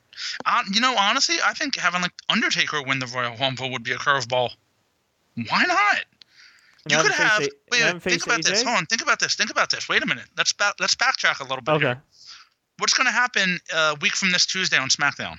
I, 0.46 0.64
you 0.72 0.82
know, 0.82 0.94
honestly, 0.98 1.38
I 1.44 1.54
think 1.54 1.78
having 1.78 2.02
like 2.02 2.12
Undertaker 2.28 2.84
win 2.84 3.00
the 3.00 3.08
Royal 3.08 3.38
Rumble 3.38 3.72
would 3.72 3.84
be 3.84 3.94
a 3.94 3.98
curveball. 3.98 4.50
Why 5.36 5.64
not? 5.66 6.04
You 6.90 6.98
could 7.02 7.12
have. 7.12 7.42
A- 7.42 7.50
wait, 7.72 7.94
wait, 7.94 8.02
think 8.02 8.26
about 8.26 8.44
this. 8.44 8.64
AJ? 8.64 8.66
Hold 8.66 8.78
on. 8.78 8.86
Think 8.86 9.02
about 9.02 9.20
this. 9.20 9.36
Think 9.36 9.52
about 9.52 9.70
this. 9.70 9.88
Wait 9.88 10.04
a 10.04 10.06
minute. 10.06 10.26
Let's 10.38 10.54
back. 10.54 10.76
Let's 10.80 10.96
backtrack 10.96 11.40
a 11.40 11.44
little 11.44 11.62
bit. 11.62 11.72
Okay. 11.72 11.86
Here. 11.86 12.04
What's 12.80 12.94
going 12.94 13.08
to 13.08 13.12
happen 13.12 13.60
a 13.74 13.96
week 14.02 14.14
from 14.14 14.32
this 14.32 14.46
Tuesday 14.46 14.78
on 14.78 14.90
SmackDown? 14.90 15.38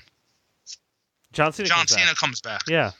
John 1.32 1.52
Cena. 1.52 1.68
John 1.68 1.78
comes 1.78 1.90
Cena 1.90 2.06
back. 2.06 2.16
comes 2.16 2.40
back. 2.40 2.62
Yeah. 2.68 2.90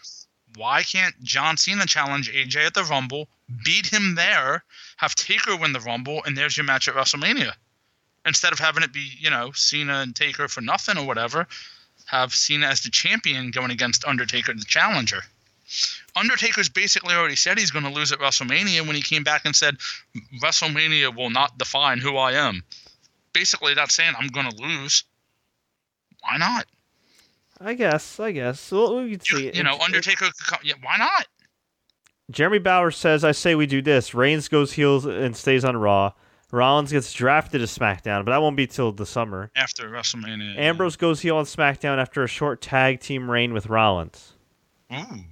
Why 0.56 0.82
can't 0.82 1.14
John 1.22 1.56
Cena 1.56 1.86
challenge 1.86 2.32
AJ 2.32 2.66
at 2.66 2.74
the 2.74 2.84
Rumble, 2.84 3.28
beat 3.64 3.86
him 3.86 4.14
there, 4.14 4.64
have 4.96 5.14
Taker 5.14 5.56
win 5.56 5.72
the 5.72 5.80
Rumble, 5.80 6.22
and 6.24 6.36
there's 6.36 6.56
your 6.56 6.64
match 6.64 6.88
at 6.88 6.94
WrestleMania? 6.94 7.52
Instead 8.26 8.52
of 8.52 8.58
having 8.58 8.82
it 8.82 8.92
be, 8.92 9.12
you 9.18 9.30
know, 9.30 9.52
Cena 9.52 10.00
and 10.00 10.14
Taker 10.14 10.48
for 10.48 10.60
nothing 10.60 10.98
or 10.98 11.06
whatever, 11.06 11.46
have 12.06 12.34
Cena 12.34 12.66
as 12.66 12.80
the 12.80 12.90
champion 12.90 13.50
going 13.50 13.70
against 13.70 14.04
Undertaker, 14.04 14.52
the 14.52 14.64
challenger. 14.64 15.22
Undertaker's 16.16 16.68
basically 16.68 17.14
already 17.14 17.36
said 17.36 17.58
he's 17.58 17.70
going 17.70 17.84
to 17.84 17.90
lose 17.90 18.12
at 18.12 18.18
WrestleMania 18.18 18.86
when 18.86 18.96
he 18.96 19.02
came 19.02 19.22
back 19.22 19.42
and 19.44 19.54
said, 19.54 19.76
WrestleMania 20.42 21.14
will 21.16 21.30
not 21.30 21.56
define 21.58 21.98
who 21.98 22.16
I 22.16 22.32
am. 22.32 22.62
Basically, 23.32 23.74
that's 23.74 23.94
saying 23.94 24.14
I'm 24.18 24.28
going 24.28 24.50
to 24.50 24.56
lose. 24.62 25.04
Why 26.22 26.36
not? 26.36 26.66
I 27.60 27.74
guess. 27.74 28.18
I 28.18 28.32
guess. 28.32 28.72
Well, 28.72 28.96
we 29.02 29.10
could 29.12 29.28
You, 29.30 29.38
see. 29.38 29.50
you 29.54 29.62
know, 29.62 29.78
Undertaker 29.78 30.24
could 30.26 30.46
come. 30.46 30.58
Yeah, 30.64 30.74
why 30.82 30.96
not? 30.96 31.26
Jeremy 32.30 32.58
Bauer 32.58 32.90
says, 32.90 33.24
I 33.24 33.32
say 33.32 33.54
we 33.54 33.66
do 33.66 33.82
this. 33.82 34.14
Reigns 34.14 34.48
goes 34.48 34.72
heels 34.72 35.04
and 35.04 35.36
stays 35.36 35.64
on 35.64 35.76
Raw. 35.76 36.12
Rollins 36.52 36.90
gets 36.90 37.12
drafted 37.12 37.60
to 37.60 37.66
SmackDown, 37.66 38.24
but 38.24 38.32
that 38.32 38.42
won't 38.42 38.56
be 38.56 38.66
till 38.66 38.90
the 38.92 39.06
summer. 39.06 39.50
After 39.54 39.88
WrestleMania. 39.88 40.56
Ambrose 40.58 40.96
goes 40.96 41.20
heel 41.20 41.36
on 41.36 41.44
SmackDown 41.44 41.98
after 41.98 42.24
a 42.24 42.28
short 42.28 42.60
tag 42.60 43.00
team 43.00 43.30
reign 43.30 43.52
with 43.52 43.66
Rollins. 43.68 44.32
Ooh. 44.92 45.24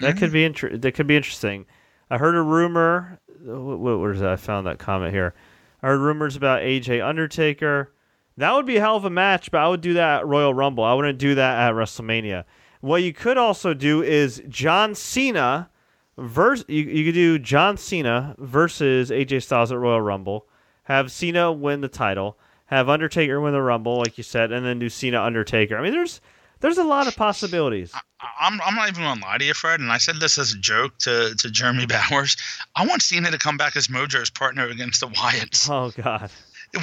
That 0.00 0.16
could 0.16 0.32
be 0.32 0.44
inter- 0.44 0.76
that 0.76 0.92
could 0.92 1.06
be 1.06 1.16
interesting. 1.16 1.66
I 2.10 2.18
heard 2.18 2.34
a 2.34 2.42
rumor. 2.42 3.20
What, 3.42 3.78
what 3.78 3.98
was 3.98 4.20
that? 4.20 4.30
I 4.30 4.36
found 4.36 4.66
that 4.66 4.78
comment 4.78 5.12
here. 5.12 5.34
I 5.82 5.88
heard 5.88 6.00
rumors 6.00 6.36
about 6.36 6.62
AJ 6.62 7.06
Undertaker. 7.06 7.92
That 8.36 8.54
would 8.54 8.66
be 8.66 8.76
a 8.76 8.80
hell 8.80 8.96
of 8.96 9.04
a 9.04 9.10
match, 9.10 9.50
but 9.50 9.60
I 9.60 9.68
would 9.68 9.80
do 9.80 9.94
that 9.94 10.20
at 10.20 10.26
Royal 10.26 10.54
Rumble. 10.54 10.84
I 10.84 10.94
wouldn't 10.94 11.18
do 11.18 11.34
that 11.34 11.58
at 11.58 11.74
WrestleMania. 11.74 12.44
What 12.80 13.02
you 13.02 13.12
could 13.12 13.36
also 13.36 13.74
do 13.74 14.02
is 14.02 14.42
John 14.48 14.94
Cena 14.94 15.68
versus 16.16 16.64
you, 16.68 16.84
you 16.84 17.04
could 17.04 17.14
do 17.14 17.38
John 17.38 17.76
Cena 17.76 18.34
versus 18.38 19.10
AJ 19.10 19.42
Styles 19.42 19.72
at 19.72 19.78
Royal 19.78 20.00
Rumble. 20.00 20.46
Have 20.84 21.12
Cena 21.12 21.52
win 21.52 21.82
the 21.82 21.88
title. 21.88 22.38
Have 22.66 22.88
Undertaker 22.88 23.40
win 23.40 23.52
the 23.52 23.62
Rumble, 23.62 23.98
like 23.98 24.16
you 24.16 24.24
said, 24.24 24.52
and 24.52 24.64
then 24.64 24.78
do 24.78 24.88
Cena 24.88 25.20
Undertaker. 25.22 25.76
I 25.76 25.82
mean, 25.82 25.92
there's 25.92 26.20
there's 26.60 26.78
a 26.78 26.84
lot 26.84 27.06
of 27.06 27.16
possibilities. 27.16 27.92
I- 27.94 28.00
I'm, 28.42 28.60
I'm 28.62 28.74
not 28.74 28.88
even 28.88 29.02
gonna 29.02 29.20
lie 29.22 29.38
to 29.38 29.44
you, 29.44 29.54
Fred, 29.54 29.80
and 29.80 29.90
I 29.90 29.98
said 29.98 30.16
this 30.20 30.36
as 30.38 30.52
a 30.52 30.58
joke 30.58 30.96
to, 30.98 31.34
to 31.36 31.50
Jeremy 31.50 31.86
Bowers. 32.10 32.36
I 32.76 32.86
want 32.86 33.02
Cena 33.02 33.30
to 33.30 33.38
come 33.38 33.56
back 33.56 33.76
as 33.76 33.88
Mojo's 33.88 34.30
partner 34.30 34.66
against 34.68 35.00
the 35.00 35.08
Wyatts. 35.08 35.68
Oh 35.70 35.90
God. 36.02 36.30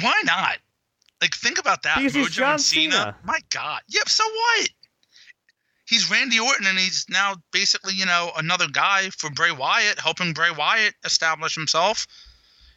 Why 0.00 0.20
not? 0.24 0.58
Like, 1.20 1.34
think 1.34 1.58
about 1.58 1.82
that. 1.84 1.96
Because 1.98 2.12
Mojo 2.14 2.16
he's 2.26 2.30
John 2.30 2.52
and 2.52 2.60
Cena. 2.60 2.92
Cena. 2.92 3.16
My 3.24 3.38
God. 3.50 3.80
Yep. 3.88 4.08
So 4.08 4.24
what? 4.24 4.68
He's 5.86 6.10
Randy 6.10 6.38
Orton, 6.38 6.66
and 6.66 6.78
he's 6.78 7.06
now 7.08 7.36
basically, 7.52 7.94
you 7.94 8.04
know, 8.04 8.30
another 8.36 8.66
guy 8.70 9.08
for 9.10 9.30
Bray 9.30 9.50
Wyatt, 9.52 9.98
helping 9.98 10.32
Bray 10.34 10.50
Wyatt 10.50 10.94
establish 11.04 11.54
himself. 11.54 12.06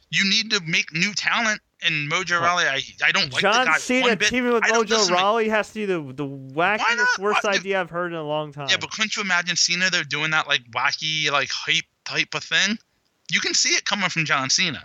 You 0.10 0.30
need 0.30 0.52
to 0.52 0.62
make 0.62 0.94
new 0.94 1.14
talent, 1.14 1.60
and 1.84 2.12
Mojo. 2.12 2.40
Rawley. 2.42 2.66
I, 2.66 2.82
I 3.04 3.12
don't 3.12 3.32
like 3.34 3.42
John 3.42 3.66
the 3.66 3.72
guy 3.72 3.78
Cena 3.78 4.08
one 4.08 4.18
bit. 4.18 4.28
teaming 4.30 4.54
with 4.54 4.64
Mojo 4.64 4.90
listen 4.90 5.08
to 5.08 5.14
me. 5.14 5.18
Rawley 5.20 5.50
has 5.50 5.68
to 5.70 5.74
be 5.76 5.86
the 5.86 6.02
the 6.14 6.28
wackiest, 6.28 7.20
worst 7.20 7.44
Why- 7.44 7.52
idea 7.54 7.80
I've 7.82 7.90
heard 7.90 8.12
in 8.14 8.18
a 8.18 8.24
long 8.24 8.52
time. 8.54 8.68
Yeah, 8.70 8.78
but 8.80 8.92
couldn't 8.92 9.16
you 9.16 9.22
imagine 9.24 9.56
Cena? 9.56 9.90
They're 9.90 10.04
doing 10.04 10.32
that 10.32 10.48
like 10.48 10.62
wacky, 10.72 11.32
like 11.32 11.50
hype 11.50 11.86
type 12.06 12.34
of 12.34 12.44
thing. 12.44 12.78
You 13.32 13.40
can 13.40 13.54
see 13.54 13.70
it 13.76 13.86
coming 13.86 14.10
from 14.10 14.26
John 14.26 14.50
Cena, 14.50 14.84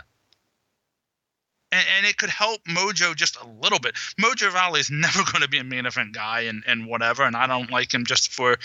and, 1.71 1.85
and 1.97 2.05
it 2.05 2.17
could 2.17 2.29
help 2.29 2.63
Mojo 2.65 3.15
just 3.15 3.35
a 3.41 3.47
little 3.61 3.79
bit. 3.79 3.95
Mojo 4.21 4.53
Rawley 4.53 4.79
is 4.79 4.89
never 4.91 5.23
going 5.23 5.41
to 5.41 5.47
be 5.49 5.57
a 5.57 5.63
main 5.63 5.85
event 5.85 6.13
guy, 6.13 6.41
and, 6.41 6.63
and 6.67 6.87
whatever. 6.87 7.23
And 7.23 7.35
I 7.35 7.47
don't 7.47 7.69
like 7.71 7.93
him 7.93 8.05
just 8.05 8.31
for, 8.33 8.57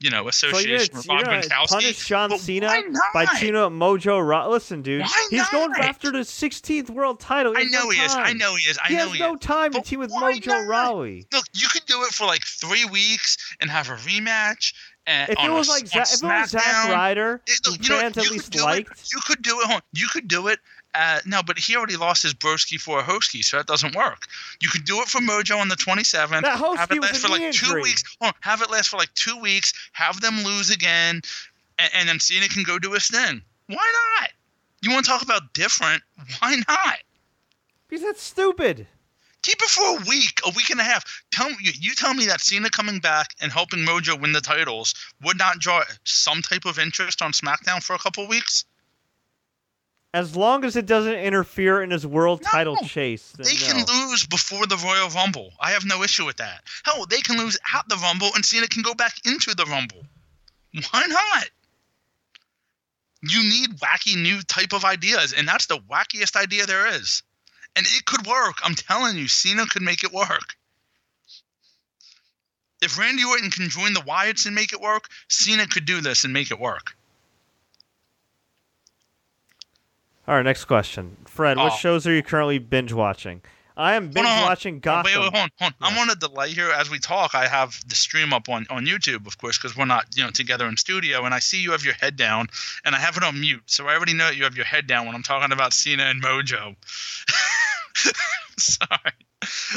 you 0.00 0.10
know, 0.10 0.28
association 0.28 0.96
with 0.96 1.06
you're 1.06 1.16
Rob 1.16 1.24
gonna 1.26 1.40
Gronkowski. 1.42 1.68
punish 1.68 2.06
John 2.06 2.38
Cena 2.38 2.82
by 3.12 3.26
tuning 3.38 3.56
up 3.56 3.72
Mojo 3.72 4.26
Rawley. 4.26 4.52
Listen, 4.52 4.82
dude, 4.82 5.02
Why 5.02 5.26
he's 5.30 5.48
going 5.50 5.72
after 5.80 6.10
the 6.10 6.20
16th 6.20 6.90
world 6.90 7.20
title. 7.20 7.52
I 7.56 7.64
know 7.64 7.84
no 7.84 7.90
he 7.90 7.98
is. 8.00 8.14
I 8.14 8.32
know 8.32 8.54
he 8.54 8.68
is. 8.68 8.78
I 8.82 8.88
he 8.88 8.94
know 8.96 9.00
has 9.08 9.12
he 9.12 9.18
no 9.18 9.34
is. 9.34 9.40
time 9.40 9.72
to 9.72 9.78
But 9.78 9.84
team 9.86 10.00
with 10.00 10.12
Mojo 10.12 10.46
not? 10.46 10.66
Rawley. 10.68 11.26
Look, 11.32 11.44
you 11.52 11.68
could 11.68 11.84
do 11.86 12.02
it 12.04 12.10
for 12.14 12.26
like 12.26 12.42
three 12.44 12.84
weeks 12.86 13.36
and 13.60 13.70
have 13.70 13.88
a 13.90 13.94
rematch. 13.96 14.72
And 15.08 15.30
If 15.30 15.38
it 15.38 15.50
was 15.52 15.68
a, 15.68 15.70
like 15.70 15.82
on 15.82 15.86
Zack, 15.88 16.06
if 16.14 16.22
it 16.22 16.26
was 16.26 16.52
SmackDown. 16.52 16.92
Ryder, 16.92 17.40
It- 17.46 17.60
look, 17.70 17.80
you 17.82 17.88
know, 17.90 18.00
fans 18.00 18.16
you 18.16 18.22
at 18.22 18.26
could 18.26 18.32
least 18.32 18.50
do 18.50 18.62
liked, 18.64 18.90
It, 18.90 19.08
you 19.12 19.20
could 19.24 19.40
do 19.42 19.60
it. 19.60 19.82
You 19.92 20.08
could 20.08 20.26
do 20.26 20.48
it. 20.48 20.58
Uh, 20.96 21.20
no, 21.26 21.42
but 21.42 21.58
he 21.58 21.76
already 21.76 21.96
lost 21.96 22.22
his 22.22 22.32
broski 22.32 22.80
for 22.80 22.98
a 23.00 23.02
hosky, 23.02 23.44
so 23.44 23.58
that 23.58 23.66
doesn't 23.66 23.94
work. 23.94 24.26
You 24.60 24.68
could 24.70 24.84
do 24.84 25.00
it 25.02 25.08
for 25.08 25.20
Mojo 25.20 25.60
on 25.60 25.68
the 25.68 25.76
27th. 25.76 26.42
That 26.42 26.58
have 26.58 26.90
it 26.90 27.02
last 27.02 27.20
for 27.20 27.28
like 27.28 27.40
knee 27.40 27.52
two 27.52 27.74
weeks. 27.74 28.02
On, 28.22 28.32
have 28.40 28.62
it 28.62 28.70
last 28.70 28.88
for 28.88 28.96
like 28.96 29.12
two 29.14 29.38
weeks. 29.38 29.72
Have 29.92 30.20
them 30.20 30.42
lose 30.42 30.70
again, 30.70 31.20
and, 31.78 31.90
and 31.94 32.08
then 32.08 32.18
Cena 32.18 32.48
can 32.48 32.62
go 32.62 32.78
do 32.78 32.92
his 32.92 33.08
thing. 33.08 33.42
Why 33.66 33.92
not? 34.20 34.30
You 34.80 34.90
want 34.90 35.04
to 35.04 35.10
talk 35.10 35.22
about 35.22 35.52
different? 35.52 36.02
Why 36.38 36.56
not? 36.68 36.98
because 37.88 38.02
that's 38.02 38.22
stupid. 38.22 38.86
Keep 39.42 39.62
it 39.62 39.68
for 39.68 39.98
a 39.98 40.04
week, 40.08 40.40
a 40.44 40.50
week 40.56 40.70
and 40.70 40.80
a 40.80 40.82
half. 40.82 41.04
Tell 41.30 41.48
me, 41.48 41.56
you, 41.60 41.72
you 41.80 41.94
tell 41.94 42.14
me 42.14 42.26
that 42.26 42.40
Cena 42.40 42.68
coming 42.68 42.98
back 42.98 43.28
and 43.40 43.52
helping 43.52 43.80
Mojo 43.80 44.20
win 44.20 44.32
the 44.32 44.40
titles 44.40 44.94
would 45.22 45.38
not 45.38 45.60
draw 45.60 45.84
some 46.04 46.42
type 46.42 46.64
of 46.64 46.78
interest 46.80 47.22
on 47.22 47.30
SmackDown 47.32 47.82
for 47.82 47.94
a 47.94 47.98
couple 47.98 48.26
weeks. 48.26 48.64
As 50.14 50.34
long 50.34 50.64
as 50.64 50.76
it 50.76 50.86
doesn't 50.86 51.14
interfere 51.14 51.82
in 51.82 51.90
his 51.90 52.06
world 52.06 52.42
No. 52.42 52.50
title 52.50 52.76
chase, 52.86 53.32
They 53.36 53.54
no. 53.54 53.66
can 53.66 53.84
lose 53.84 54.24
before 54.26 54.66
the 54.66 54.76
Royal 54.78 55.10
Rumble. 55.10 55.52
I 55.60 55.72
have 55.72 55.84
no 55.84 56.02
issue 56.02 56.24
with 56.24 56.38
that. 56.38 56.64
Hell, 56.84 57.04
they 57.06 57.20
can 57.20 57.36
lose 57.36 57.58
at 57.74 57.86
the 57.88 57.96
Rumble 57.96 58.30
and 58.34 58.44
Cena 58.44 58.66
can 58.66 58.82
go 58.82 58.94
back 58.94 59.14
into 59.26 59.54
the 59.54 59.66
Rumble. 59.66 60.06
Why 60.90 61.06
not? 61.06 61.48
You 63.22 63.42
need 63.42 63.78
wacky 63.78 64.16
new 64.16 64.42
type 64.42 64.72
of 64.72 64.84
ideas, 64.84 65.32
and 65.32 65.48
that's 65.48 65.66
the 65.66 65.78
wackiest 65.78 66.36
idea 66.36 66.66
there 66.66 66.86
is. 66.86 67.22
And 67.74 67.86
it 67.86 68.04
could 68.04 68.26
work. 68.26 68.56
I'm 68.62 68.74
telling 68.74 69.16
you, 69.18 69.28
Cena 69.28 69.66
could 69.66 69.82
make 69.82 70.04
it 70.04 70.12
work. 70.12 70.56
If 72.80 72.98
Randy 72.98 73.24
Orton 73.24 73.50
can 73.50 73.68
join 73.68 73.94
the 73.94 74.00
Wyatts 74.00 74.46
and 74.46 74.54
make 74.54 74.72
it 74.72 74.80
work, 74.80 75.08
Cena 75.28 75.66
could 75.66 75.86
do 75.86 76.00
this 76.00 76.24
and 76.24 76.32
make 76.32 76.50
it 76.50 76.58
work. 76.60 76.96
All 80.28 80.34
right, 80.34 80.42
next 80.44 80.64
question. 80.64 81.16
Fred, 81.26 81.56
what 81.56 81.72
Oh. 81.72 81.76
shows 81.76 82.06
are 82.06 82.12
you 82.12 82.22
currently 82.22 82.58
binge 82.58 82.92
watching? 82.92 83.42
I 83.78 83.94
am 83.94 84.08
binge 84.08 84.24
watching 84.26 84.80
Gotham. 84.80 85.04
Wait, 85.12 85.18
wait, 85.18 85.22
hold 85.24 85.34
on, 85.34 85.50
hold 85.60 85.74
on. 85.82 85.92
I'm 85.92 85.98
on 85.98 86.08
a 86.10 86.14
delay 86.14 86.50
here 86.50 86.70
as 86.70 86.88
we 86.88 86.98
talk. 86.98 87.34
I 87.34 87.46
have 87.46 87.78
the 87.86 87.94
stream 87.94 88.32
up 88.32 88.48
on, 88.48 88.66
on 88.70 88.86
YouTube, 88.86 89.26
of 89.26 89.36
course, 89.36 89.58
because 89.58 89.76
we're 89.76 89.84
not 89.84 90.06
you 90.16 90.24
know 90.24 90.30
together 90.30 90.66
in 90.66 90.78
studio. 90.78 91.24
And 91.26 91.34
I 91.34 91.40
see 91.40 91.60
you 91.60 91.72
have 91.72 91.84
your 91.84 91.92
head 91.94 92.16
down, 92.16 92.48
and 92.86 92.94
I 92.94 92.98
have 92.98 93.18
it 93.18 93.22
on 93.22 93.38
mute, 93.38 93.62
so 93.66 93.86
I 93.86 93.94
already 93.94 94.14
know 94.14 94.28
that 94.28 94.36
you 94.36 94.44
have 94.44 94.56
your 94.56 94.64
head 94.64 94.86
down 94.86 95.04
when 95.04 95.14
I'm 95.14 95.22
talking 95.22 95.52
about 95.52 95.74
Cena 95.74 96.04
and 96.04 96.22
Mojo. 96.22 96.74
Sorry. 98.58 99.12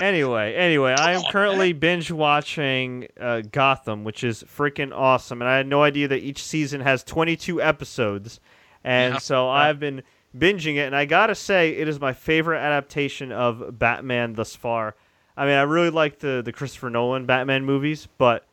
Anyway, 0.02 0.54
anyway, 0.56 0.94
I 0.98 1.12
am 1.12 1.22
currently 1.30 1.74
binge 1.74 2.10
watching 2.10 3.08
uh, 3.20 3.42
Gotham, 3.52 4.06
which 4.06 4.24
is 4.24 4.44
freaking 4.44 4.94
awesome, 4.96 5.42
and 5.42 5.50
I 5.50 5.58
had 5.58 5.68
no 5.68 5.84
idea 5.84 6.08
that 6.08 6.20
each 6.20 6.42
season 6.42 6.80
has 6.82 7.04
22 7.04 7.62
episodes, 7.62 8.40
and 8.84 9.16
Yeah. 9.16 9.20
so 9.20 9.50
I've 9.50 9.78
been 9.80 10.04
binging 10.38 10.76
it, 10.76 10.86
and 10.86 10.96
I 10.96 11.06
gotta 11.06 11.36
say, 11.36 11.72
it 11.72 11.88
is 11.88 12.00
my 12.00 12.14
favorite 12.14 12.60
adaptation 12.60 13.32
of 13.32 13.78
Batman 13.80 14.34
thus 14.34 14.56
far. 14.56 14.96
I 15.36 15.46
mean, 15.46 15.56
I 15.56 15.62
really 15.64 15.90
like 15.90 16.20
the 16.20 16.42
the 16.44 16.52
Christopher 16.52 16.90
Nolan 16.90 17.26
Batman 17.26 17.66
movies, 17.66 18.08
but 18.18 18.46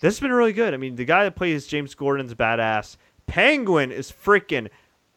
this 0.00 0.14
has 0.14 0.20
been 0.20 0.32
really 0.32 0.52
good. 0.52 0.74
I 0.74 0.76
mean, 0.76 0.96
the 0.96 1.04
guy 1.04 1.24
that 1.24 1.36
plays 1.36 1.66
James 1.66 1.94
Gordon's 1.94 2.34
badass. 2.34 2.96
Penguin 3.26 3.90
is 3.90 4.12
freaking 4.12 4.68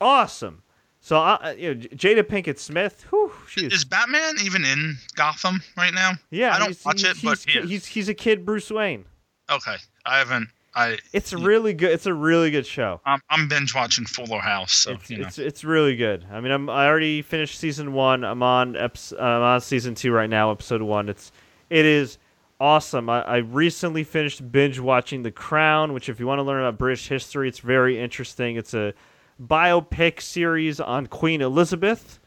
awesome. 0.01 0.63
So, 1.01 1.17
I, 1.17 1.53
you 1.53 1.73
know, 1.73 1.81
Jada 1.81 2.23
Pinkett 2.23 2.59
Smith, 2.59 3.05
whew, 3.09 3.31
is 3.55 3.73
Is 3.73 3.85
Batman 3.85 4.35
even 4.43 4.65
in 4.65 4.97
Gotham 5.15 5.61
right 5.77 5.93
now? 5.93 6.13
yeah, 6.29 6.53
I 6.55 6.59
don't 6.59 6.85
watch 6.85 7.01
he's, 7.01 7.11
it, 7.11 7.17
but 7.23 7.37
he's, 7.37 7.43
he 7.45 7.59
is. 7.59 7.69
he's 7.69 7.85
he's 7.85 8.09
a 8.09 8.13
kid 8.13 8.45
Bruce 8.45 8.69
Wayne. 8.69 9.05
Okay, 9.49 9.75
I 10.05 10.17
haven't. 10.19 10.49
I 10.80 10.97
It's 11.11 11.34
really 11.34 11.73
good. 11.73 11.91
It's 11.91 12.05
a 12.05 12.13
really 12.13 12.51
good 12.51 12.65
show. 12.65 13.01
I'm, 13.05 13.19
I'm 13.30 13.49
binge 13.49 13.75
watching 13.75 14.05
Fuller 14.05 14.39
House, 14.39 14.71
so 14.73 14.91
It's, 14.91 15.09
you 15.09 15.17
know. 15.17 15.27
it's 15.27 15.38
it's 15.38 15.63
really 15.65 15.97
good. 15.97 16.25
I 16.32 16.39
mean, 16.39 16.53
I'm 16.53 16.69
I 16.69 16.88
already 16.88 17.21
finished 17.21 17.59
season 17.59 17.91
one. 17.91 18.23
I'm 18.23 18.41
on 18.41 18.73
eps, 18.75 19.11
I'm 19.13 19.41
on 19.41 19.59
season 19.61 19.93
two 19.93 20.13
right 20.13 20.30
now, 20.30 20.51
episode 20.51 20.82
one. 20.82 21.09
It's 21.09 21.34
it 21.69 21.86
is 21.86 22.17
awesome. 22.61 23.09
I, 23.09 23.21
I 23.23 23.38
recently 23.38 24.05
finished 24.05 24.51
binge 24.51 24.80
watching 24.80 25.23
The 25.23 25.32
Crown, 25.32 25.91
which 25.91 26.07
if 26.07 26.17
you 26.19 26.25
want 26.27 26.39
to 26.39 26.43
learn 26.43 26.61
about 26.63 26.77
British 26.77 27.09
history, 27.09 27.49
it's 27.49 27.59
very 27.59 27.99
interesting. 27.99 28.55
It's 28.55 28.73
a 28.73 28.93
biopic 29.41 30.21
series 30.21 30.80
on 30.80 31.07
Queen 31.07 31.41
Elizabeth. 31.41 32.19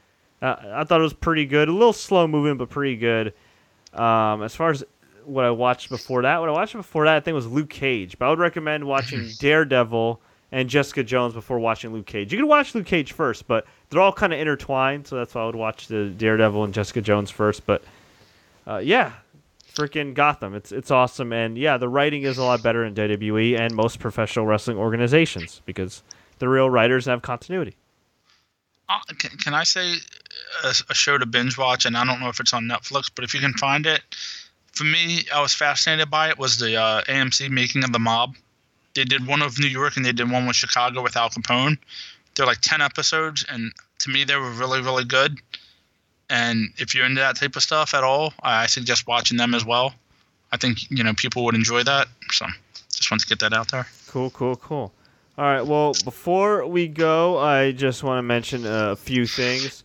Uh, 0.43 0.57
I 0.75 0.85
thought 0.85 1.01
it 1.01 1.05
was 1.05 1.15
pretty 1.15 1.47
good. 1.47 1.69
A 1.69 1.73
little 1.73 1.93
slow 1.95 2.27
moving, 2.27 2.59
but 2.59 2.69
pretty 2.69 2.97
good. 2.97 3.33
Um, 3.95 4.43
as 4.43 4.55
far 4.55 4.71
as 4.71 4.85
what 5.25 5.45
I 5.45 5.51
watched 5.51 5.89
before 5.89 6.23
that, 6.23 6.41
what 6.41 6.49
I 6.49 6.53
watched 6.53 6.75
before 6.75 7.05
that, 7.05 7.17
I 7.17 7.21
think 7.21 7.35
was 7.35 7.47
Luke 7.47 7.71
Cage. 7.71 8.19
But 8.19 8.27
I 8.27 8.31
would 8.31 8.39
recommend 8.39 8.85
watching 8.85 9.29
Daredevil 9.39 10.21
and 10.53 10.69
Jessica 10.69 11.03
Jones 11.03 11.33
before 11.33 11.59
watching 11.59 11.93
Luke 11.93 12.07
Cage. 12.07 12.33
You 12.33 12.39
can 12.39 12.49
watch 12.49 12.75
Luke 12.75 12.87
Cage 12.87 13.13
first, 13.13 13.49
but 13.49 13.67
they're 13.89 14.01
all 14.01 14.13
kind 14.13 14.33
of 14.33 14.39
intertwined, 14.39 15.07
so 15.07 15.17
that's 15.17 15.35
why 15.35 15.43
I 15.43 15.47
would 15.47 15.55
watch 15.55 15.89
the 15.89 16.11
Daredevil 16.11 16.65
and 16.65 16.75
Jessica 16.75 17.01
Jones 17.01 17.31
first. 17.31 17.65
But 17.67 17.83
uh, 18.67 18.79
yeah, 18.79 19.13
freaking 19.75 20.15
Gotham, 20.15 20.55
it's 20.55 20.71
it's 20.71 20.91
awesome, 20.91 21.33
and 21.33 21.57
yeah, 21.57 21.79
the 21.79 21.89
writing 21.89 22.23
is 22.23 22.39
a 22.39 22.45
lot 22.45 22.63
better 22.63 22.85
in 22.85 22.95
WWE 22.95 23.59
and 23.59 23.75
most 23.75 23.99
professional 23.99 24.47
wrestling 24.47 24.77
organizations 24.77 25.63
because 25.65 26.03
the 26.39 26.49
real 26.49 26.69
writers 26.69 27.07
have 27.07 27.23
continuity. 27.23 27.77
Uh, 28.89 28.99
can, 29.19 29.31
can 29.39 29.55
I 29.55 29.65
say 29.65 29.95
a, 30.65 30.75
a 30.91 30.95
show 30.95 31.17
to 31.17 31.25
binge 31.25 31.57
watch? 31.57 31.87
And 31.87 31.97
I 31.97 32.05
don't 32.05 32.21
know 32.21 32.29
if 32.29 32.41
it's 32.41 32.53
on 32.53 32.65
Netflix, 32.65 33.11
but 33.15 33.25
if 33.25 33.33
you 33.33 33.41
can 33.41 33.55
find 33.55 33.87
it, 33.87 34.03
for 34.73 34.85
me, 34.85 35.25
I 35.33 35.41
was 35.41 35.55
fascinated 35.55 36.11
by 36.11 36.31
it. 36.31 36.39
Was 36.39 36.59
the 36.59 36.77
uh, 36.77 37.03
AMC 37.03 37.51
Making 37.51 37.85
of 37.85 37.93
the 37.93 37.99
Mob? 37.99 38.35
They 38.95 39.05
did 39.05 39.27
one 39.27 39.43
of 39.43 39.59
New 39.59 39.69
York 39.69 39.97
and 39.97 40.05
they 40.05 40.13
did 40.13 40.31
one 40.31 40.47
with 40.47 40.57
Chicago 40.57 41.03
with 41.03 41.17
Al 41.17 41.31
Capone. 41.31 41.79
They're 42.35 42.47
like 42.47 42.61
ten 42.61 42.81
episodes, 42.81 43.45
and 43.49 43.73
to 44.01 44.11
me, 44.11 44.25
they 44.25 44.37
were 44.37 44.51
really, 44.51 44.81
really 44.81 45.05
good. 45.05 45.39
And 46.31 46.71
if 46.79 46.95
you're 46.95 47.05
into 47.05 47.21
that 47.21 47.37
type 47.37 47.57
of 47.57 47.63
stuff 47.63 47.93
at 47.93 48.05
all, 48.05 48.33
I 48.43 48.67
suggest 48.67 49.07
watching 49.07 49.37
them 49.37 49.55
as 49.55 49.67
well. 49.67 49.95
I 50.51 50.57
think 50.57 50.91
you 50.91 51.05
know 51.05 51.13
people 51.13 51.45
would 51.45 51.55
enjoy 51.55 51.83
that. 51.83 52.09
So 52.31 52.47
just 52.95 53.11
want 53.11 53.21
to 53.21 53.27
get 53.27 53.41
that 53.41 53.53
out 53.53 53.71
there. 53.71 53.87
Cool, 54.09 54.31
cool, 54.31 54.57
cool. 54.57 54.93
All 55.39 55.45
right. 55.45 55.63
Well, 55.67 55.95
before 56.05 56.67
we 56.67 56.89
go, 56.89 57.39
I 57.39 57.73
just 57.73 58.03
want 58.03 58.19
to 58.19 58.23
mention 58.23 58.67
a 58.67 58.97
few 58.97 59.27
things. 59.27 59.83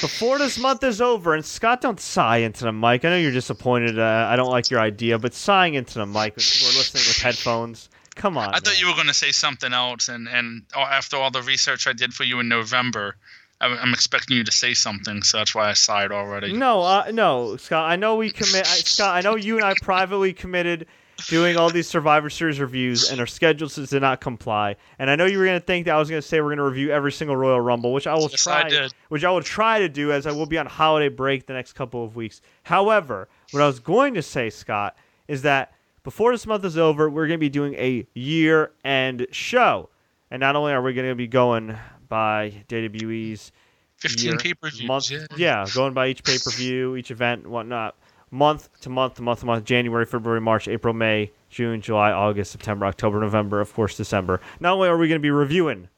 Before 0.00 0.38
this 0.38 0.58
month 0.58 0.82
is 0.82 1.00
over, 1.00 1.34
and 1.34 1.44
Scott, 1.44 1.80
don't 1.80 2.00
sigh 2.00 2.38
into 2.38 2.64
the 2.64 2.72
mic. 2.72 3.04
I 3.04 3.10
know 3.10 3.18
you're 3.18 3.32
disappointed. 3.32 3.98
Uh, 3.98 4.26
I 4.28 4.36
don't 4.36 4.50
like 4.50 4.70
your 4.70 4.80
idea, 4.80 5.18
but 5.18 5.34
sighing 5.34 5.74
into 5.74 5.98
the 5.98 6.06
mic. 6.06 6.36
We're 6.36 6.74
listening 6.76 7.04
with 7.06 7.18
headphones. 7.18 7.88
Come 8.14 8.36
on. 8.36 8.54
I 8.54 8.58
thought 8.58 8.80
you 8.80 8.88
were 8.88 8.94
going 8.94 9.06
to 9.06 9.14
say 9.14 9.30
something 9.30 9.72
else, 9.72 10.08
and 10.08 10.28
and 10.28 10.64
after 10.74 11.16
all 11.16 11.30
the 11.30 11.42
research 11.42 11.86
I 11.86 11.92
did 11.92 12.12
for 12.12 12.24
you 12.24 12.40
in 12.40 12.48
November, 12.48 13.16
I'm 13.62 13.94
expecting 13.94 14.36
you 14.36 14.44
to 14.44 14.52
say 14.52 14.74
something, 14.74 15.22
so 15.22 15.38
that's 15.38 15.54
why 15.54 15.70
I 15.70 15.72
sighed 15.72 16.10
already. 16.10 16.52
No, 16.52 16.82
uh, 16.82 17.10
no, 17.12 17.56
Scott. 17.56 17.88
I 17.88 17.96
know 17.96 18.16
we 18.16 18.30
commit. 18.30 18.66
Scott, 18.66 19.14
I 19.14 19.20
know 19.20 19.36
you 19.36 19.56
and 19.56 19.64
I 19.64 19.74
privately 19.80 20.32
committed 20.32 20.86
doing 21.28 21.56
all 21.56 21.70
these 21.70 21.86
Survivor 21.86 22.28
Series 22.28 22.58
reviews, 22.58 23.10
and 23.10 23.20
our 23.20 23.26
schedules 23.26 23.76
did 23.76 24.02
not 24.02 24.20
comply. 24.20 24.74
And 24.98 25.08
I 25.08 25.14
know 25.14 25.26
you 25.26 25.38
were 25.38 25.44
going 25.44 25.60
to 25.60 25.64
think 25.64 25.86
that 25.86 25.94
I 25.94 25.98
was 25.98 26.10
going 26.10 26.20
to 26.20 26.26
say 26.26 26.40
we're 26.40 26.48
going 26.48 26.58
to 26.58 26.64
review 26.64 26.90
every 26.90 27.12
single 27.12 27.36
Royal 27.36 27.60
Rumble, 27.60 27.92
which 27.92 28.08
I 28.08 28.14
will 28.14 28.22
yes, 28.22 28.42
try. 28.42 28.62
I 28.62 28.88
which 29.08 29.22
I 29.22 29.30
will 29.30 29.42
try 29.42 29.78
to 29.78 29.88
do, 29.88 30.10
as 30.10 30.26
I 30.26 30.32
will 30.32 30.46
be 30.46 30.58
on 30.58 30.66
holiday 30.66 31.08
break 31.08 31.46
the 31.46 31.52
next 31.52 31.74
couple 31.74 32.04
of 32.04 32.16
weeks. 32.16 32.40
However, 32.64 33.28
what 33.52 33.62
I 33.62 33.66
was 33.66 33.78
going 33.78 34.14
to 34.14 34.22
say, 34.22 34.50
Scott, 34.50 34.96
is 35.28 35.42
that 35.42 35.72
before 36.02 36.32
this 36.32 36.46
month 36.46 36.64
is 36.64 36.76
over, 36.76 37.08
we're 37.08 37.28
going 37.28 37.38
to 37.38 37.44
be 37.44 37.48
doing 37.48 37.74
a 37.74 38.06
year-end 38.14 39.28
show, 39.30 39.88
and 40.32 40.40
not 40.40 40.56
only 40.56 40.72
are 40.72 40.82
we 40.82 40.94
going 40.94 41.08
to 41.08 41.14
be 41.14 41.28
going 41.28 41.78
by 42.12 42.52
WWE's 42.68 43.52
15 43.96 44.36
pay 44.36 44.52
per 44.52 44.68
views. 44.68 45.10
Yeah. 45.10 45.26
yeah, 45.36 45.66
going 45.74 45.94
by 45.94 46.08
each 46.08 46.22
pay 46.22 46.36
per 46.36 46.50
view, 46.50 46.94
each 46.94 47.10
event, 47.10 47.46
whatnot 47.46 47.96
month 48.30 48.68
to 48.80 48.90
month 48.90 49.18
month 49.18 49.40
to 49.40 49.46
month 49.46 49.64
January, 49.64 50.04
February, 50.04 50.42
March, 50.42 50.68
April, 50.68 50.92
May, 50.92 51.30
June, 51.48 51.80
July, 51.80 52.12
August, 52.12 52.52
September, 52.52 52.84
October, 52.84 53.18
November, 53.18 53.60
of 53.60 53.72
course, 53.72 53.96
December. 53.96 54.42
Not 54.60 54.74
only 54.74 54.88
are 54.88 54.98
we 54.98 55.08
going 55.08 55.20
to 55.20 55.22
be 55.22 55.30
reviewing 55.30 55.88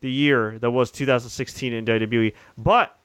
the 0.00 0.10
year 0.10 0.58
that 0.58 0.72
was 0.72 0.90
2016 0.90 1.72
in 1.72 1.84
WWE, 1.84 2.32
but 2.58 2.98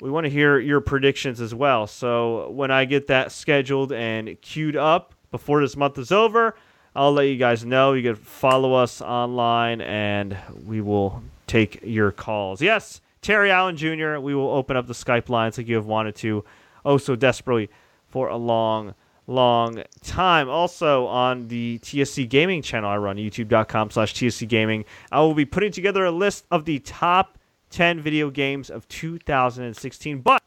we 0.00 0.10
want 0.10 0.24
to 0.24 0.30
hear 0.30 0.58
your 0.58 0.82
predictions 0.82 1.40
as 1.40 1.54
well. 1.54 1.86
So 1.86 2.50
when 2.50 2.70
I 2.70 2.84
get 2.84 3.06
that 3.06 3.32
scheduled 3.32 3.90
and 3.90 4.38
queued 4.42 4.76
up 4.76 5.14
before 5.30 5.62
this 5.62 5.76
month 5.76 5.96
is 5.96 6.12
over, 6.12 6.56
I'll 6.94 7.12
let 7.12 7.24
you 7.24 7.36
guys 7.36 7.64
know. 7.64 7.92
You 7.92 8.02
can 8.02 8.16
follow 8.16 8.74
us 8.74 9.00
online 9.00 9.80
and 9.80 10.36
we 10.64 10.80
will 10.80 11.22
take 11.46 11.80
your 11.82 12.12
calls. 12.12 12.60
Yes, 12.60 13.00
Terry 13.22 13.50
Allen 13.50 13.76
Jr., 13.76 14.18
we 14.18 14.34
will 14.34 14.50
open 14.50 14.76
up 14.76 14.86
the 14.86 14.92
Skype 14.92 15.28
lines 15.28 15.58
like 15.58 15.68
you 15.68 15.76
have 15.76 15.86
wanted 15.86 16.14
to 16.16 16.44
oh 16.84 16.98
so 16.98 17.16
desperately 17.16 17.70
for 18.08 18.28
a 18.28 18.36
long, 18.36 18.94
long 19.26 19.82
time. 20.02 20.48
Also 20.48 21.06
on 21.06 21.48
the 21.48 21.78
TSC 21.80 22.28
Gaming 22.28 22.62
channel 22.62 22.90
I 22.90 22.96
run, 22.96 23.16
youtube.com 23.16 23.90
slash 23.90 24.14
TSC 24.14 24.46
Gaming, 24.48 24.84
I 25.10 25.20
will 25.20 25.34
be 25.34 25.44
putting 25.44 25.72
together 25.72 26.04
a 26.04 26.10
list 26.10 26.46
of 26.50 26.64
the 26.64 26.78
top 26.80 27.38
10 27.70 28.00
video 28.00 28.30
games 28.30 28.70
of 28.70 28.86
2016. 28.88 30.20
But 30.20 30.42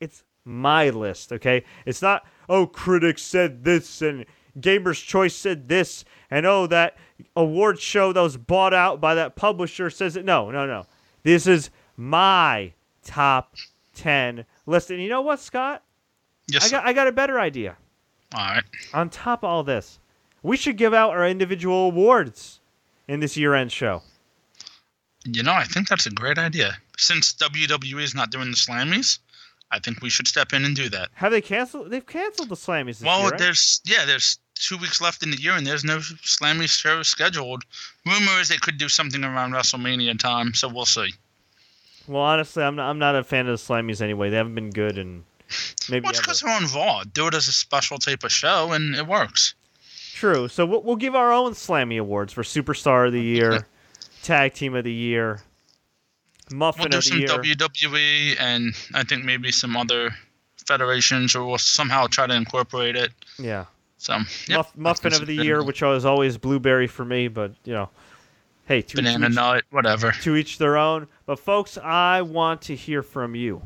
it's 0.00 0.24
my 0.44 0.90
list, 0.90 1.32
okay? 1.32 1.64
It's 1.86 2.02
not, 2.02 2.26
oh, 2.48 2.66
critics 2.66 3.22
said 3.22 3.64
this 3.64 4.02
and 4.02 4.26
Gamer's 4.60 5.00
Choice 5.00 5.34
said 5.34 5.68
this, 5.68 6.04
and 6.30 6.44
oh, 6.44 6.66
that 6.66 6.96
award 7.36 7.80
show 7.80 8.12
that 8.12 8.20
was 8.20 8.36
bought 8.36 8.74
out 8.74 9.00
by 9.00 9.14
that 9.14 9.36
publisher 9.36 9.90
says 9.90 10.16
it. 10.16 10.24
No, 10.24 10.50
no, 10.50 10.66
no. 10.66 10.86
This 11.22 11.46
is 11.46 11.70
my 11.96 12.72
top 13.04 13.54
10 13.94 14.44
list. 14.66 14.90
And 14.90 15.02
you 15.02 15.08
know 15.08 15.20
what, 15.20 15.40
Scott? 15.40 15.82
Yes. 16.46 16.66
I 16.66 16.70
got 16.70 16.86
I 16.86 16.92
got 16.92 17.08
a 17.08 17.12
better 17.12 17.38
idea. 17.38 17.76
All 18.34 18.44
right. 18.46 18.64
On 18.94 19.08
top 19.10 19.42
of 19.42 19.50
all 19.50 19.62
this, 19.62 19.98
we 20.42 20.56
should 20.56 20.76
give 20.76 20.94
out 20.94 21.10
our 21.10 21.26
individual 21.26 21.86
awards 21.86 22.60
in 23.06 23.20
this 23.20 23.36
year-end 23.36 23.72
show. 23.72 24.02
You 25.24 25.42
know, 25.42 25.52
I 25.52 25.64
think 25.64 25.88
that's 25.88 26.06
a 26.06 26.10
great 26.10 26.38
idea. 26.38 26.76
Since 26.96 27.34
WWE 27.34 28.02
is 28.02 28.14
not 28.14 28.30
doing 28.30 28.50
the 28.50 28.56
Slammies, 28.56 29.18
I 29.70 29.78
think 29.78 30.00
we 30.00 30.10
should 30.10 30.26
step 30.28 30.52
in 30.52 30.64
and 30.64 30.74
do 30.74 30.88
that. 30.90 31.10
Have 31.14 31.32
they 31.32 31.40
canceled? 31.40 31.90
They've 31.90 32.06
canceled 32.06 32.48
the 32.48 32.54
Slammies. 32.54 33.02
well, 33.02 33.20
year, 33.20 33.30
right? 33.30 33.38
there's 33.38 33.80
yeah, 33.84 34.04
there's 34.04 34.38
two 34.58 34.76
weeks 34.76 35.00
left 35.00 35.22
in 35.22 35.30
the 35.30 35.40
year, 35.40 35.54
and 35.54 35.66
there's 35.66 35.84
no 35.84 35.98
Slammy 35.98 36.68
show 36.68 37.02
scheduled. 37.02 37.64
Rumor 38.06 38.40
is 38.40 38.48
they 38.48 38.56
could 38.56 38.78
do 38.78 38.88
something 38.88 39.22
around 39.24 39.52
WrestleMania 39.52 40.18
time, 40.18 40.54
so 40.54 40.68
we'll 40.68 40.86
see. 40.86 41.12
Well, 42.06 42.22
honestly, 42.22 42.62
I'm 42.62 42.76
not, 42.76 42.88
I'm 42.88 42.98
not 42.98 43.16
a 43.16 43.24
fan 43.24 43.46
of 43.46 43.58
the 43.58 43.64
Slammies 43.64 44.00
anyway. 44.00 44.30
They 44.30 44.36
haven't 44.36 44.54
been 44.54 44.70
good, 44.70 44.98
and 44.98 45.24
maybe. 45.90 46.04
Well, 46.04 46.12
because 46.12 46.40
they're 46.40 46.54
on 46.54 46.64
Raw. 46.74 47.04
Do 47.12 47.26
it 47.28 47.34
as 47.34 47.48
a 47.48 47.52
special 47.52 47.98
type 47.98 48.24
of 48.24 48.32
show, 48.32 48.72
and 48.72 48.94
it 48.94 49.06
works. 49.06 49.54
True. 50.14 50.48
So 50.48 50.66
we'll, 50.66 50.82
we'll 50.82 50.96
give 50.96 51.14
our 51.14 51.32
own 51.32 51.52
Slammy 51.52 52.00
awards 52.00 52.32
for 52.32 52.42
Superstar 52.42 53.06
of 53.06 53.12
the 53.12 53.22
Year, 53.22 53.66
Tag 54.22 54.54
Team 54.54 54.74
of 54.74 54.84
the 54.84 54.92
Year, 54.92 55.42
Muffin 56.50 56.82
we'll 56.82 56.88
do 56.88 56.98
of 56.98 57.04
the 57.04 57.10
some 57.10 57.18
Year. 57.18 57.28
WWE, 57.28 58.36
and 58.40 58.74
I 58.94 59.04
think 59.04 59.24
maybe 59.24 59.52
some 59.52 59.76
other 59.76 60.10
federations, 60.66 61.34
or 61.34 61.44
we'll 61.44 61.58
somehow 61.58 62.06
try 62.06 62.26
to 62.26 62.34
incorporate 62.34 62.96
it. 62.96 63.12
yeah. 63.38 63.66
So, 63.98 64.16
yep, 64.46 64.58
Muff, 64.58 64.76
Muffin 64.76 65.12
of 65.12 65.26
the. 65.26 65.34
Year, 65.34 65.62
which 65.62 65.82
was 65.82 66.04
always 66.04 66.38
blueberry 66.38 66.86
for 66.86 67.04
me, 67.04 67.28
but 67.28 67.52
you 67.64 67.74
know, 67.74 67.90
hey, 68.66 68.80
to 68.80 68.96
banana 68.96 69.26
each, 69.26 69.34
nut, 69.34 69.64
whatever. 69.70 70.12
to 70.22 70.36
each 70.36 70.58
their 70.58 70.76
own. 70.76 71.08
But 71.26 71.40
folks, 71.40 71.76
I 71.78 72.22
want 72.22 72.62
to 72.62 72.76
hear 72.76 73.02
from 73.02 73.34
you. 73.34 73.60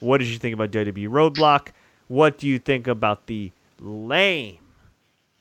What 0.00 0.18
did 0.18 0.28
you 0.28 0.38
think 0.38 0.54
about 0.54 0.70
WWE 0.70 1.08
Roadblock? 1.08 1.68
What 2.08 2.38
do 2.38 2.46
you 2.46 2.58
think 2.58 2.86
about 2.86 3.26
the 3.26 3.52
lame 3.80 4.58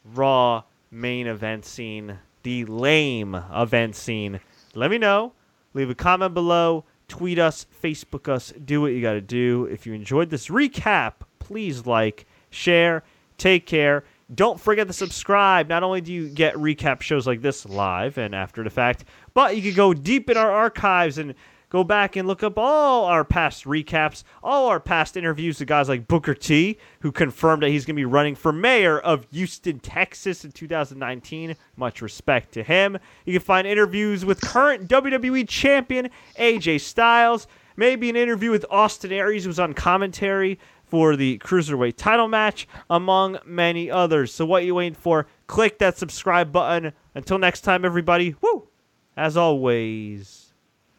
Raw 0.06 0.64
main 0.90 1.28
event 1.28 1.66
scene? 1.66 2.18
The 2.44 2.66
lame 2.66 3.36
event 3.54 3.96
scene. 3.96 4.40
Let 4.74 4.90
me 4.90 4.98
know. 4.98 5.34
Leave 5.74 5.90
a 5.90 5.96
comment 5.96 6.34
below. 6.34 6.86
Tweet 7.10 7.40
us, 7.40 7.66
Facebook 7.84 8.30
us. 8.30 8.54
Do 8.64 8.82
what 8.82 8.94
you 8.94 9.02
got 9.02 9.14
to 9.14 9.22
do. 9.22 9.66
If 9.66 9.86
you 9.86 9.94
enjoyed 9.94 10.30
this 10.30 10.48
recap, 10.48 11.14
please 11.40 11.86
like, 11.86 12.26
share. 12.50 13.04
Take 13.38 13.66
care. 13.66 14.04
Don't 14.34 14.60
forget 14.60 14.88
to 14.88 14.94
subscribe. 14.94 15.70
Not 15.70 15.82
only 15.82 16.02
do 16.02 16.14
you 16.14 16.30
get 16.30 16.54
recap 16.56 17.02
shows 17.02 17.26
like 17.26 17.42
this 17.42 17.66
live 17.66 18.18
and 18.18 18.36
after 18.36 18.64
the 18.64 18.70
fact, 18.70 19.06
but 19.34 19.56
you 19.56 19.62
can 19.64 19.74
go 19.74 19.94
deep 19.94 20.30
in 20.30 20.38
our 20.38 20.52
archives 20.52 21.18
and 21.18 21.34
go 21.70 21.84
back 21.84 22.16
and 22.16 22.28
look 22.28 22.44
up 22.44 22.58
all 22.58 23.06
our 23.06 23.24
past 23.24 23.66
recaps, 23.66 24.24
all 24.44 24.68
our 24.68 24.80
past 24.80 25.16
interviews 25.16 25.60
with 25.60 25.68
guys 25.68 25.88
like 25.88 26.08
Booker 26.08 26.34
T, 26.34 26.78
who 27.00 27.12
confirmed 27.12 27.64
that 27.64 27.70
he's 27.70 27.86
going 27.86 27.96
to 27.96 28.00
be 28.00 28.06
running 28.06 28.36
for 28.36 28.52
mayor 28.52 29.00
of 29.00 29.26
Houston, 29.32 29.80
Texas 29.80 30.46
in 30.46 30.52
2019. 30.52 31.56
Much 31.78 32.02
respect 32.02 32.52
to 32.54 32.64
him. 32.64 32.98
You 33.26 33.34
can 33.34 33.42
find 33.46 33.68
interviews 33.68 34.26
with 34.26 34.42
current 34.42 34.88
WWE 34.88 35.48
champion 35.48 36.10
AJ 36.38 36.82
Styles, 36.82 37.48
maybe 37.78 38.10
an 38.10 38.16
interview 38.16 38.52
with 38.52 38.66
Austin 38.70 39.12
Aries, 39.12 39.46
who's 39.46 39.60
on 39.60 39.74
commentary 39.74 40.60
for 40.90 41.16
the 41.16 41.38
Cruiserweight 41.40 41.96
title 41.96 42.28
match, 42.28 42.68
among 42.90 43.38
many 43.46 43.90
others. 43.90 44.34
So, 44.34 44.46
what 44.46 44.66
you 44.66 44.76
waiting 44.76 44.96
for? 44.96 45.28
Click 45.48 45.80
that 45.80 45.98
subscribe 45.98 46.52
button. 46.52 46.94
Until 47.16 47.38
next 47.38 47.62
time, 47.62 47.86
everybody, 47.86 48.36
woo! 48.42 48.68
As 49.16 49.38
always, 49.38 50.54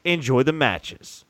enjoy 0.04 0.42
the 0.42 0.52
matches. 0.52 1.24